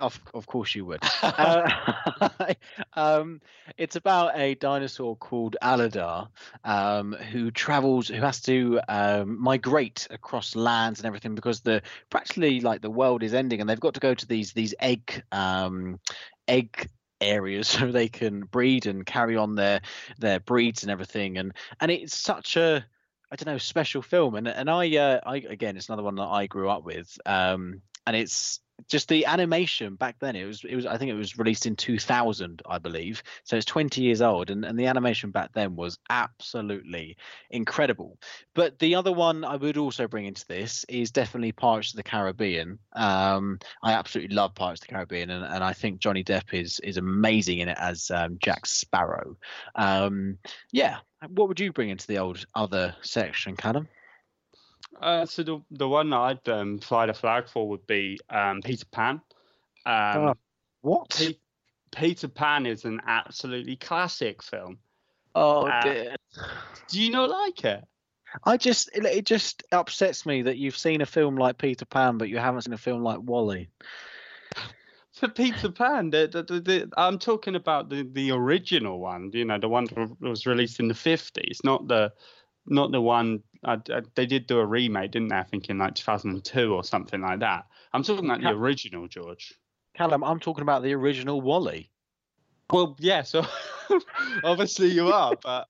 Of 0.00 0.20
of 0.34 0.46
course 0.46 0.74
you 0.74 0.84
would. 0.86 1.02
uh, 1.22 1.68
um, 2.94 3.40
it's 3.76 3.96
about 3.96 4.38
a 4.38 4.54
dinosaur 4.54 5.16
called 5.16 5.56
Aladar, 5.62 6.28
um, 6.64 7.12
who 7.12 7.50
travels, 7.50 8.08
who 8.08 8.20
has 8.20 8.40
to 8.42 8.80
um, 8.88 9.40
migrate 9.40 10.06
across 10.10 10.54
lands 10.54 11.00
and 11.00 11.06
everything 11.06 11.34
because 11.34 11.60
the 11.60 11.82
practically 12.10 12.60
like 12.60 12.80
the 12.80 12.90
world 12.90 13.22
is 13.22 13.34
ending, 13.34 13.60
and 13.60 13.68
they've 13.68 13.80
got 13.80 13.94
to 13.94 14.00
go 14.00 14.14
to 14.14 14.26
these 14.26 14.52
these 14.52 14.74
egg 14.80 15.22
um, 15.32 15.98
egg 16.46 16.88
areas 17.20 17.68
so 17.68 17.90
they 17.90 18.08
can 18.08 18.40
breed 18.40 18.86
and 18.86 19.04
carry 19.04 19.36
on 19.36 19.54
their 19.54 19.80
their 20.18 20.40
breeds 20.40 20.82
and 20.82 20.90
everything, 20.92 21.38
and 21.38 21.52
and 21.80 21.90
it's 21.90 22.16
such 22.16 22.56
a 22.56 22.84
I 23.30 23.36
don't 23.36 23.52
know 23.52 23.58
special 23.58 24.02
film, 24.02 24.36
and 24.36 24.48
and 24.48 24.70
I 24.70 24.96
uh, 24.96 25.20
I 25.26 25.36
again 25.36 25.76
it's 25.76 25.88
another 25.88 26.04
one 26.04 26.16
that 26.16 26.28
I 26.28 26.46
grew 26.46 26.68
up 26.68 26.84
with, 26.84 27.18
um, 27.26 27.82
and 28.06 28.16
it's 28.16 28.60
just 28.86 29.08
the 29.08 29.26
animation 29.26 29.96
back 29.96 30.16
then 30.20 30.36
it 30.36 30.44
was 30.44 30.64
it 30.64 30.76
was 30.76 30.86
i 30.86 30.96
think 30.96 31.10
it 31.10 31.14
was 31.14 31.38
released 31.38 31.66
in 31.66 31.74
2000 31.74 32.62
i 32.68 32.78
believe. 32.78 33.22
So 33.44 33.56
it's 33.56 33.66
20 33.66 34.00
years 34.00 34.22
old 34.22 34.50
and, 34.50 34.64
and 34.64 34.78
the 34.78 34.86
animation 34.86 35.30
back 35.30 35.52
then 35.52 35.74
was 35.76 35.98
absolutely 36.10 37.16
incredible. 37.50 38.18
But 38.54 38.78
the 38.78 38.94
other 38.94 39.12
one 39.12 39.44
i 39.44 39.56
would 39.56 39.76
also 39.76 40.06
bring 40.06 40.26
into 40.26 40.46
this 40.46 40.84
is 40.88 41.10
definitely 41.10 41.52
pirates 41.52 41.92
of 41.92 41.96
the 41.96 42.02
caribbean. 42.02 42.78
Um 42.94 43.58
i 43.82 43.92
absolutely 43.92 44.34
love 44.34 44.54
pirates 44.54 44.82
of 44.82 44.88
the 44.88 44.94
caribbean 44.94 45.30
and, 45.30 45.44
and 45.44 45.64
i 45.64 45.72
think 45.72 46.00
johnny 46.00 46.24
depp 46.24 46.52
is 46.52 46.80
is 46.80 46.96
amazing 46.96 47.58
in 47.58 47.68
it 47.68 47.78
as 47.80 48.10
um, 48.10 48.38
jack 48.40 48.66
sparrow. 48.66 49.36
Um 49.74 50.38
yeah 50.72 50.98
what 51.30 51.48
would 51.48 51.60
you 51.60 51.72
bring 51.72 51.88
into 51.88 52.06
the 52.06 52.18
old 52.18 52.44
other 52.54 52.94
section 53.02 53.56
callum 53.56 53.88
Uh, 55.00 55.26
so 55.26 55.42
the 55.42 55.60
the 55.70 55.88
one 55.88 56.10
that 56.10 56.16
I'd 56.16 56.48
um, 56.48 56.78
fly 56.78 57.06
the 57.06 57.14
flag 57.14 57.48
for 57.48 57.68
would 57.68 57.86
be 57.86 58.18
um, 58.30 58.60
Peter 58.62 58.86
Pan. 58.90 59.20
Um, 59.86 60.16
Oh, 60.16 60.34
what 60.80 61.10
Pe- 61.10 61.38
Peter 61.92 62.28
Pan 62.28 62.66
is 62.66 62.84
an 62.84 63.00
absolutely 63.06 63.76
classic 63.76 64.42
film. 64.42 64.78
oh 65.34 65.66
uh, 65.66 65.82
dear 65.82 66.16
Do 66.88 67.00
you 67.00 67.10
not 67.10 67.30
like 67.30 67.64
it? 67.64 67.84
I 68.44 68.56
just 68.56 68.90
it, 68.94 69.04
it 69.04 69.24
just 69.24 69.62
upsets 69.72 70.26
me 70.26 70.42
that 70.42 70.58
you've 70.58 70.76
seen 70.76 71.00
a 71.00 71.06
film 71.06 71.36
like 71.36 71.58
Peter 71.58 71.84
Pan, 71.86 72.18
but 72.18 72.28
you 72.28 72.38
haven't 72.38 72.62
seen 72.62 72.74
a 72.74 72.78
film 72.78 73.02
like 73.02 73.20
WALL-E. 73.22 73.68
For 75.12 75.28
Peter 75.28 75.70
Pan, 75.70 76.10
the, 76.10 76.28
the, 76.30 76.42
the, 76.44 76.60
the, 76.60 76.90
I'm 76.96 77.18
talking 77.18 77.56
about 77.56 77.88
the, 77.88 78.08
the 78.12 78.30
original 78.30 79.00
one. 79.00 79.30
You 79.32 79.44
know, 79.44 79.58
the 79.58 79.68
one 79.68 79.86
that 79.86 80.16
was 80.20 80.46
released 80.46 80.78
in 80.78 80.86
the 80.86 80.94
50s, 80.94 81.64
not 81.64 81.88
the 81.88 82.12
not 82.66 82.92
the 82.92 83.00
one 83.00 83.42
uh, 83.64 83.76
uh, 83.92 84.00
they 84.14 84.26
did 84.26 84.46
do 84.46 84.58
a 84.58 84.66
remake, 84.66 85.10
didn't 85.10 85.28
they? 85.28 85.36
I 85.36 85.44
think 85.44 85.68
in 85.68 85.78
like 85.78 85.94
2002 85.94 86.72
or 86.72 86.84
something 86.84 87.20
like 87.20 87.40
that. 87.40 87.66
I'm 87.92 88.02
talking 88.02 88.24
about 88.24 88.40
the 88.40 88.50
original, 88.50 89.08
George. 89.08 89.54
Callum, 89.94 90.22
I'm 90.22 90.38
talking 90.38 90.62
about 90.62 90.82
the 90.82 90.94
original 90.94 91.40
WALL-E. 91.40 91.90
Well, 92.70 92.96
yeah, 93.00 93.22
so 93.22 93.44
obviously 94.44 94.88
you 94.88 95.08
are, 95.08 95.34
but 95.42 95.68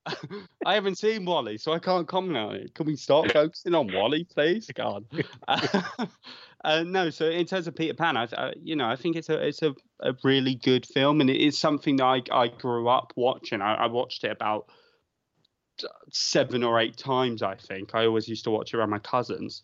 I 0.65 0.73
haven't 0.73 0.97
seen 0.97 1.25
WALL-E, 1.25 1.57
so 1.57 1.71
I 1.71 1.79
can't 1.79 2.07
comment 2.07 2.37
on 2.37 2.55
it. 2.55 2.75
Can 2.75 2.85
we 2.85 2.95
start 2.95 3.31
focusing 3.33 3.73
on 3.73 3.91
WALL-E, 3.91 4.25
please? 4.25 4.69
God. 4.75 5.05
uh, 5.47 6.83
no, 6.83 7.09
so 7.09 7.27
in 7.27 7.45
terms 7.45 7.67
of 7.67 7.75
Peter 7.75 7.93
Pan, 7.93 8.17
I, 8.17 8.27
I, 8.37 8.53
you 8.61 8.75
know, 8.75 8.85
I 8.85 8.97
think 8.97 9.15
it's 9.15 9.29
a 9.29 9.39
it's 9.47 9.61
a, 9.61 9.73
a 10.01 10.13
really 10.23 10.55
good 10.55 10.85
film, 10.85 11.21
and 11.21 11.29
it 11.29 11.41
is 11.41 11.57
something 11.57 11.95
that 11.95 12.05
I 12.05 12.21
I 12.31 12.47
grew 12.49 12.89
up 12.89 13.13
watching. 13.15 13.61
I, 13.61 13.75
I 13.75 13.87
watched 13.87 14.25
it 14.25 14.31
about 14.31 14.69
seven 16.11 16.63
or 16.63 16.79
eight 16.79 16.97
times. 16.97 17.43
I 17.43 17.55
think 17.55 17.95
I 17.95 18.05
always 18.05 18.27
used 18.27 18.43
to 18.45 18.51
watch 18.51 18.73
it 18.73 18.77
around 18.77 18.89
my 18.89 18.99
cousins. 18.99 19.61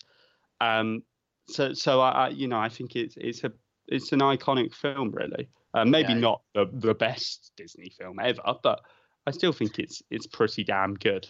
Um, 0.62 1.04
so 1.48 1.74
so 1.74 2.02
I, 2.02 2.10
I 2.12 2.28
you 2.30 2.48
know 2.48 2.58
I 2.60 2.70
think 2.70 2.96
it's 2.96 3.16
it's 3.18 3.44
a 3.44 3.52
it's 3.88 4.12
an 4.12 4.20
iconic 4.20 4.74
film, 4.74 5.12
really. 5.12 5.50
Uh, 5.74 5.86
maybe 5.86 6.14
Yeah. 6.14 6.20
not 6.20 6.42
the, 6.54 6.70
the 6.74 6.94
best 6.94 7.52
Disney 7.58 7.90
film 7.90 8.20
ever, 8.20 8.42
but 8.64 8.82
I 9.28 9.32
still 9.32 9.52
think 9.52 9.78
it's 9.80 10.02
it's 10.10 10.28
pretty 10.28 10.64
damn 10.64 10.96
good. 10.96 11.28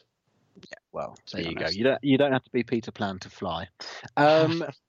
Well, 0.92 1.18
there 1.34 1.42
you 1.42 1.56
go. 1.56 1.68
You 1.68 1.84
don't 1.84 2.04
you 2.04 2.18
don't 2.18 2.32
have 2.32 2.44
to 2.44 2.52
be 2.52 2.64
Peter 2.64 2.92
Pan 2.92 3.20
to 3.20 3.30
fly. 3.30 3.68
Um, 4.16 4.64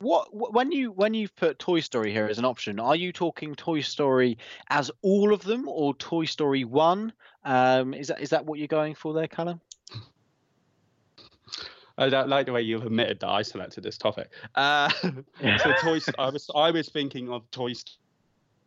what 0.00 0.28
when 0.32 0.70
you 0.70 0.92
when 0.92 1.14
you've 1.14 1.34
put 1.34 1.58
Toy 1.58 1.80
Story 1.80 2.12
here 2.12 2.26
as 2.26 2.38
an 2.38 2.44
option, 2.44 2.78
are 2.78 2.96
you 2.96 3.12
talking 3.12 3.54
Toy 3.54 3.80
Story 3.80 4.38
as 4.68 4.90
all 5.02 5.32
of 5.32 5.42
them 5.42 5.68
or 5.68 5.94
Toy 5.94 6.24
Story 6.24 6.64
one? 6.64 7.12
Um, 7.44 7.94
is 7.94 8.08
that 8.08 8.20
is 8.20 8.30
that 8.30 8.46
what 8.46 8.58
you're 8.58 8.68
going 8.68 8.94
for 8.94 9.12
there, 9.12 9.28
Callum? 9.28 9.60
I 11.98 12.08
don't 12.08 12.28
like 12.28 12.46
the 12.46 12.52
way 12.52 12.62
you've 12.62 12.86
admitted 12.86 13.18
that 13.20 13.28
I 13.28 13.42
selected 13.42 13.82
this 13.82 13.98
topic. 13.98 14.30
Uh, 14.54 14.88
so 15.42 15.72
Toy, 15.80 15.98
I 16.16 16.30
was 16.30 16.48
I 16.54 16.70
was 16.70 16.88
thinking 16.88 17.28
of 17.28 17.50
Toy 17.50 17.72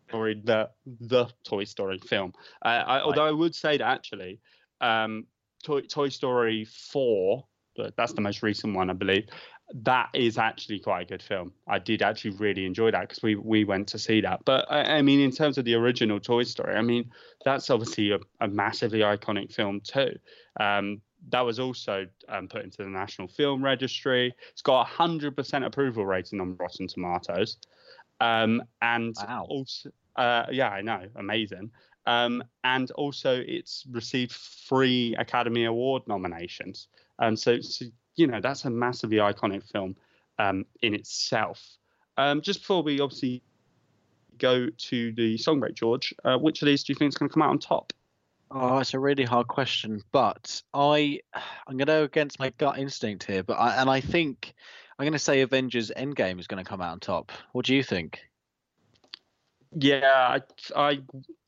Story, 0.10 0.42
the 0.44 0.70
the 0.86 1.28
Toy 1.46 1.64
Story 1.64 1.98
film. 2.00 2.34
Uh, 2.62 2.84
I, 2.86 3.02
although 3.02 3.26
I 3.26 3.32
would 3.32 3.56
say 3.56 3.78
that 3.78 3.88
actually, 3.88 4.42
um, 4.82 5.26
Toy 5.64 5.82
Toy 5.82 6.10
Story 6.10 6.66
four, 6.66 7.46
that's 7.96 8.12
the 8.12 8.22
most 8.22 8.44
recent 8.44 8.76
one, 8.76 8.90
I 8.90 8.94
believe. 8.94 9.28
That 9.74 10.10
is 10.14 10.38
actually 10.38 10.80
quite 10.80 11.02
a 11.04 11.06
good 11.06 11.24
film. 11.24 11.54
I 11.68 11.80
did 11.80 12.02
actually 12.02 12.32
really 12.32 12.66
enjoy 12.66 12.92
that 12.92 13.02
because 13.02 13.24
we 13.24 13.36
we 13.36 13.64
went 13.64 13.88
to 13.90 14.00
see 14.00 14.22
that. 14.22 14.44
But 14.44 14.66
I, 14.70 14.98
I 14.98 15.02
mean, 15.02 15.20
in 15.22 15.32
terms 15.32 15.58
of 15.58 15.66
the 15.66 15.76
original 15.76 16.20
Toy 16.20 16.44
Story, 16.44 16.76
I 16.76 16.82
mean, 16.82 17.10
that's 17.46 17.70
obviously 17.70 18.12
a, 18.12 18.20
a 18.42 18.48
massively 18.48 19.00
iconic 19.00 19.54
film 19.54 19.80
too. 19.82 20.18
Um, 20.60 21.02
that 21.30 21.42
was 21.42 21.60
also 21.60 22.08
um, 22.28 22.48
put 22.48 22.64
into 22.64 22.80
the 22.80 22.90
National 22.90 23.28
Film 23.28 23.64
Registry. 23.64 24.34
It's 24.52 24.62
got 24.62 24.82
a 24.82 24.86
hundred 24.86 25.36
percent 25.36 25.64
approval 25.64 26.06
rating 26.06 26.42
on 26.42 26.56
Rotten 26.58 26.88
Tomatoes, 26.88 27.58
um, 28.20 28.64
and 28.82 29.16
Wow. 29.26 29.46
also, 29.48 29.90
uh, 30.16 30.48
yeah, 30.52 30.70
I 30.70 30.82
know, 30.82 31.06
amazing. 31.16 31.72
Um, 32.08 32.44
and 32.64 32.90
also, 32.92 33.42
it's 33.46 33.86
received 33.90 34.32
three 34.34 35.16
Academy 35.18 35.66
Award 35.66 36.02
nominations. 36.08 36.88
And 37.20 37.38
so, 37.38 37.62
so 37.62 37.86
you 38.16 38.28
know, 38.28 38.42
that's 38.42 38.66
a 38.66 38.70
massively 38.70 39.18
iconic 39.18 39.64
film. 39.72 39.96
um, 40.42 40.66
in 40.82 40.94
itself. 40.94 41.78
Um, 42.18 42.42
just 42.42 42.60
before 42.62 42.84
we 42.84 43.00
obviously 43.00 43.44
go 44.38 44.68
to 44.70 45.12
the 45.14 45.38
song 45.38 45.60
break, 45.60 45.76
George, 45.76 46.14
uh, 46.24 46.38
which 46.38 46.62
of 46.62 46.66
these 46.66 46.84
do 46.84 46.94
you 46.94 46.98
think 46.98 47.10
is 47.10 47.18
going 47.18 47.30
to 47.30 47.34
come 47.34 47.44
out 47.44 47.50
on 47.50 47.60
top? 47.60 47.94
Oh, 48.50 48.80
it's 48.80 48.94
a 48.94 49.00
really 49.00 49.24
hard 49.24 49.48
question, 49.48 50.02
but 50.12 50.62
I 50.74 51.22
I'm 51.68 51.78
going 51.78 51.88
to 51.88 51.94
go 51.94 52.04
against 52.04 52.40
my 52.40 52.50
gut 52.58 52.78
instinct 52.78 53.24
here, 53.24 53.44
but 53.44 53.54
I, 53.54 53.76
and 53.78 53.90
I 53.90 54.02
think 54.02 54.54
I'm 55.00 55.06
going 55.06 55.14
to 55.14 55.20
say 55.20 55.42
Avengers 55.42 55.92
Endgame 55.96 56.40
is 56.40 56.48
going 56.48 56.64
to 56.64 56.70
come 56.70 56.82
out 56.82 56.92
on 56.92 57.00
top. 57.00 57.32
What 57.54 57.66
do 57.66 57.74
you 57.74 57.84
think? 57.84 58.20
Yeah, 59.74 60.02
I, 60.14 60.42
I 60.76 61.02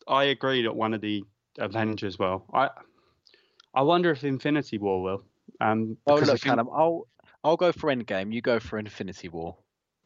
I 0.08 0.24
agree 0.26 0.64
that 0.64 0.74
one 0.74 0.94
of 0.94 1.02
the 1.02 1.24
Avengers 1.58 2.18
will. 2.18 2.46
I 2.54 2.70
I 3.74 3.82
wonder 3.82 4.12
if 4.12 4.24
Infinity 4.24 4.78
War 4.78 5.02
will. 5.02 5.26
Um, 5.62 5.98
Oh, 6.08 6.16
look, 6.16 6.42
Callum, 6.42 6.70
I'll 6.74 7.08
I'll 7.44 7.58
go 7.58 7.72
for 7.72 7.94
Endgame. 7.94 8.34
You 8.34 8.42
go 8.42 8.60
for 8.60 8.80
Infinity 8.80 9.30
War. 9.30 9.58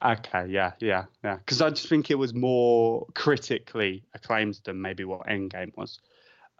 Okay, 0.04 0.46
yeah, 0.48 0.74
yeah, 0.80 1.06
yeah. 1.24 1.38
Because 1.38 1.62
I 1.62 1.70
just 1.70 1.88
think 1.90 2.12
it 2.12 2.16
was 2.16 2.34
more 2.34 3.08
critically 3.16 4.04
acclaimed 4.14 4.60
than 4.64 4.82
maybe 4.82 5.04
what 5.06 5.26
Endgame 5.28 5.76
was. 5.76 6.00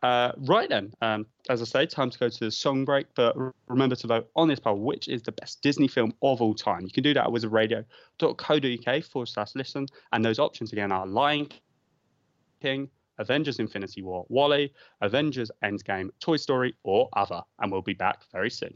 Uh, 0.04 0.32
right 0.38 0.70
then, 0.70 0.94
um, 1.02 1.26
as 1.50 1.62
I 1.62 1.66
say, 1.66 1.86
time 1.86 2.10
to 2.12 2.20
go 2.20 2.30
to 2.30 2.40
the 2.40 2.52
song 2.52 2.86
break. 2.86 3.08
But 3.16 3.36
remember 3.68 3.96
to 3.96 4.08
vote 4.08 4.30
on 4.36 4.48
this 4.48 4.60
poll, 4.60 4.80
which 4.80 5.08
is 5.08 5.24
the 5.24 5.32
best 5.32 5.62
Disney 5.62 5.88
film 5.88 6.14
of 6.22 6.42
all 6.42 6.54
time. 6.54 6.82
You 6.82 6.92
can 6.92 7.04
do 7.04 7.14
that 7.14 7.26
at 7.26 7.30
wizardradio.co.uk 7.30 9.04
forward 9.06 9.28
slash 9.28 9.56
listen. 9.56 9.88
And 10.12 10.24
those 10.24 10.40
options 10.40 10.72
again 10.72 10.92
are 10.92 11.08
Lion 11.08 11.50
King, 12.62 12.90
Avengers 13.20 13.60
Infinity 13.60 14.02
War, 14.02 14.26
WALL-E, 14.30 14.72
Avengers 15.02 15.52
Endgame, 15.64 16.10
Toy 16.20 16.38
Story, 16.38 16.76
or 16.84 17.10
other. 17.14 17.42
And 17.60 17.72
we'll 17.72 17.82
be 17.82 17.94
back 17.94 18.22
very 18.32 18.50
soon. 18.50 18.74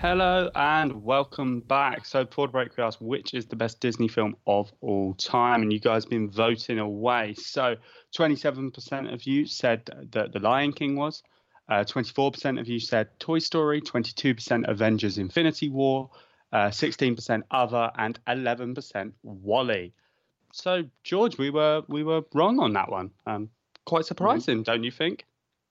Hello 0.00 0.50
and 0.56 1.04
welcome 1.04 1.60
back. 1.60 2.04
So, 2.04 2.24
the 2.24 2.48
break, 2.48 2.76
we 2.76 2.82
asked 2.82 3.00
which 3.00 3.34
is 3.34 3.46
the 3.46 3.54
best 3.54 3.78
Disney 3.78 4.08
film 4.08 4.34
of 4.48 4.72
all 4.80 5.14
time, 5.14 5.62
and 5.62 5.72
you 5.72 5.78
guys 5.78 6.02
have 6.02 6.10
been 6.10 6.28
voting 6.28 6.80
away. 6.80 7.34
So, 7.34 7.76
27% 8.18 9.14
of 9.14 9.22
you 9.22 9.46
said 9.46 9.88
that 10.10 10.32
The 10.32 10.40
Lion 10.40 10.72
King 10.72 10.96
was, 10.96 11.22
uh, 11.72 11.84
24% 11.84 12.60
of 12.60 12.68
you 12.68 12.78
said 12.78 13.08
Toy 13.18 13.38
Story, 13.38 13.80
22% 13.80 14.68
Avengers 14.68 15.16
Infinity 15.16 15.70
War, 15.70 16.10
uh, 16.52 16.68
16% 16.68 17.42
Other, 17.50 17.90
and 17.96 18.18
11% 18.26 19.12
WALL-E. 19.22 19.94
So, 20.52 20.84
George, 21.02 21.38
we 21.38 21.48
were 21.48 21.82
we 21.88 22.04
were 22.04 22.20
wrong 22.34 22.60
on 22.60 22.74
that 22.74 22.90
one. 22.90 23.10
Um, 23.26 23.48
quite 23.86 24.04
surprising, 24.04 24.62
don't 24.62 24.84
you 24.84 24.90
think? 24.90 25.24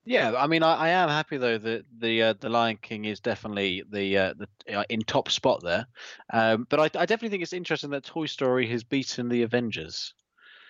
Yeah, 0.05 0.33
I 0.35 0.47
mean, 0.47 0.63
I, 0.63 0.73
I 0.73 0.89
am 0.89 1.09
happy 1.09 1.37
though 1.37 1.59
that 1.59 1.85
the 1.99 2.23
uh, 2.23 2.33
the 2.39 2.49
Lion 2.49 2.79
King 2.81 3.05
is 3.05 3.19
definitely 3.19 3.83
the 3.87 4.17
uh, 4.17 4.33
the 4.33 4.75
uh, 4.75 4.83
in 4.89 5.01
top 5.01 5.29
spot 5.29 5.61
there. 5.63 5.85
Um, 6.33 6.65
but 6.67 6.79
I, 6.79 6.85
I 6.85 7.05
definitely 7.05 7.29
think 7.29 7.43
it's 7.43 7.53
interesting 7.53 7.91
that 7.91 8.05
Toy 8.05 8.25
Story 8.25 8.65
has 8.71 8.83
beaten 8.83 9.29
the 9.29 9.43
Avengers. 9.43 10.15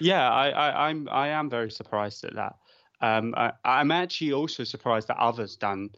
Yeah, 0.01 0.29
I, 0.29 0.49
I, 0.49 0.89
I'm 0.89 1.07
I 1.09 1.29
am 1.29 1.49
very 1.49 1.71
surprised 1.71 2.25
at 2.25 2.35
that. 2.35 2.55
Um, 3.01 3.33
I, 3.35 3.51
I'm 3.65 3.91
actually 3.91 4.33
also 4.33 4.63
surprised 4.63 5.07
that 5.07 5.17
others 5.17 5.55
done 5.55 5.89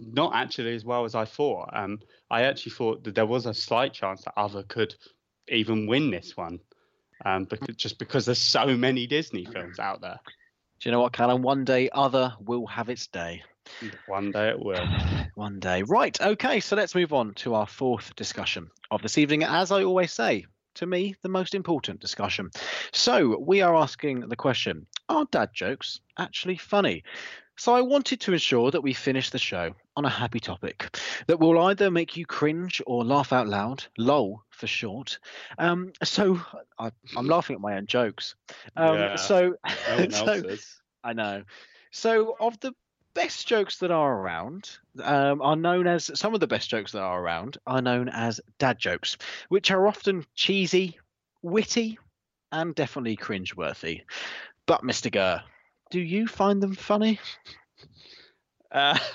not 0.00 0.34
actually 0.34 0.74
as 0.74 0.84
well 0.84 1.04
as 1.04 1.14
I 1.14 1.24
thought. 1.24 1.70
Um, 1.72 2.00
I 2.30 2.42
actually 2.42 2.72
thought 2.72 3.04
that 3.04 3.14
there 3.14 3.26
was 3.26 3.46
a 3.46 3.54
slight 3.54 3.92
chance 3.92 4.22
that 4.24 4.34
other 4.36 4.62
could 4.64 4.94
even 5.48 5.86
win 5.86 6.10
this 6.10 6.36
one, 6.36 6.58
um, 7.24 7.44
because, 7.44 7.76
just 7.76 7.98
because 7.98 8.26
there's 8.26 8.38
so 8.38 8.76
many 8.76 9.06
Disney 9.06 9.44
films 9.44 9.78
out 9.78 10.00
there. 10.00 10.18
Do 10.80 10.88
you 10.88 10.92
know 10.92 11.00
what, 11.00 11.12
Callum? 11.12 11.42
One 11.42 11.64
day, 11.64 11.88
other 11.90 12.34
will 12.40 12.66
have 12.66 12.88
its 12.88 13.06
day. 13.06 13.42
One 14.08 14.30
day 14.32 14.50
it 14.50 14.58
will. 14.58 14.86
One 15.34 15.58
day. 15.60 15.82
Right. 15.82 16.20
Okay. 16.20 16.60
So 16.60 16.76
let's 16.76 16.94
move 16.94 17.12
on 17.12 17.34
to 17.34 17.54
our 17.54 17.66
fourth 17.66 18.14
discussion 18.16 18.70
of 18.90 19.02
this 19.02 19.18
evening. 19.18 19.42
As 19.42 19.72
I 19.72 19.84
always 19.84 20.12
say, 20.12 20.46
to 20.74 20.86
me, 20.86 21.14
the 21.22 21.28
most 21.28 21.54
important 21.54 22.00
discussion. 22.00 22.50
So 22.92 23.38
we 23.38 23.62
are 23.62 23.74
asking 23.74 24.20
the 24.28 24.36
question 24.36 24.86
Are 25.08 25.26
dad 25.30 25.50
jokes 25.52 26.00
actually 26.18 26.56
funny? 26.56 27.04
So 27.56 27.72
I 27.72 27.82
wanted 27.82 28.20
to 28.22 28.32
ensure 28.32 28.70
that 28.72 28.82
we 28.82 28.92
finish 28.92 29.30
the 29.30 29.38
show 29.38 29.74
on 29.96 30.04
a 30.04 30.10
happy 30.10 30.40
topic 30.40 30.98
that 31.28 31.38
will 31.38 31.58
either 31.66 31.90
make 31.90 32.16
you 32.16 32.26
cringe 32.26 32.82
or 32.84 33.04
laugh 33.04 33.32
out 33.32 33.46
loud, 33.46 33.84
lol 33.96 34.42
for 34.50 34.66
short. 34.66 35.18
Um, 35.58 35.92
so 36.02 36.40
I, 36.78 36.90
I'm 37.16 37.28
laughing 37.28 37.54
at 37.54 37.60
my 37.60 37.76
own 37.76 37.86
jokes. 37.86 38.34
Um, 38.76 38.96
Yeah. 38.96 39.16
So, 39.16 39.54
No 39.64 40.08
so. 40.08 40.56
I 41.04 41.12
know. 41.12 41.44
So, 41.92 42.34
of 42.40 42.58
the 42.58 42.74
best 43.14 43.46
jokes 43.46 43.78
that 43.78 43.90
are 43.90 44.20
around, 44.20 44.78
um, 45.02 45.40
are 45.40 45.56
known 45.56 45.86
as 45.86 46.10
some 46.18 46.34
of 46.34 46.40
the 46.40 46.46
best 46.46 46.68
jokes 46.68 46.92
that 46.92 47.02
are 47.02 47.22
around 47.22 47.58
are 47.66 47.80
known 47.82 48.08
as 48.08 48.40
dad 48.58 48.78
jokes, 48.78 49.16
which 49.48 49.70
are 49.70 49.86
often 49.86 50.24
cheesy, 50.34 50.98
witty, 51.42 51.98
and 52.52 52.74
definitely 52.74 53.16
cringeworthy. 53.16 54.02
But, 54.66 54.82
Mr. 54.82 55.10
Gurr, 55.10 55.42
do 55.90 56.00
you 56.00 56.26
find 56.26 56.62
them 56.62 56.74
funny? 56.74 57.20
Uh, 58.70 58.98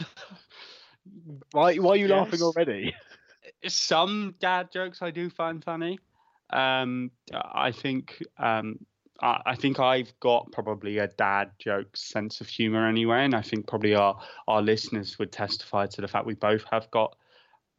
Why, 1.52 1.76
why 1.76 1.91
are 1.91 1.95
you 1.97 2.08
laughing 2.08 2.41
already? 2.41 2.93
some 3.68 4.36
dad 4.39 4.72
jokes 4.72 5.02
I 5.02 5.12
do 5.12 5.30
find 5.30 5.64
funny. 5.64 6.00
Um, 6.52 7.12
I 7.34 7.72
think 7.72 8.24
um, 8.38 8.80
I, 9.22 9.41
I 9.45 9.55
think 9.55 9.80
I've 9.80 10.13
got 10.20 10.51
probably 10.51 10.97
a 10.97 11.07
dad 11.07 11.51
joke 11.59 11.95
sense 11.95 12.41
of 12.41 12.47
humor 12.47 12.88
anyway, 12.88 13.26
and 13.26 13.36
I 13.36 13.41
think 13.41 13.67
probably 13.67 13.95
our 13.95 14.20
our 14.47 14.61
listeners 14.61 15.17
would 15.20 15.32
testify 15.32 15.88
to 15.88 16.01
the 16.01 16.07
fact 16.07 16.26
we 16.26 16.36
both 16.36 16.63
have 16.72 16.89
got 16.91 17.15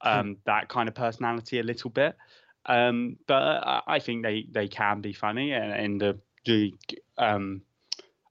um, 0.03 0.37
that 0.47 0.69
kind 0.69 0.89
of 0.89 0.95
personality 0.95 1.59
a 1.59 1.63
little 1.63 1.91
bit. 1.91 2.17
Um, 2.67 3.17
but 3.27 3.43
I, 3.43 3.83
I 3.87 3.99
think 3.99 4.23
they 4.23 4.47
they 4.51 4.69
can 4.69 5.01
be 5.01 5.13
funny 5.13 5.53
in, 5.53 5.71
in 5.73 5.99
the 5.99 6.19
the 6.45 6.75
um, 7.19 7.63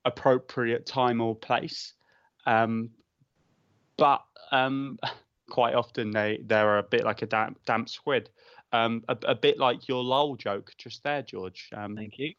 appropriate 0.05 0.85
time 0.85 1.21
or 1.21 1.35
place. 1.35 1.93
Um, 2.45 2.89
but 3.97 4.23
um, 4.51 4.97
quite 5.49 5.75
often 5.75 6.11
they 6.11 6.39
they're 6.45 6.77
a 6.77 6.83
bit 6.83 7.03
like 7.03 7.21
a 7.21 7.25
damp, 7.25 7.59
damp 7.65 7.89
squid. 7.89 8.29
Um, 8.71 9.03
a, 9.09 9.17
a 9.23 9.35
bit 9.35 9.57
like 9.57 9.87
your 9.87 10.03
lol 10.03 10.35
joke 10.35 10.71
just 10.77 11.03
there, 11.03 11.23
George. 11.23 11.69
Um, 11.75 11.95
Thank 11.95 12.19
you. 12.19 12.33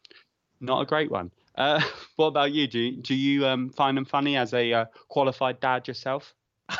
Not 0.61 0.81
a 0.81 0.85
great 0.85 1.11
one. 1.11 1.31
Uh, 1.55 1.81
what 2.15 2.27
about 2.27 2.51
you? 2.53 2.67
Do 2.67 2.79
you, 2.79 3.01
do 3.01 3.15
you 3.15 3.45
um, 3.47 3.69
find 3.69 3.97
them 3.97 4.05
funny 4.05 4.37
as 4.37 4.53
a 4.53 4.71
uh, 4.73 4.85
qualified 5.09 5.59
dad 5.59 5.87
yourself? 5.87 6.33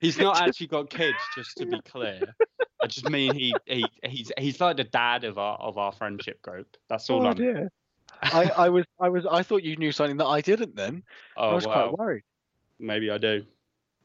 He's 0.00 0.18
not 0.18 0.40
actually 0.40 0.66
got 0.66 0.90
kids, 0.90 1.16
just 1.34 1.56
to 1.58 1.66
be 1.66 1.80
clear. 1.86 2.34
I 2.82 2.86
just 2.86 3.08
mean 3.08 3.32
he, 3.34 3.54
he 3.64 3.90
he's 4.04 4.30
he's 4.36 4.60
like 4.60 4.76
the 4.76 4.84
dad 4.84 5.24
of 5.24 5.38
our 5.38 5.56
of 5.58 5.78
our 5.78 5.92
friendship 5.92 6.42
group. 6.42 6.76
That's 6.88 7.08
all 7.08 7.26
Oh, 7.26 7.30
I'm. 7.30 7.36
dear. 7.36 7.70
I, 8.22 8.50
I 8.56 8.68
was 8.68 8.84
I 9.00 9.08
was 9.08 9.26
I 9.26 9.42
thought 9.42 9.62
you 9.62 9.76
knew 9.76 9.92
something 9.92 10.18
that 10.18 10.26
I 10.26 10.40
didn't 10.40 10.76
then. 10.76 11.02
I 11.36 11.52
Oh 11.52 11.54
was 11.54 11.66
wow, 11.66 11.88
quite 11.88 11.98
worried. 11.98 12.22
maybe 12.78 13.10
I 13.10 13.18
do. 13.18 13.44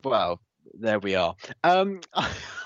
Well, 0.03 0.41
there 0.74 0.99
we 0.99 1.16
are. 1.16 1.36
Um, 1.64 2.01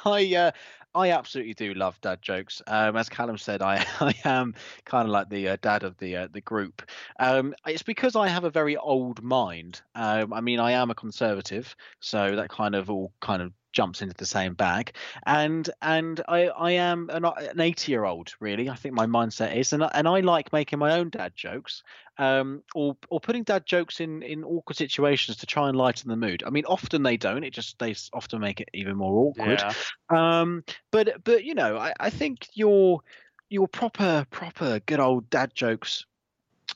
I 0.06 0.36
uh, 0.36 0.52
I 0.96 1.12
absolutely 1.12 1.54
do 1.54 1.74
love 1.74 2.00
dad 2.00 2.22
jokes. 2.22 2.62
Um, 2.68 2.96
as 2.96 3.10
Callum 3.10 3.38
said, 3.38 3.62
I 3.62 3.86
I 4.00 4.16
am 4.24 4.56
kind 4.86 5.08
of 5.08 5.12
like 5.12 5.30
the 5.30 5.50
uh, 5.50 5.58
dad 5.62 5.84
of 5.84 5.98
the 5.98 6.16
uh, 6.16 6.28
the 6.32 6.42
group. 6.42 6.82
Um, 7.20 7.54
it's 7.68 7.84
because 7.84 8.16
I 8.16 8.30
have 8.30 8.46
a 8.46 8.50
very 8.50 8.78
old 8.78 9.22
mind. 9.22 9.82
Um, 9.94 10.32
I 10.34 10.42
mean, 10.42 10.60
I 10.60 10.72
am 10.72 10.90
a 10.90 10.96
conservative, 10.96 11.76
so 12.00 12.36
that 12.38 12.50
kind 12.50 12.76
of 12.76 12.90
all 12.90 13.12
kind 13.20 13.42
of 13.42 13.52
jumps 13.76 14.02
into 14.02 14.16
the 14.16 14.26
same 14.26 14.56
bag. 14.56 14.96
And 15.26 15.70
and 15.82 16.22
I 16.28 16.48
I 16.48 16.72
am 16.72 17.10
an 17.12 17.26
an 17.26 17.60
eighty 17.60 17.92
year 17.92 18.06
old 18.06 18.34
really. 18.40 18.70
I 18.70 18.76
think 18.76 18.96
my 18.96 19.06
mindset 19.06 19.56
is, 19.56 19.74
and 19.74 19.84
I, 19.84 19.92
and 19.94 20.08
I 20.08 20.22
like 20.22 20.52
making 20.52 20.80
my 20.80 20.98
own 20.98 21.10
dad 21.10 21.34
jokes 21.36 21.84
um, 22.18 22.64
or 22.74 22.96
or 23.10 23.20
putting 23.20 23.44
dad 23.44 23.66
jokes 23.66 24.00
in 24.00 24.24
in 24.24 24.44
awkward 24.44 24.78
situations 24.78 25.38
to 25.38 25.46
try 25.46 25.68
and 25.68 25.78
lighten 25.78 26.10
the 26.10 26.16
mood. 26.16 26.44
I 26.46 26.50
mean, 26.50 26.66
often 26.66 27.04
they 27.04 27.18
don't. 27.18 27.44
It 27.44 27.54
just 27.54 27.78
they 27.80 27.96
often 28.14 28.40
make 28.40 28.62
it 28.62 28.70
even 28.74 28.96
more 28.96 29.28
awkward. 29.28 29.62
Yeah. 29.62 30.40
Um, 30.40 30.64
but 30.92 31.24
but 31.24 31.44
you 31.44 31.56
know, 31.56 31.78
I, 31.78 31.94
I 32.00 32.10
think 32.10 32.48
your 32.54 33.02
your 33.50 33.68
proper 33.68 34.26
proper 34.32 34.80
good 34.86 35.00
old 35.00 35.30
dad 35.30 35.54
jokes 35.54 36.06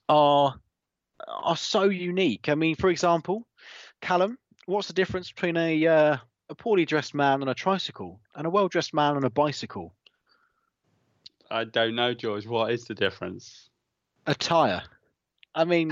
are 0.07 0.55
are 1.27 1.57
so 1.57 1.83
unique. 1.83 2.49
I 2.49 2.55
mean, 2.55 2.75
for 2.75 2.89
example, 2.89 3.47
Callum, 4.01 4.37
what's 4.65 4.87
the 4.87 4.93
difference 4.93 5.31
between 5.31 5.57
a 5.57 5.87
uh, 5.87 6.17
a 6.49 6.55
poorly 6.55 6.85
dressed 6.85 7.13
man 7.13 7.41
on 7.41 7.47
a 7.47 7.53
tricycle 7.53 8.19
and 8.35 8.47
a 8.47 8.49
well 8.49 8.67
dressed 8.67 8.93
man 8.93 9.15
on 9.15 9.23
a 9.23 9.29
bicycle? 9.29 9.93
I 11.51 11.63
don't 11.63 11.95
know, 11.95 12.13
George. 12.13 12.45
What 12.47 12.71
is 12.71 12.85
the 12.85 12.93
difference? 12.93 13.69
Attire. 14.27 14.83
I 15.55 15.65
mean, 15.65 15.91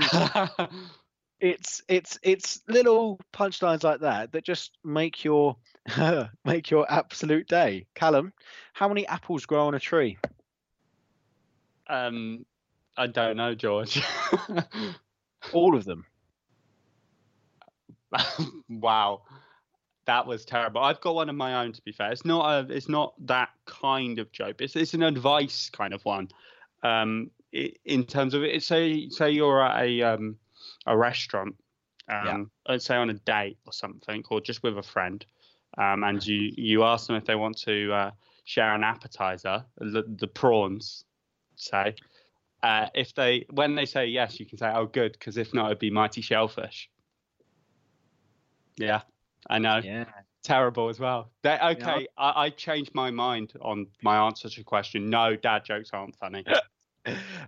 it's 1.40 1.82
it's 1.88 2.18
it's 2.22 2.60
little 2.68 3.20
punchlines 3.32 3.82
like 3.82 4.00
that 4.00 4.32
that 4.32 4.44
just 4.44 4.76
make 4.84 5.24
your 5.24 5.56
make 6.44 6.70
your 6.70 6.90
absolute 6.90 7.48
day. 7.48 7.86
Callum, 7.94 8.32
how 8.72 8.88
many 8.88 9.06
apples 9.06 9.46
grow 9.46 9.66
on 9.66 9.74
a 9.74 9.80
tree? 9.80 10.18
Um, 11.88 12.44
I 12.96 13.06
don't 13.06 13.36
know, 13.36 13.54
George. 13.54 14.02
All 15.52 15.76
of 15.76 15.84
them. 15.84 16.04
wow, 18.68 19.22
that 20.08 20.26
was 20.26 20.46
terrible. 20.46 20.80
I've 20.80 21.02
got 21.02 21.14
one 21.14 21.28
of 21.28 21.36
my 21.36 21.62
own. 21.62 21.72
To 21.74 21.82
be 21.82 21.92
fair, 21.92 22.10
it's 22.10 22.24
not 22.24 22.50
a, 22.50 22.72
it's 22.72 22.88
not 22.88 23.12
that 23.26 23.50
kind 23.66 24.18
of 24.18 24.32
joke. 24.32 24.56
It's 24.60 24.74
it's 24.74 24.94
an 24.94 25.02
advice 25.02 25.68
kind 25.70 25.92
of 25.92 26.02
one. 26.04 26.28
Um, 26.82 27.30
i 27.54 27.72
in 27.84 28.04
terms 28.04 28.32
of 28.32 28.42
it, 28.42 28.62
say 28.62 29.10
say 29.10 29.30
you're 29.30 29.62
at 29.62 29.84
a 29.84 30.02
um 30.02 30.36
a 30.86 30.96
restaurant, 30.96 31.56
um, 32.10 32.50
let's 32.66 32.86
say 32.86 32.96
on 32.96 33.10
a 33.10 33.14
date 33.14 33.58
or 33.66 33.72
something, 33.74 34.24
or 34.30 34.40
just 34.40 34.62
with 34.62 34.78
a 34.78 34.82
friend, 34.82 35.26
um, 35.76 36.02
and 36.02 36.26
you 36.26 36.52
you 36.56 36.84
ask 36.84 37.06
them 37.06 37.16
if 37.16 37.26
they 37.26 37.34
want 37.34 37.58
to 37.58 37.92
uh, 37.92 38.10
share 38.44 38.74
an 38.74 38.84
appetizer, 38.84 39.62
the, 39.76 40.04
the 40.08 40.26
prawns, 40.26 41.04
say. 41.56 41.94
Uh, 42.62 42.86
if 42.94 43.14
they 43.14 43.44
when 43.50 43.74
they 43.74 43.84
say 43.84 44.06
yes, 44.06 44.40
you 44.40 44.46
can 44.46 44.56
say, 44.56 44.72
"Oh, 44.74 44.86
good," 44.86 45.12
because 45.12 45.36
if 45.36 45.52
not, 45.52 45.66
it'd 45.66 45.78
be 45.78 45.90
mighty 45.90 46.22
shellfish. 46.22 46.88
Yeah, 48.78 49.02
I 49.48 49.58
know. 49.58 49.78
Yeah. 49.78 50.04
Terrible 50.42 50.88
as 50.88 51.00
well. 51.00 51.30
They, 51.42 51.58
okay, 51.58 52.06
I, 52.16 52.44
I 52.44 52.50
changed 52.50 52.94
my 52.94 53.10
mind 53.10 53.52
on 53.60 53.86
my 54.02 54.26
answer 54.26 54.48
to 54.48 54.56
your 54.56 54.64
question. 54.64 55.10
No, 55.10 55.36
dad 55.36 55.64
jokes 55.64 55.90
aren't 55.92 56.16
funny. 56.16 56.44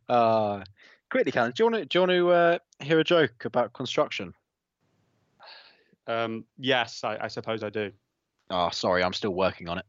Uh, 0.09 0.65
quickly, 1.11 1.31
Callum, 1.31 1.53
do 1.55 1.63
you 1.63 1.71
want 1.71 1.83
to 1.83 1.85
do 1.85 1.99
you 1.99 2.01
want 2.01 2.13
to 2.13 2.31
uh, 2.31 2.59
hear 2.83 2.99
a 2.99 3.05
joke 3.05 3.45
about 3.45 3.75
construction? 3.75 4.33
um, 6.07 6.47
yes, 6.57 7.05
I, 7.05 7.19
I 7.21 7.29
suppose 7.29 7.63
I 7.63 7.69
do. 7.69 7.93
Oh, 8.49 8.71
sorry, 8.71 9.05
I'm 9.05 9.13
still 9.13 9.35
working 9.35 9.69
on 9.69 9.79
it. 9.79 9.87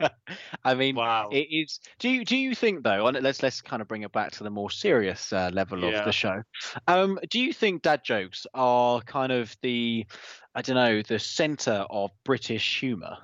I 0.64 0.74
mean, 0.74 0.96
wow. 0.96 1.28
it 1.30 1.48
is. 1.50 1.80
Do 1.98 2.08
you 2.08 2.24
do 2.24 2.36
you 2.36 2.54
think 2.54 2.82
though? 2.82 3.06
And 3.06 3.22
let's 3.22 3.42
let's 3.42 3.60
kind 3.60 3.82
of 3.82 3.88
bring 3.88 4.02
it 4.02 4.12
back 4.12 4.32
to 4.32 4.44
the 4.44 4.50
more 4.50 4.70
serious 4.70 5.32
uh, 5.32 5.50
level 5.52 5.80
Yeah. 5.80 5.98
of 5.98 6.04
the 6.04 6.12
show. 6.12 6.42
Um, 6.86 7.18
do 7.30 7.40
you 7.40 7.52
think 7.52 7.82
dad 7.82 8.04
jokes 8.04 8.46
are 8.54 9.00
kind 9.02 9.32
of 9.32 9.56
the, 9.62 10.06
I 10.54 10.62
don't 10.62 10.76
know, 10.76 11.02
the 11.02 11.18
centre 11.18 11.84
of 11.90 12.10
British 12.24 12.80
humour? 12.80 13.16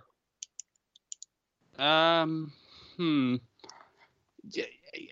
Um, 1.78 2.52
hmm. 2.96 3.36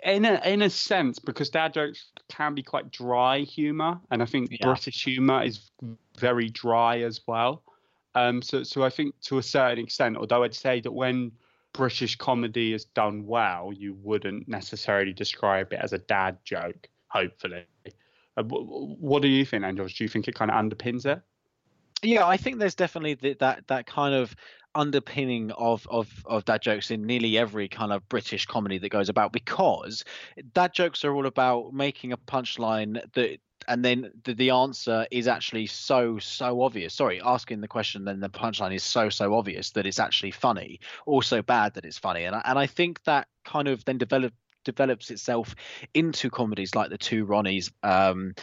In 0.03 0.25
a 0.25 0.41
in 0.45 0.63
a 0.63 0.71
sense, 0.71 1.19
because 1.19 1.49
dad 1.49 1.73
jokes 1.73 2.11
can 2.29 2.55
be 2.55 2.63
quite 2.63 2.91
dry 2.91 3.41
humor, 3.41 3.99
and 4.11 4.23
I 4.23 4.27
think 4.27 4.51
Yeah. 4.51 4.67
British 4.67 5.05
humor 5.05 5.43
is 5.43 5.71
very 6.19 6.51
dry 6.51 7.01
as 7.01 7.21
well. 7.27 7.63
Um, 8.15 8.43
so 8.43 8.63
so 8.63 8.83
I 8.83 8.91
think 8.91 9.15
to 9.23 9.39
a 9.39 9.43
certain 9.43 9.83
extent, 9.83 10.17
although 10.17 10.43
I'd 10.43 10.55
say 10.55 10.81
that 10.81 10.93
when 10.93 11.33
British 11.73 12.17
comedy 12.17 12.73
is 12.73 12.85
done 12.85 13.27
well, 13.27 13.73
you 13.73 13.95
wouldn't 14.03 14.49
necessarily 14.49 15.13
describe 15.13 15.73
it 15.73 15.81
as 15.81 15.93
a 15.93 15.99
dad 15.99 16.39
joke. 16.45 16.89
Hopefully, 17.09 17.65
uh, 18.37 18.43
wh- 18.43 18.67
wh- 18.67 19.03
what 19.03 19.23
do 19.23 19.29
you 19.29 19.45
think, 19.45 19.65
Angels? 19.65 19.95
Do 19.95 20.05
you 20.05 20.09
think 20.09 20.29
it 20.29 20.35
kind 20.35 20.51
of 20.51 20.57
underpins 20.57 21.07
it? 21.07 21.21
Yeah, 22.03 22.27
I 22.27 22.37
think 22.37 22.59
there's 22.59 22.75
definitely 22.75 23.17
th- 23.17 23.39
that 23.39 23.67
that 23.69 23.87
kind 23.87 24.15
of 24.15 24.35
underpinning 24.75 25.51
of 25.53 25.87
of 25.91 26.23
of 26.27 26.45
dad 26.45 26.63
jokes 26.63 26.91
in 26.91 27.05
nearly 27.05 27.37
every 27.37 27.69
kind 27.69 27.93
of 27.93 28.09
British 28.09 28.47
comedy 28.47 28.79
that 28.79 28.89
goes 28.89 29.09
about 29.09 29.33
because 29.33 30.05
dad 30.53 30.73
jokes 30.73 31.05
are 31.05 31.15
all 31.15 31.27
about 31.27 31.73
making 31.75 32.13
a 32.13 32.17
punchline 32.17 33.01
that 33.15 33.39
and 33.69 33.85
then 33.85 34.11
the, 34.25 34.35
the 34.35 34.51
answer 34.51 35.07
is 35.11 35.29
actually 35.29 35.67
so 35.67 36.19
so 36.19 36.63
obvious. 36.63 36.95
Sorry 36.95 37.21
asking 37.25 37.61
the 37.61 37.69
question 37.69 38.05
then 38.05 38.21
the 38.21 38.29
punchline 38.29 38.75
is 38.75 38.83
so 38.83 39.09
so 39.09 39.35
obvious 39.35 39.71
that 39.73 39.87
it's 39.87 39.99
actually 39.99 40.31
funny 40.31 40.81
or 41.07 41.23
so 41.23 41.43
bad 41.43 41.75
that 41.75 41.85
it's 41.85 41.99
funny. 41.99 42.25
And 42.25 42.37
I, 42.37 42.43
and 42.45 42.59
I 42.59 42.67
think 42.67 43.03
that 43.05 43.29
kind 43.45 43.69
of 43.69 43.85
then 43.85 43.99
develop 43.99 44.33
develops 44.65 45.11
itself 45.11 45.55
into 45.95 46.31
comedies 46.31 46.75
like 46.75 46.91
the 46.91 46.99
two 46.99 47.27
Ronnies 47.27 47.73
um 47.83 48.35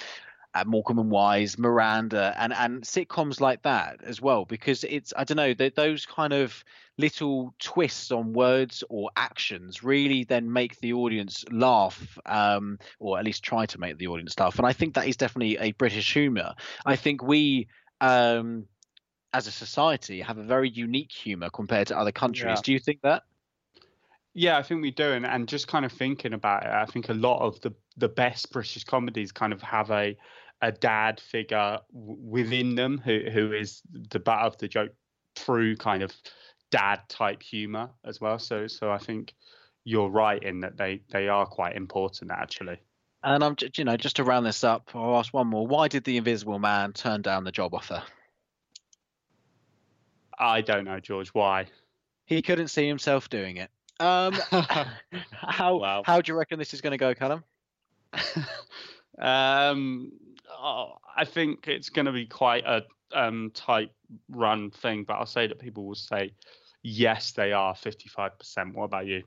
uh, 0.53 0.63
Morecambe 0.65 0.99
and 0.99 1.11
Wise, 1.11 1.57
Miranda, 1.57 2.33
and 2.37 2.53
and 2.53 2.83
sitcoms 2.83 3.39
like 3.39 3.61
that 3.63 4.03
as 4.03 4.21
well, 4.21 4.45
because 4.45 4.83
it's 4.83 5.13
I 5.15 5.23
don't 5.23 5.37
know 5.37 5.53
that 5.53 5.75
those 5.75 6.05
kind 6.05 6.33
of 6.33 6.63
little 6.97 7.53
twists 7.59 8.11
on 8.11 8.33
words 8.33 8.83
or 8.89 9.11
actions 9.15 9.83
really 9.83 10.23
then 10.23 10.51
make 10.51 10.79
the 10.79 10.93
audience 10.93 11.45
laugh, 11.51 12.17
um, 12.25 12.79
or 12.99 13.19
at 13.19 13.25
least 13.25 13.43
try 13.43 13.65
to 13.67 13.79
make 13.79 13.97
the 13.97 14.07
audience 14.07 14.39
laugh. 14.39 14.57
And 14.57 14.65
I 14.65 14.73
think 14.73 14.95
that 14.95 15.07
is 15.07 15.17
definitely 15.17 15.57
a 15.57 15.71
British 15.73 16.13
humour. 16.13 16.55
I 16.85 16.95
think 16.95 17.21
we. 17.23 17.67
Um, 17.99 18.67
as 19.33 19.45
a 19.45 19.51
society, 19.51 20.21
have 20.21 20.37
a 20.37 20.43
very 20.43 20.69
unique 20.69 21.11
humour 21.11 21.49
compared 21.49 21.87
to 21.87 21.97
other 21.97 22.13
countries. 22.13 22.57
Yeah. 22.57 22.61
Do 22.63 22.71
you 22.71 22.79
think 22.79 23.01
that? 23.01 23.23
Yeah, 24.39 24.59
I 24.59 24.61
think 24.61 24.83
we 24.83 24.91
do, 24.91 25.13
and, 25.13 25.25
and 25.25 25.47
just 25.47 25.67
kind 25.67 25.83
of 25.83 25.91
thinking 25.91 26.33
about 26.33 26.61
it, 26.61 26.69
I 26.69 26.85
think 26.85 27.09
a 27.09 27.13
lot 27.15 27.41
of 27.41 27.59
the 27.61 27.73
the 27.97 28.07
best 28.07 28.51
British 28.51 28.83
comedies 28.83 29.31
kind 29.31 29.51
of 29.51 29.63
have 29.63 29.89
a 29.89 30.15
a 30.61 30.71
dad 30.71 31.19
figure 31.19 31.79
w- 31.91 32.19
within 32.21 32.75
them 32.75 32.99
who 33.03 33.21
who 33.33 33.51
is 33.51 33.81
the 34.11 34.19
butt 34.19 34.41
of 34.43 34.55
the 34.59 34.67
joke 34.67 34.91
through 35.35 35.75
kind 35.77 36.03
of 36.03 36.13
dad 36.69 36.99
type 37.09 37.41
humor 37.41 37.89
as 38.05 38.21
well. 38.21 38.37
So 38.37 38.67
so 38.67 38.91
I 38.91 38.99
think 38.99 39.33
you're 39.85 40.07
right 40.07 40.43
in 40.43 40.59
that 40.59 40.77
they 40.77 41.01
they 41.09 41.29
are 41.29 41.47
quite 41.47 41.75
important 41.75 42.29
actually. 42.29 42.77
And 43.23 43.43
I'm, 43.43 43.55
you 43.75 43.85
know, 43.85 43.97
just 43.97 44.17
to 44.17 44.23
round 44.23 44.45
this 44.45 44.63
up, 44.63 44.91
I'll 44.93 45.17
ask 45.17 45.33
one 45.33 45.47
more. 45.47 45.65
Why 45.65 45.87
did 45.87 46.03
the 46.03 46.17
Invisible 46.17 46.59
Man 46.59 46.93
turn 46.93 47.23
down 47.23 47.43
the 47.43 47.51
job 47.51 47.73
offer? 47.73 48.03
I 50.37 50.61
don't 50.61 50.85
know, 50.85 50.99
George, 50.99 51.29
why. 51.29 51.65
He 52.25 52.43
couldn't 52.43 52.67
see 52.67 52.87
himself 52.87 53.29
doing 53.29 53.57
it. 53.57 53.71
Um, 53.99 54.33
how 55.31 55.77
Wow. 55.77 56.03
how 56.05 56.21
do 56.21 56.31
you 56.31 56.37
reckon 56.37 56.59
this 56.59 56.73
is 56.73 56.81
going 56.81 56.91
to 56.91 56.97
go, 56.97 57.13
Callum? 57.13 57.43
um, 59.19 60.11
oh, 60.49 60.93
I 61.15 61.25
think 61.25 61.67
it's 61.67 61.89
going 61.89 62.05
to 62.05 62.11
be 62.11 62.25
quite 62.25 62.63
a 62.65 62.83
um, 63.13 63.51
tight 63.53 63.91
run 64.29 64.71
thing, 64.71 65.03
but 65.03 65.15
I'll 65.15 65.25
say 65.25 65.47
that 65.47 65.59
people 65.59 65.85
will 65.85 65.95
say 65.95 66.33
yes, 66.83 67.31
they 67.31 67.51
are 67.53 67.73
55%. 67.73 68.73
What 68.73 68.85
about 68.85 69.07
you? 69.07 69.23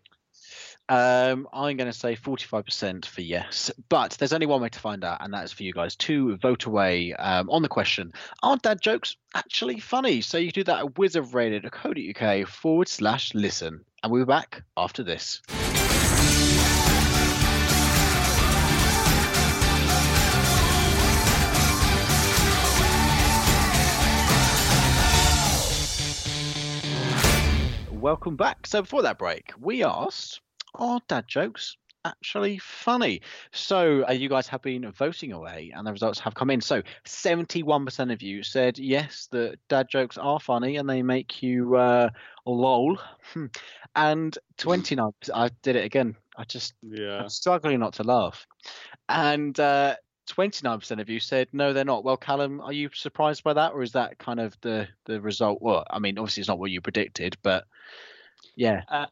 Um, 0.89 1.49
I'm 1.53 1.77
going 1.77 1.91
to 1.91 1.97
say 1.97 2.17
45% 2.17 3.07
for 3.07 3.21
yes, 3.21 3.71
but 3.89 4.13
there's 4.13 4.33
only 4.33 4.47
one 4.47 4.61
way 4.61 4.69
to 4.69 4.79
find 4.79 5.05
out, 5.05 5.19
and 5.23 5.33
that 5.35 5.45
is 5.45 5.53
for 5.53 5.63
you 5.63 5.73
guys 5.73 5.97
to 5.97 6.37
vote 6.37 6.65
away 6.65 7.13
um, 7.15 7.49
on 7.51 7.63
the 7.63 7.69
question: 7.69 8.13
Are 8.43 8.57
dad 8.57 8.81
jokes 8.81 9.17
actually 9.35 9.79
funny? 9.79 10.21
So 10.21 10.39
you 10.39 10.51
do 10.51 10.65
that 10.65 10.85
at 10.85 10.95
wizardradio.co.uk 10.95 12.49
forward 12.49 12.89
slash 12.89 13.35
listen, 13.35 13.85
and 14.03 14.13
we'll 14.13 14.25
be 14.25 14.29
back 14.29 14.63
after 14.77 15.03
this. 15.03 15.41
Welcome 28.11 28.35
back. 28.35 28.67
So 28.67 28.83
before 28.83 29.03
that 29.03 29.19
break, 29.19 29.53
we 29.61 29.85
asked, 29.85 30.41
are 30.75 31.01
dad 31.07 31.29
jokes 31.29 31.77
actually 32.05 32.59
funny? 32.59 33.21
So 33.53 34.05
uh, 34.05 34.11
you 34.11 34.29
guys 34.29 34.49
have 34.49 34.63
been 34.63 34.91
voting 34.91 35.31
away, 35.31 35.71
and 35.73 35.87
the 35.87 35.93
results 35.93 36.19
have 36.19 36.35
come 36.35 36.51
in. 36.51 36.61
So 36.61 36.83
71% 37.07 38.13
of 38.13 38.21
you 38.21 38.43
said 38.43 38.81
yes, 38.81 39.29
that 39.31 39.61
dad 39.69 39.89
jokes 39.89 40.19
are 40.19 40.41
funny 40.41 40.79
and 40.79 40.91
they 40.91 41.03
make 41.03 41.41
you 41.41 41.77
uh, 41.77 42.11
lol. 42.47 42.99
Hmm. 43.33 43.47
and 43.95 44.37
29, 44.57 45.13
I 45.33 45.51
did 45.63 45.77
it 45.77 45.85
again. 45.85 46.17
I 46.37 46.43
just 46.43 46.75
Yeah. 46.83 47.21
I'm 47.21 47.29
struggling 47.29 47.79
not 47.79 47.93
to 47.95 48.03
laugh. 48.03 48.45
And 49.09 49.59
uh, 49.61 49.95
29% 50.31 51.01
of 51.01 51.09
you 51.09 51.21
said 51.21 51.49
no, 51.53 51.73
they're 51.73 51.85
not. 51.85 52.05
Well, 52.05 52.17
Callum, 52.17 52.61
are 52.61 52.73
you 52.73 52.91
surprised 52.95 53.45
by 53.45 53.53
that, 53.55 53.73
or 53.73 53.83
is 53.83 53.93
that 53.93 54.19
kind 54.19 54.41
of 54.41 54.57
the 54.61 54.89
the 55.05 55.21
result? 55.21 55.61
Well, 55.61 55.85
I 55.91 55.99
mean, 55.99 56.19
obviously 56.19 56.43
it's 56.43 56.49
not 56.49 56.59
what 56.59 56.71
you 56.71 56.81
predicted, 56.81 57.37
but 57.43 57.65
yeah, 58.57 58.83
I- 58.91 59.07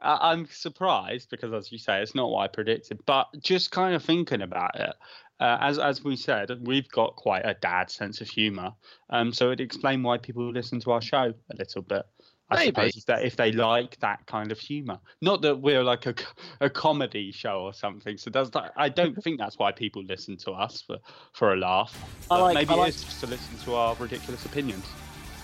I'm 0.00 0.46
surprised 0.46 1.30
because, 1.30 1.52
as 1.52 1.72
you 1.72 1.78
say, 1.78 2.00
it's 2.02 2.14
not 2.14 2.30
what 2.30 2.40
I 2.42 2.48
predicted. 2.48 3.00
But 3.06 3.28
just 3.40 3.70
kind 3.70 3.94
of 3.94 4.04
thinking 4.04 4.42
about 4.42 4.78
it, 4.78 4.94
uh, 5.40 5.58
as 5.60 5.78
as 5.78 6.04
we 6.04 6.16
said, 6.16 6.50
we've 6.66 6.88
got 6.88 7.16
quite 7.16 7.42
a 7.44 7.54
dad 7.54 7.90
sense 7.90 8.20
of 8.20 8.28
humour. 8.28 8.72
Um, 9.10 9.32
so 9.32 9.50
it 9.50 9.60
explain 9.60 10.02
why 10.02 10.18
people 10.18 10.50
listen 10.52 10.80
to 10.80 10.92
our 10.92 11.02
show 11.02 11.34
a 11.50 11.56
little 11.56 11.82
bit. 11.82 12.04
I 12.50 12.56
Maybe. 12.56 12.66
suppose 12.66 12.96
if 12.96 13.04
they, 13.06 13.24
if 13.24 13.36
they 13.36 13.52
like 13.52 13.98
that 14.00 14.26
kind 14.26 14.50
of 14.50 14.58
humour, 14.58 14.98
not 15.20 15.42
that 15.42 15.56
we're 15.60 15.82
like 15.84 16.06
a, 16.06 16.14
a 16.60 16.70
comedy 16.70 17.30
show 17.30 17.60
or 17.62 17.74
something. 17.74 18.16
So 18.16 18.30
does 18.30 18.50
that? 18.52 18.72
I 18.76 18.88
don't 18.88 19.14
think 19.22 19.38
that's 19.38 19.58
why 19.58 19.72
people 19.72 20.02
listen 20.02 20.36
to 20.38 20.52
us 20.52 20.82
for 20.86 20.96
for 21.32 21.52
a 21.52 21.56
laugh. 21.56 21.94
But 22.28 22.40
like- 22.40 22.54
maybe 22.54 22.74
like- 22.74 22.88
is 22.90 23.02
just 23.04 23.20
to 23.20 23.26
listen 23.26 23.56
to 23.64 23.74
our 23.74 23.94
ridiculous 23.96 24.44
opinions. 24.46 24.86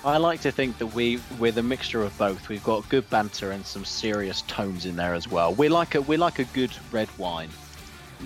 I 0.05 0.19
like 0.19 0.41
to 0.43 0.53
think 0.53 0.77
that 0.79 0.89
we 0.89 1.19
we're 1.39 1.53
the 1.53 1.63
mixture 1.63 2.03
of 2.03 2.17
both. 2.19 2.49
We've 2.51 2.63
got 2.63 2.87
good 2.91 3.09
banter 3.09 3.53
and 3.53 3.65
some 3.65 3.87
serious 3.87 4.43
tones 4.43 4.85
in 4.85 4.97
there 4.97 5.15
as 5.15 5.29
well. 5.29 5.55
We're 5.55 5.71
like 5.71 5.95
a 5.95 6.03
we're 6.03 6.19
like 6.19 6.39
a 6.39 6.45
good 6.45 6.77
red 6.93 7.09
wine. 7.19 7.49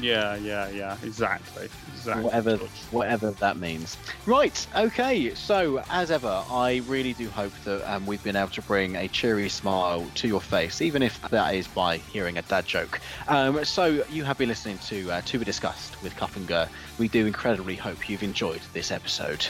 Yeah, 0.01 0.37
yeah, 0.37 0.69
yeah. 0.71 0.97
Exactly. 1.03 1.69
Exactly. 1.95 2.25
whatever 2.25 2.57
whatever 2.91 3.31
that 3.33 3.57
means. 3.57 3.97
Right. 4.27 4.67
Okay. 4.77 5.35
So 5.35 5.83
as 5.91 6.11
ever, 6.11 6.45
I 6.51 6.83
really 6.87 7.13
do 7.13 7.29
hope 7.29 7.53
that 7.65 7.91
um, 7.93 8.07
we've 8.07 8.23
been 8.23 8.37
able 8.37 8.51
to 8.51 8.63
bring 8.63 8.97
a 8.97 9.09
cheery 9.09 9.49
smile 9.49 10.07
to 10.17 10.29
your 10.29 10.41
face, 10.41 10.81
even 10.81 11.03
if 11.03 11.21
that 11.31 11.55
is 11.55 11.67
by 11.69 11.97
hearing 11.99 12.39
a 12.39 12.43
dad 12.43 12.67
joke. 12.67 13.01
Um, 13.27 13.65
so 13.65 14.05
you 14.11 14.25
have 14.25 14.39
been 14.39 14.49
listening 14.49 14.79
to 14.79 15.11
uh, 15.11 15.21
To 15.23 15.39
Be 15.39 15.45
Discussed 15.45 16.01
with 16.03 16.15
Cup 16.17 16.35
and 16.37 16.47
Gurr. 16.47 16.69
We 16.99 17.09
do 17.09 17.27
incredibly 17.27 17.77
hope 17.77 18.09
you've 18.09 18.23
enjoyed 18.23 18.61
this 18.73 18.91
episode. 18.91 19.47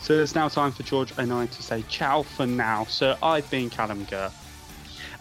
So 0.00 0.14
it's 0.14 0.34
now 0.34 0.48
time 0.48 0.72
for 0.72 0.82
George 0.82 1.12
and 1.16 1.32
I 1.32 1.46
to 1.46 1.62
say 1.62 1.84
ciao 1.88 2.22
for 2.22 2.46
now. 2.46 2.86
So 2.86 3.16
I've 3.22 3.48
been 3.50 3.70
Callum 3.70 4.04
Gurr. 4.04 4.32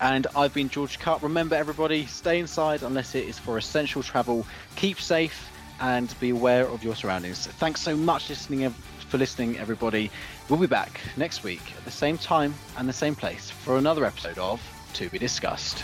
And 0.01 0.25
I've 0.35 0.53
been 0.53 0.67
George 0.67 0.97
Cup. 0.97 1.21
Remember, 1.21 1.55
everybody, 1.55 2.07
stay 2.07 2.39
inside 2.39 2.81
unless 2.81 3.13
it 3.13 3.27
is 3.27 3.37
for 3.37 3.59
essential 3.59 4.01
travel. 4.01 4.47
Keep 4.75 4.99
safe 4.99 5.49
and 5.79 6.13
be 6.19 6.31
aware 6.31 6.67
of 6.67 6.83
your 6.83 6.95
surroundings. 6.95 7.45
Thanks 7.45 7.81
so 7.81 7.95
much 7.95 8.27
listening 8.27 8.67
for 9.09 9.19
listening, 9.19 9.59
everybody. 9.59 10.09
We'll 10.49 10.59
be 10.59 10.67
back 10.67 10.99
next 11.17 11.43
week 11.43 11.61
at 11.77 11.85
the 11.85 11.91
same 11.91 12.17
time 12.17 12.55
and 12.77 12.89
the 12.89 12.93
same 12.93 13.13
place 13.13 13.51
for 13.51 13.77
another 13.77 14.03
episode 14.03 14.39
of 14.39 14.59
To 14.93 15.07
Be 15.09 15.19
Discussed. 15.19 15.83